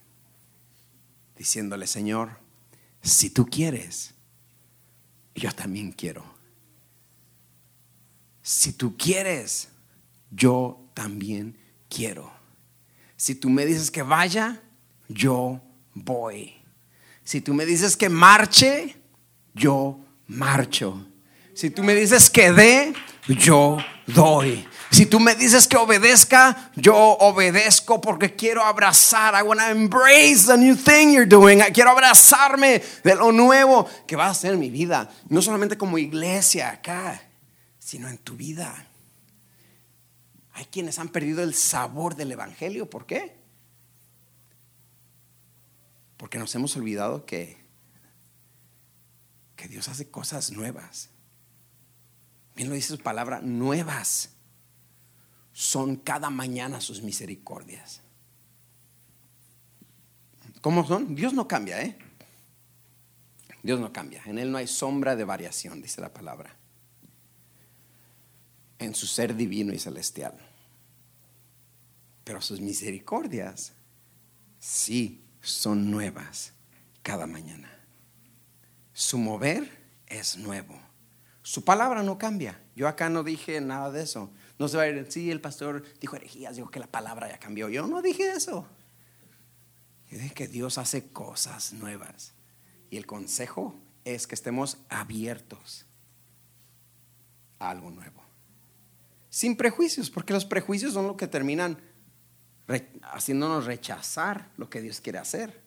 diciéndole, 1.36 1.86
Señor, 1.86 2.36
si 3.00 3.30
tú 3.30 3.46
quieres, 3.46 4.14
yo 5.38 5.52
también 5.52 5.92
quiero. 5.92 6.24
Si 8.42 8.72
tú 8.72 8.96
quieres, 8.96 9.68
yo 10.30 10.88
también 10.94 11.56
quiero. 11.88 12.32
Si 13.16 13.34
tú 13.34 13.50
me 13.50 13.66
dices 13.66 13.90
que 13.90 14.02
vaya, 14.02 14.62
yo 15.08 15.60
voy. 15.94 16.54
Si 17.24 17.40
tú 17.40 17.52
me 17.52 17.66
dices 17.66 17.96
que 17.96 18.08
marche, 18.08 18.96
yo 19.54 20.00
marcho. 20.26 21.06
Si 21.54 21.70
tú 21.70 21.82
me 21.82 21.94
dices 21.94 22.30
que 22.30 22.52
dé, 22.52 22.94
yo 23.34 23.78
doy. 24.06 24.66
Si 24.90 25.04
tú 25.04 25.20
me 25.20 25.34
dices 25.34 25.68
que 25.68 25.76
obedezca, 25.76 26.70
yo 26.74 26.96
obedezco 26.96 28.00
porque 28.00 28.34
quiero 28.34 28.64
abrazar. 28.64 29.34
I 29.34 29.46
want 29.46 29.60
to 29.60 29.66
embrace 29.66 30.46
the 30.46 30.56
new 30.56 30.74
thing 30.74 31.12
you're 31.12 31.26
doing. 31.26 31.60
Quiero 31.74 31.90
abrazarme 31.90 32.82
de 33.04 33.14
lo 33.14 33.30
nuevo 33.30 33.86
que 34.06 34.16
va 34.16 34.28
a 34.28 34.34
ser 34.34 34.56
mi 34.56 34.70
vida. 34.70 35.10
No 35.28 35.42
solamente 35.42 35.76
como 35.76 35.98
iglesia 35.98 36.70
acá, 36.70 37.22
sino 37.78 38.08
en 38.08 38.18
tu 38.18 38.34
vida. 38.34 38.86
Hay 40.54 40.64
quienes 40.66 40.98
han 40.98 41.10
perdido 41.10 41.42
el 41.42 41.54
sabor 41.54 42.16
del 42.16 42.32
Evangelio. 42.32 42.88
¿Por 42.88 43.04
qué? 43.04 43.36
Porque 46.16 46.38
nos 46.38 46.54
hemos 46.54 46.74
olvidado 46.76 47.26
que, 47.26 47.58
que 49.54 49.68
Dios 49.68 49.86
hace 49.88 50.10
cosas 50.10 50.50
nuevas. 50.50 51.10
Bien 52.58 52.70
lo 52.70 52.74
dice 52.74 52.88
su 52.88 52.98
palabra, 52.98 53.40
nuevas 53.40 54.30
son 55.52 55.94
cada 55.94 56.28
mañana 56.28 56.80
sus 56.80 57.02
misericordias. 57.02 58.00
¿Cómo 60.60 60.84
son? 60.84 61.14
Dios 61.14 61.34
no 61.34 61.46
cambia, 61.46 61.80
¿eh? 61.80 61.96
Dios 63.62 63.78
no 63.78 63.92
cambia. 63.92 64.24
En 64.26 64.40
Él 64.40 64.50
no 64.50 64.58
hay 64.58 64.66
sombra 64.66 65.14
de 65.14 65.22
variación, 65.22 65.80
dice 65.80 66.00
la 66.00 66.12
palabra. 66.12 66.56
En 68.80 68.92
su 68.92 69.06
ser 69.06 69.36
divino 69.36 69.72
y 69.72 69.78
celestial. 69.78 70.36
Pero 72.24 72.40
sus 72.40 72.60
misericordias 72.60 73.72
sí 74.58 75.22
son 75.42 75.92
nuevas 75.92 76.54
cada 77.04 77.28
mañana. 77.28 77.70
Su 78.92 79.16
mover 79.16 79.70
es 80.08 80.36
nuevo. 80.36 80.87
Su 81.48 81.64
palabra 81.64 82.02
no 82.02 82.18
cambia. 82.18 82.60
Yo 82.76 82.86
acá 82.86 83.08
no 83.08 83.24
dije 83.24 83.58
nada 83.62 83.90
de 83.90 84.02
eso. 84.02 84.30
No 84.58 84.68
se 84.68 84.76
va 84.76 84.82
a 84.82 84.88
ir, 84.88 85.06
sí, 85.10 85.30
el 85.30 85.40
pastor 85.40 85.82
dijo 85.98 86.14
herejías, 86.14 86.56
dijo 86.56 86.70
que 86.70 86.78
la 86.78 86.88
palabra 86.88 87.26
ya 87.26 87.38
cambió. 87.38 87.70
Yo 87.70 87.86
no 87.86 88.02
dije 88.02 88.32
eso. 88.32 88.66
Yo 90.10 90.18
dije 90.18 90.34
que 90.34 90.46
Dios 90.46 90.76
hace 90.76 91.08
cosas 91.08 91.72
nuevas. 91.72 92.34
Y 92.90 92.98
el 92.98 93.06
consejo 93.06 93.74
es 94.04 94.26
que 94.26 94.34
estemos 94.34 94.76
abiertos 94.90 95.86
a 97.58 97.70
algo 97.70 97.90
nuevo. 97.90 98.22
Sin 99.30 99.56
prejuicios, 99.56 100.10
porque 100.10 100.34
los 100.34 100.44
prejuicios 100.44 100.92
son 100.92 101.06
lo 101.06 101.16
que 101.16 101.28
terminan 101.28 101.78
haciéndonos 103.04 103.64
rechazar 103.64 104.50
lo 104.58 104.68
que 104.68 104.82
Dios 104.82 105.00
quiere 105.00 105.18
hacer. 105.18 105.62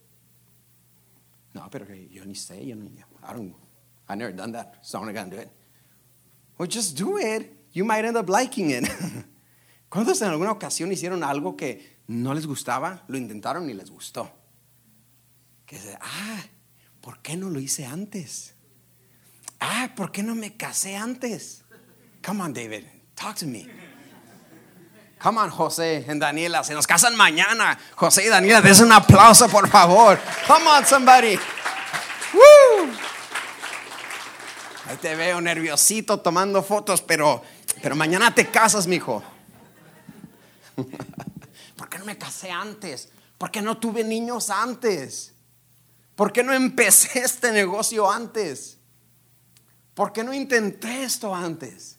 No, 1.55 1.67
pero 1.71 1.91
yo 1.91 2.23
ni 2.23 2.35
sé, 2.35 2.67
yo 2.67 2.75
no, 2.75 2.85
I 2.85 3.33
don't, 3.33 3.55
I 4.07 4.15
never 4.15 4.31
done 4.31 4.53
that, 4.53 4.75
so 4.83 4.99
I'm 4.99 5.07
not 5.07 5.15
gonna 5.15 5.35
do 5.35 5.41
it. 5.41 5.49
Well, 6.61 6.69
just 6.69 6.95
do 6.95 7.17
it 7.17 7.51
you 7.73 7.83
might 7.83 8.05
end 8.05 8.15
up 8.15 8.29
liking 8.29 8.69
it. 8.69 8.87
¿Cuántos 9.89 10.21
en 10.21 10.27
alguna 10.27 10.51
ocasión 10.51 10.91
hicieron 10.91 11.23
algo 11.23 11.57
que 11.57 12.03
no 12.07 12.35
les 12.35 12.45
gustaba? 12.45 13.03
Lo 13.07 13.17
intentaron 13.17 13.67
y 13.67 13.73
les 13.73 13.89
gustó. 13.89 14.31
Que 15.65 15.79
ah, 15.99 16.43
¿por 17.01 17.19
qué 17.23 17.35
no 17.35 17.49
lo 17.49 17.59
hice 17.59 17.87
antes? 17.87 18.53
Ah, 19.59 19.89
¿por 19.95 20.11
qué 20.11 20.21
no 20.21 20.35
me 20.35 20.55
casé 20.55 20.95
antes? 20.95 21.63
Come 22.23 22.43
on, 22.43 22.53
David, 22.53 22.83
talk 23.15 23.35
to 23.37 23.47
me. 23.47 23.67
Come 25.19 25.39
on, 25.39 25.49
José 25.49 26.05
y 26.07 26.19
Daniela, 26.19 26.63
se 26.63 26.75
nos 26.75 26.85
casan 26.85 27.15
mañana. 27.15 27.79
José 27.95 28.27
y 28.27 28.29
Daniela, 28.29 28.61
des 28.61 28.81
un 28.81 28.91
aplauso, 28.91 29.49
por 29.49 29.67
favor. 29.67 30.19
Come 30.45 30.67
on, 30.67 30.85
somebody. 30.85 31.39
Woo. 32.35 33.00
Te 34.99 35.15
veo 35.15 35.39
nerviosito 35.39 36.19
tomando 36.19 36.61
fotos, 36.63 37.01
pero 37.01 37.41
pero 37.81 37.95
mañana 37.95 38.33
te 38.33 38.47
casas, 38.47 38.87
mijo. 38.87 39.23
¿Por 41.75 41.89
qué 41.89 41.99
no 41.99 42.05
me 42.05 42.17
casé 42.17 42.51
antes? 42.51 43.09
¿Por 43.37 43.51
qué 43.51 43.61
no 43.61 43.77
tuve 43.77 44.03
niños 44.03 44.49
antes? 44.49 45.33
¿Por 46.15 46.31
qué 46.31 46.43
no 46.43 46.53
empecé 46.53 47.19
este 47.23 47.51
negocio 47.51 48.09
antes? 48.09 48.77
¿Por 49.93 50.13
qué 50.13 50.23
no 50.23 50.33
intenté 50.33 51.03
esto 51.03 51.33
antes? 51.33 51.97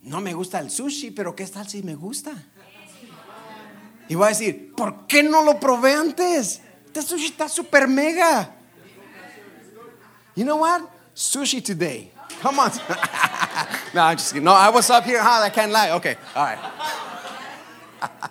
No 0.00 0.20
me 0.20 0.34
gusta 0.34 0.58
el 0.58 0.70
sushi, 0.70 1.10
pero 1.12 1.34
¿qué 1.34 1.46
tal 1.46 1.68
si 1.68 1.82
me 1.82 1.94
gusta? 1.94 2.32
Y 4.08 4.14
voy 4.16 4.26
a 4.26 4.28
decir, 4.30 4.74
¿por 4.74 5.06
qué 5.06 5.22
no 5.22 5.42
lo 5.42 5.58
probé 5.58 5.94
antes? 5.94 6.60
Este 6.86 7.00
sushi 7.02 7.26
está 7.26 7.48
súper 7.48 7.88
mega. 7.88 8.53
You 10.34 10.44
know 10.44 10.56
what? 10.56 10.90
sushi 11.14 11.64
today. 11.64 12.10
Come 12.40 12.58
on. 12.58 12.70
no, 13.94 14.02
I'm 14.02 14.16
just 14.16 14.32
kidding. 14.32 14.44
No, 14.44 14.52
I 14.52 14.68
was 14.70 14.90
up 14.90 15.04
here. 15.04 15.22
Huh? 15.22 15.42
I 15.42 15.50
can't 15.50 15.70
lie. 15.72 15.90
Okay, 15.92 16.16
all 16.34 16.44
right. 16.44 16.58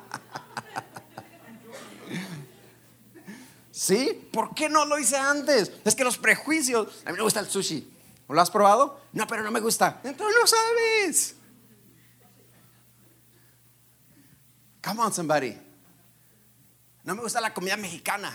¿Sí? 3.72 4.14
¿Por 4.32 4.54
qué 4.54 4.70
no 4.70 4.86
lo 4.86 4.98
hice 4.98 5.18
antes? 5.18 5.72
Es 5.84 5.96
que 5.96 6.04
los 6.04 6.18
prejuicios. 6.18 6.88
A 7.06 7.12
mí 7.12 7.18
me 7.18 7.24
gusta 7.24 7.40
el 7.40 7.48
sushi. 7.48 7.90
¿Lo 8.30 8.40
has 8.40 8.50
probado? 8.50 9.02
No, 9.12 9.28
pero 9.28 9.44
no 9.44 9.52
me 9.52 9.60
gusta. 9.60 10.00
Entonces 10.04 10.36
no 10.40 10.48
sabes. 10.48 11.36
Come 14.82 15.02
on, 15.02 15.14
somebody. 15.14 15.58
No 17.04 17.16
me 17.16 17.22
gusta 17.22 17.42
la 17.42 17.54
comida 17.54 17.78
mexicana. 17.78 18.32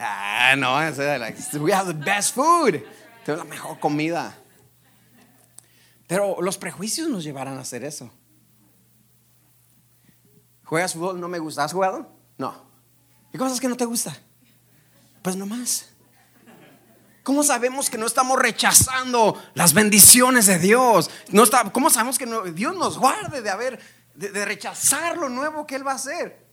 Ah, 0.00 0.54
no, 0.56 0.76
we 1.62 1.72
have 1.72 1.86
the 1.86 1.92
best 1.92 2.34
food 2.34 2.82
la 3.36 3.44
mejor 3.44 3.78
comida. 3.78 4.36
Pero 6.06 6.40
los 6.40 6.58
prejuicios 6.58 7.08
nos 7.08 7.24
llevarán 7.24 7.58
a 7.58 7.60
hacer 7.60 7.84
eso. 7.84 8.10
¿Juegas 10.64 10.94
fútbol? 10.94 11.20
¿No 11.20 11.28
me 11.28 11.38
gusta? 11.38 11.64
¿Has 11.64 11.72
jugado? 11.72 12.12
No. 12.38 12.54
¿Y 13.32 13.38
cosas 13.38 13.60
que 13.60 13.68
no 13.68 13.76
te 13.76 13.84
gusta? 13.84 14.16
Pues 15.22 15.36
no 15.36 15.46
más. 15.46 15.86
¿Cómo 17.22 17.42
sabemos 17.42 17.90
que 17.90 17.98
no 17.98 18.06
estamos 18.06 18.38
rechazando 18.38 19.40
las 19.54 19.74
bendiciones 19.74 20.46
de 20.46 20.58
Dios? 20.58 21.10
¿Cómo 21.72 21.90
sabemos 21.90 22.18
que 22.18 22.26
Dios 22.52 22.74
nos 22.74 22.98
guarde 22.98 23.42
de 23.42 23.50
haber 23.50 23.78
de, 24.14 24.44
rechazar 24.44 25.16
lo 25.16 25.28
nuevo 25.28 25.66
que 25.66 25.76
Él 25.76 25.86
va 25.86 25.92
a 25.92 25.96
hacer? 25.96 26.49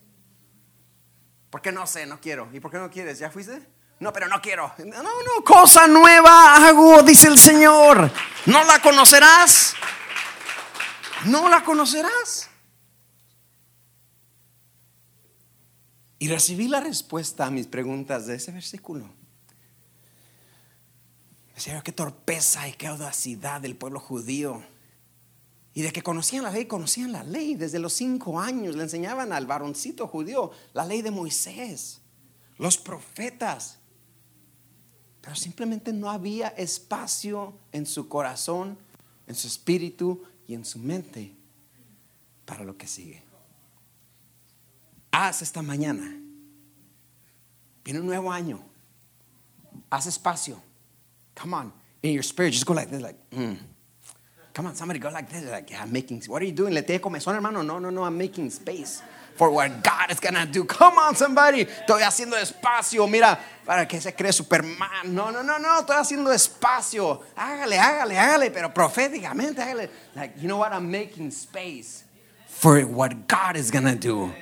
Porque 1.49 1.71
no 1.71 1.87
sé, 1.87 2.05
no 2.05 2.19
quiero. 2.19 2.49
¿Y 2.53 2.59
por 2.59 2.71
qué 2.71 2.77
no 2.77 2.89
quieres? 2.89 3.19
¿Ya 3.19 3.29
fuiste? 3.29 3.65
No, 3.99 4.13
pero 4.13 4.27
no 4.27 4.41
quiero. 4.41 4.73
No, 4.77 5.03
no, 5.03 5.43
cosa 5.43 5.87
nueva 5.87 6.55
hago, 6.55 7.01
dice 7.03 7.27
el 7.27 7.37
Señor. 7.37 8.11
¿No 8.45 8.63
la 8.63 8.79
conocerás? 8.81 9.73
¿No 11.25 11.49
la 11.49 11.63
conocerás? 11.63 12.49
Y 16.19 16.27
recibí 16.27 16.67
la 16.67 16.79
respuesta 16.79 17.45
a 17.45 17.51
mis 17.51 17.67
preguntas 17.67 18.25
de 18.27 18.35
ese 18.35 18.51
versículo. 18.51 19.09
Decía, 21.55 21.81
qué 21.81 21.91
torpeza 21.91 22.67
y 22.67 22.73
qué 22.73 22.87
audacidad 22.87 23.61
del 23.61 23.75
pueblo 23.75 23.99
judío. 23.99 24.63
Y 25.77 25.83
de 25.83 25.91
que 25.91 26.01
conocían 26.01 26.43
la 26.43 26.49
ley, 26.49 26.65
conocían 26.65 27.11
la 27.11 27.23
ley. 27.23 27.53
Desde 27.53 27.77
los 27.77 27.93
cinco 27.93 28.39
años 28.39 28.75
le 28.75 28.81
enseñaban 28.81 29.31
al 29.31 29.45
varoncito 29.45 30.07
judío 30.07 30.49
la 30.73 30.83
ley 30.83 31.03
de 31.03 31.11
Moisés, 31.11 32.01
los 32.57 32.79
profetas. 32.79 33.77
Pero 35.21 35.35
simplemente 35.35 35.93
no 35.93 36.09
había 36.09 36.47
espacio 36.47 37.59
en 37.71 37.85
su 37.85 38.09
corazón, 38.09 38.79
en 39.27 39.35
su 39.35 39.45
espíritu 39.45 40.23
y 40.47 40.55
en 40.55 40.65
su 40.65 40.79
mente 40.79 41.35
para 42.43 42.63
lo 42.63 42.75
que 42.75 42.87
sigue. 42.87 43.23
Haz 45.11 45.43
esta 45.43 45.61
mañana. 45.61 46.19
Viene 47.83 47.99
un 47.99 48.07
nuevo 48.07 48.31
año. 48.31 48.63
haz 49.91 50.07
espacio. 50.07 50.59
Come 51.35 51.53
on. 51.53 51.73
In 52.01 52.13
your 52.13 52.23
spirit, 52.23 52.53
just 52.53 52.65
go 52.65 52.73
like 52.73 52.89
this, 52.89 52.99
like, 52.99 53.19
mm. 53.29 53.59
Come 54.57 54.65
on, 54.65 54.73
somebody 54.73 54.97
go 54.97 55.11
like 55.11 55.29
this, 55.29 55.45
like, 55.51 55.69
yeah, 55.69 55.83
I'm 55.83 55.91
making, 55.91 56.19
what 56.25 56.41
are 56.41 56.45
you 56.45 56.51
doing? 56.51 56.73
Le 56.73 56.81
te 56.81 56.97
comezón, 56.97 57.35
hermano. 57.35 57.61
No, 57.61 57.77
no, 57.77 57.91
no, 57.91 58.03
I'm 58.03 58.17
making 58.17 58.49
space 58.49 59.03
for 59.35 59.51
what 59.51 59.83
God 59.83 60.09
is 60.09 60.19
gonna 60.19 60.47
do. 60.47 60.63
Come 60.63 60.97
on, 60.97 61.15
somebody. 61.15 61.65
Estoy 61.65 62.01
haciendo 62.01 62.35
espacio, 62.37 63.07
mira, 63.07 63.37
para 63.67 63.85
que 63.85 64.01
se 64.01 64.13
cree 64.13 64.31
Superman. 64.31 65.13
No, 65.13 65.29
no, 65.29 65.43
no, 65.43 65.59
no, 65.59 65.81
estoy 65.81 65.97
haciendo 65.97 66.33
espacio. 66.33 67.21
Hágale, 67.35 67.77
hágale, 67.77 68.17
hágale, 68.17 68.49
pero 68.49 68.73
proféticamente, 68.73 69.61
hágale. 69.61 69.91
Like, 70.15 70.33
you 70.41 70.47
know 70.47 70.57
what? 70.57 70.73
I'm 70.73 70.89
making 70.89 71.29
space 71.29 72.03
for 72.47 72.81
what 72.81 73.27
God 73.27 73.57
is 73.57 73.69
gonna 73.69 73.95
do. 73.95 74.33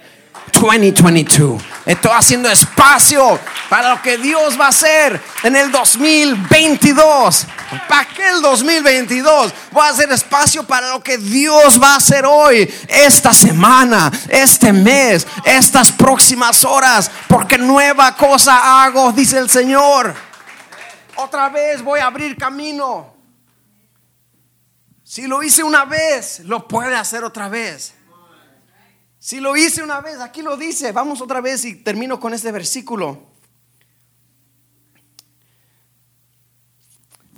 2022. 0.52 1.62
Estoy 1.86 2.12
haciendo 2.14 2.50
espacio 2.50 3.40
para 3.70 3.92
lo 3.92 4.02
que 4.02 4.18
Dios 4.18 4.60
va 4.60 4.66
a 4.66 4.70
hacer 4.70 5.22
en 5.44 5.56
el 5.56 5.72
2022. 5.72 7.46
¿Para 7.88 8.06
qué 8.06 8.30
el 8.30 8.42
2022? 8.42 9.54
Voy 9.72 9.86
a 9.86 9.90
hacer 9.90 10.12
espacio 10.12 10.64
para 10.64 10.90
lo 10.90 11.04
que 11.04 11.18
Dios 11.18 11.82
va 11.82 11.94
a 11.94 11.98
hacer 11.98 12.26
hoy, 12.26 12.74
esta 12.88 13.34
semana, 13.34 14.12
este 14.30 14.74
mes, 14.74 15.28
estas 15.44 15.92
próximas 15.92 16.64
horas. 16.66 17.12
Porque 17.28 17.58
nueva 17.58 18.16
cosa 18.16 18.84
hago, 18.84 19.12
dice 19.12 19.38
el 19.38 19.50
Señor. 19.50 20.16
Otra 21.18 21.50
vez 21.50 21.82
voy 21.84 22.00
a 22.00 22.08
abrir 22.08 22.36
camino. 22.38 23.14
Si 25.04 25.28
lo 25.28 25.44
hice 25.44 25.64
una 25.64 25.86
vez, 25.86 26.40
lo 26.46 26.68
puede 26.68 26.96
hacer 26.96 27.24
otra 27.24 27.48
vez. 27.48 27.94
Si 29.26 29.40
lo 29.40 29.58
hice 29.58 29.82
una 29.82 30.02
vez, 30.02 30.20
aquí 30.20 30.44
lo 30.44 30.56
dice. 30.56 30.92
Vamos 30.92 31.20
otra 31.20 31.42
vez 31.42 31.66
y 31.66 31.78
termino 31.78 32.20
con 32.20 32.36
este 32.36 32.52
versículo. 32.52 33.24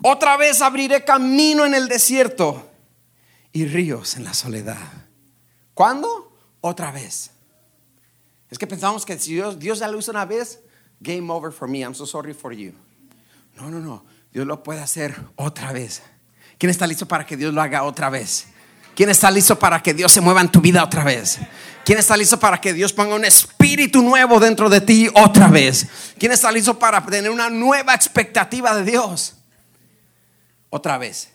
Otra 0.03 0.35
vez 0.35 0.61
abriré 0.61 1.05
camino 1.05 1.65
en 1.65 1.73
el 1.73 1.87
desierto 1.87 2.69
y 3.53 3.67
ríos 3.67 4.17
en 4.17 4.25
la 4.25 4.33
soledad. 4.33 4.75
¿Cuándo? 5.73 6.37
Otra 6.59 6.91
vez. 6.91 7.31
Es 8.49 8.59
que 8.59 8.67
pensamos 8.67 9.05
que 9.05 9.17
si 9.17 9.35
Dios, 9.35 9.57
Dios 9.57 9.79
ya 9.79 9.87
lo 9.87 9.97
hizo 9.97 10.11
una 10.11 10.25
vez, 10.25 10.59
game 10.99 11.31
over 11.31 11.53
for 11.53 11.69
me. 11.69 11.79
I'm 11.83 11.95
so 11.95 12.05
sorry 12.05 12.33
for 12.33 12.51
you. 12.51 12.73
No, 13.55 13.71
no, 13.71 13.79
no. 13.79 14.03
Dios 14.33 14.45
lo 14.45 14.61
puede 14.61 14.81
hacer 14.81 15.15
otra 15.37 15.71
vez. 15.71 16.01
¿Quién 16.57 16.69
está 16.69 16.85
listo 16.85 17.07
para 17.07 17.25
que 17.25 17.37
Dios 17.37 17.53
lo 17.53 17.61
haga 17.61 17.83
otra 17.83 18.09
vez? 18.09 18.47
¿Quién 18.93 19.11
está 19.11 19.29
listo 19.29 19.59
para 19.59 19.83
que 19.83 19.93
Dios 19.93 20.11
se 20.11 20.21
mueva 20.21 20.41
en 20.41 20.51
tu 20.51 20.59
vida 20.59 20.83
otra 20.83 21.03
vez? 21.03 21.39
¿Quién 21.87 21.99
está 21.99 22.17
listo 22.17 22.37
para 22.37 22.59
que 22.59 22.73
Dios 22.73 22.91
ponga 22.91 23.15
un 23.15 23.23
espíritu 23.23 24.01
nuevo 24.01 24.41
dentro 24.41 24.69
de 24.69 24.81
ti 24.81 25.07
otra 25.15 25.47
vez? 25.47 25.87
¿Quién 26.19 26.33
está 26.33 26.51
listo 26.51 26.77
para 26.77 27.05
tener 27.05 27.31
una 27.31 27.49
nueva 27.49 27.95
expectativa 27.95 28.75
de 28.75 28.91
Dios? 28.91 29.37
Otra 30.69 30.97
vez. 30.97 31.29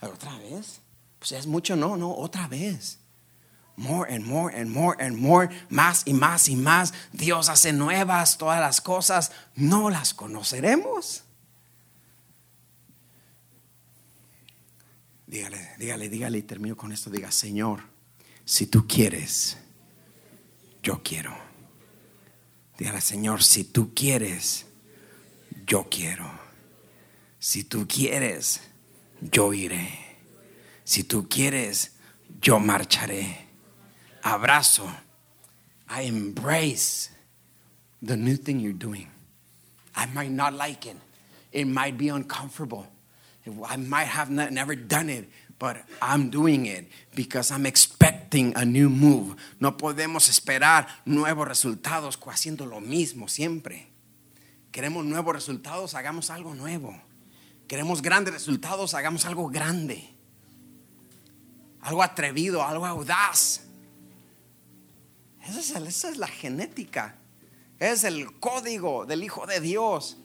¿Otra 0.00 0.38
vez? 0.38 0.80
Pues 1.18 1.32
es 1.32 1.46
mucho, 1.46 1.76
no, 1.76 1.98
no, 1.98 2.16
otra 2.16 2.48
vez. 2.48 2.98
More 3.76 4.10
and 4.10 4.24
more 4.24 4.58
and 4.58 4.70
more 4.70 4.96
and 5.04 5.18
more, 5.18 5.50
más 5.68 6.04
y 6.06 6.14
más 6.14 6.48
y 6.48 6.56
más. 6.56 6.94
Dios 7.12 7.50
hace 7.50 7.74
nuevas 7.74 8.38
todas 8.38 8.58
las 8.58 8.80
cosas. 8.80 9.32
No 9.54 9.90
las 9.90 10.14
conoceremos. 10.14 11.24
Dígale, 15.26 15.72
dígale, 15.76 16.08
dígale 16.08 16.38
y 16.38 16.42
termino 16.42 16.74
con 16.74 16.90
esto. 16.90 17.10
Diga, 17.10 17.30
Señor, 17.30 17.82
si 18.46 18.66
tú 18.66 18.86
quieres 18.88 19.58
yo 20.82 21.02
quiero. 21.02 21.36
Dígale, 22.78 23.00
Señor, 23.00 23.42
si 23.42 23.64
tú 23.64 23.92
quieres, 23.94 24.66
yo 25.66 25.88
quiero. 25.90 26.30
Si 27.38 27.64
tú 27.64 27.86
quieres, 27.86 28.60
yo 29.20 29.52
iré. 29.52 29.88
Si 30.84 31.04
tú 31.04 31.28
quieres, 31.28 31.92
yo 32.40 32.58
marcharé. 32.58 33.46
Abrazo. 34.22 34.90
I 35.88 36.02
embrace 36.02 37.10
the 38.00 38.16
new 38.16 38.36
thing 38.36 38.60
you're 38.60 38.72
doing. 38.72 39.08
I 39.94 40.06
might 40.06 40.30
not 40.30 40.54
like 40.54 40.86
it. 40.86 40.96
It 41.52 41.66
might 41.66 41.98
be 41.98 42.08
uncomfortable. 42.08 42.86
I 43.66 43.76
might 43.76 44.06
have 44.06 44.30
not, 44.30 44.52
never 44.52 44.74
done 44.74 45.08
it, 45.08 45.28
but 45.60 45.76
I'm 46.00 46.30
doing 46.30 46.64
it 46.64 46.90
because 47.14 47.50
I'm 47.52 47.66
expecting 47.66 48.54
a 48.56 48.64
new 48.64 48.88
move. 48.88 49.36
No 49.60 49.76
podemos 49.76 50.30
esperar 50.30 50.88
nuevos 51.04 51.46
resultados 51.46 52.18
haciendo 52.26 52.64
lo 52.64 52.80
mismo 52.80 53.28
siempre. 53.28 53.86
Queremos 54.72 55.04
nuevos 55.04 55.34
resultados, 55.34 55.94
hagamos 55.94 56.30
algo 56.30 56.54
nuevo. 56.54 56.98
Queremos 57.68 58.00
grandes 58.00 58.32
resultados, 58.32 58.94
hagamos 58.94 59.26
algo 59.26 59.48
grande. 59.48 60.08
Algo 61.82 62.02
atrevido, 62.02 62.62
algo 62.62 62.86
audaz. 62.86 63.60
Esa 65.46 65.78
es, 65.78 66.04
es 66.04 66.16
la 66.16 66.26
genética. 66.28 67.16
Es 67.78 68.04
el 68.04 68.38
código 68.40 69.04
del 69.04 69.22
Hijo 69.24 69.46
de 69.46 69.60
Dios. 69.60 70.16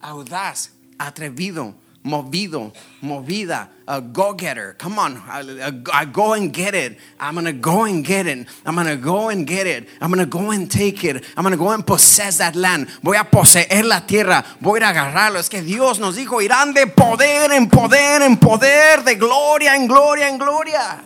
Audaz, 0.00 0.72
atrevido 0.98 1.83
movido, 2.04 2.72
movida, 3.00 3.70
a 3.86 4.00
go 4.00 4.34
getter. 4.34 4.76
Come 4.78 4.98
on, 4.98 5.16
I, 5.26 6.04
go 6.04 6.34
and 6.34 6.52
get 6.52 6.74
it. 6.74 6.98
I'm 7.18 7.34
gonna 7.34 7.52
go 7.52 7.84
and 7.86 8.04
get 8.04 8.26
it. 8.26 8.46
I'm 8.64 8.76
gonna 8.76 8.96
go 8.96 9.30
and 9.30 9.46
get 9.46 9.66
it. 9.66 9.88
I'm 10.00 10.10
gonna 10.10 10.26
go 10.26 10.52
and 10.52 10.70
take 10.70 11.02
it. 11.04 11.24
I'm 11.36 11.42
gonna 11.42 11.56
go 11.56 11.70
and 11.70 11.84
possess 11.84 12.38
that 12.38 12.54
land. 12.54 12.88
Voy 13.02 13.16
a 13.16 13.24
poseer 13.24 13.84
la 13.84 14.00
tierra. 14.00 14.44
Voy 14.60 14.80
a 14.80 14.90
agarrarlo. 14.90 15.40
Es 15.40 15.48
que 15.48 15.62
Dios 15.62 15.98
nos 15.98 16.14
dijo: 16.16 16.40
irán 16.42 16.74
de 16.74 16.86
poder 16.86 17.50
en 17.52 17.68
poder 17.68 18.22
en 18.22 18.36
poder, 18.36 19.02
de 19.02 19.14
gloria 19.16 19.74
en 19.74 19.88
gloria 19.88 20.28
en 20.28 20.38
gloria. 20.38 21.04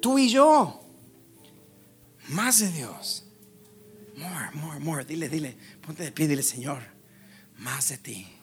Tú 0.00 0.18
y 0.18 0.28
yo. 0.28 0.82
Más 2.28 2.58
de 2.58 2.70
Dios. 2.70 3.24
More, 4.16 4.50
more, 4.54 4.80
more. 4.80 5.04
Dile, 5.04 5.28
dile. 5.28 5.56
Ponte 5.84 6.04
de 6.04 6.12
pie, 6.12 6.26
dile, 6.26 6.42
Señor. 6.42 6.82
Más 7.58 7.88
de 7.88 7.98
ti. 7.98 8.35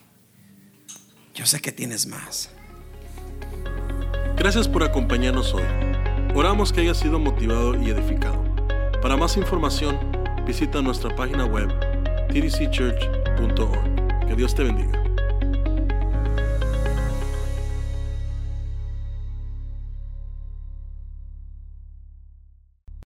Yo 1.34 1.48
sé 1.48 1.62
que 1.62 1.72
tienes 1.72 2.06
más. 2.06 2.52
Gracias 4.38 4.68
por 4.68 4.84
acompañarnos 4.84 5.54
hoy. 5.54 5.64
Oramos 6.36 6.72
que 6.72 6.82
haya 6.82 6.94
sido 6.94 7.18
motivado 7.18 7.76
y 7.82 7.90
edificado. 7.90 8.44
Para 9.02 9.18
más 9.18 9.36
información, 9.36 9.98
visita 10.46 10.82
nuestra 10.82 11.16
página 11.16 11.46
web 11.46 11.70
tdcchurch.org. 12.30 14.28
Que 14.28 14.36
Dios 14.36 14.54
te 14.54 14.64
bendiga. 14.64 15.13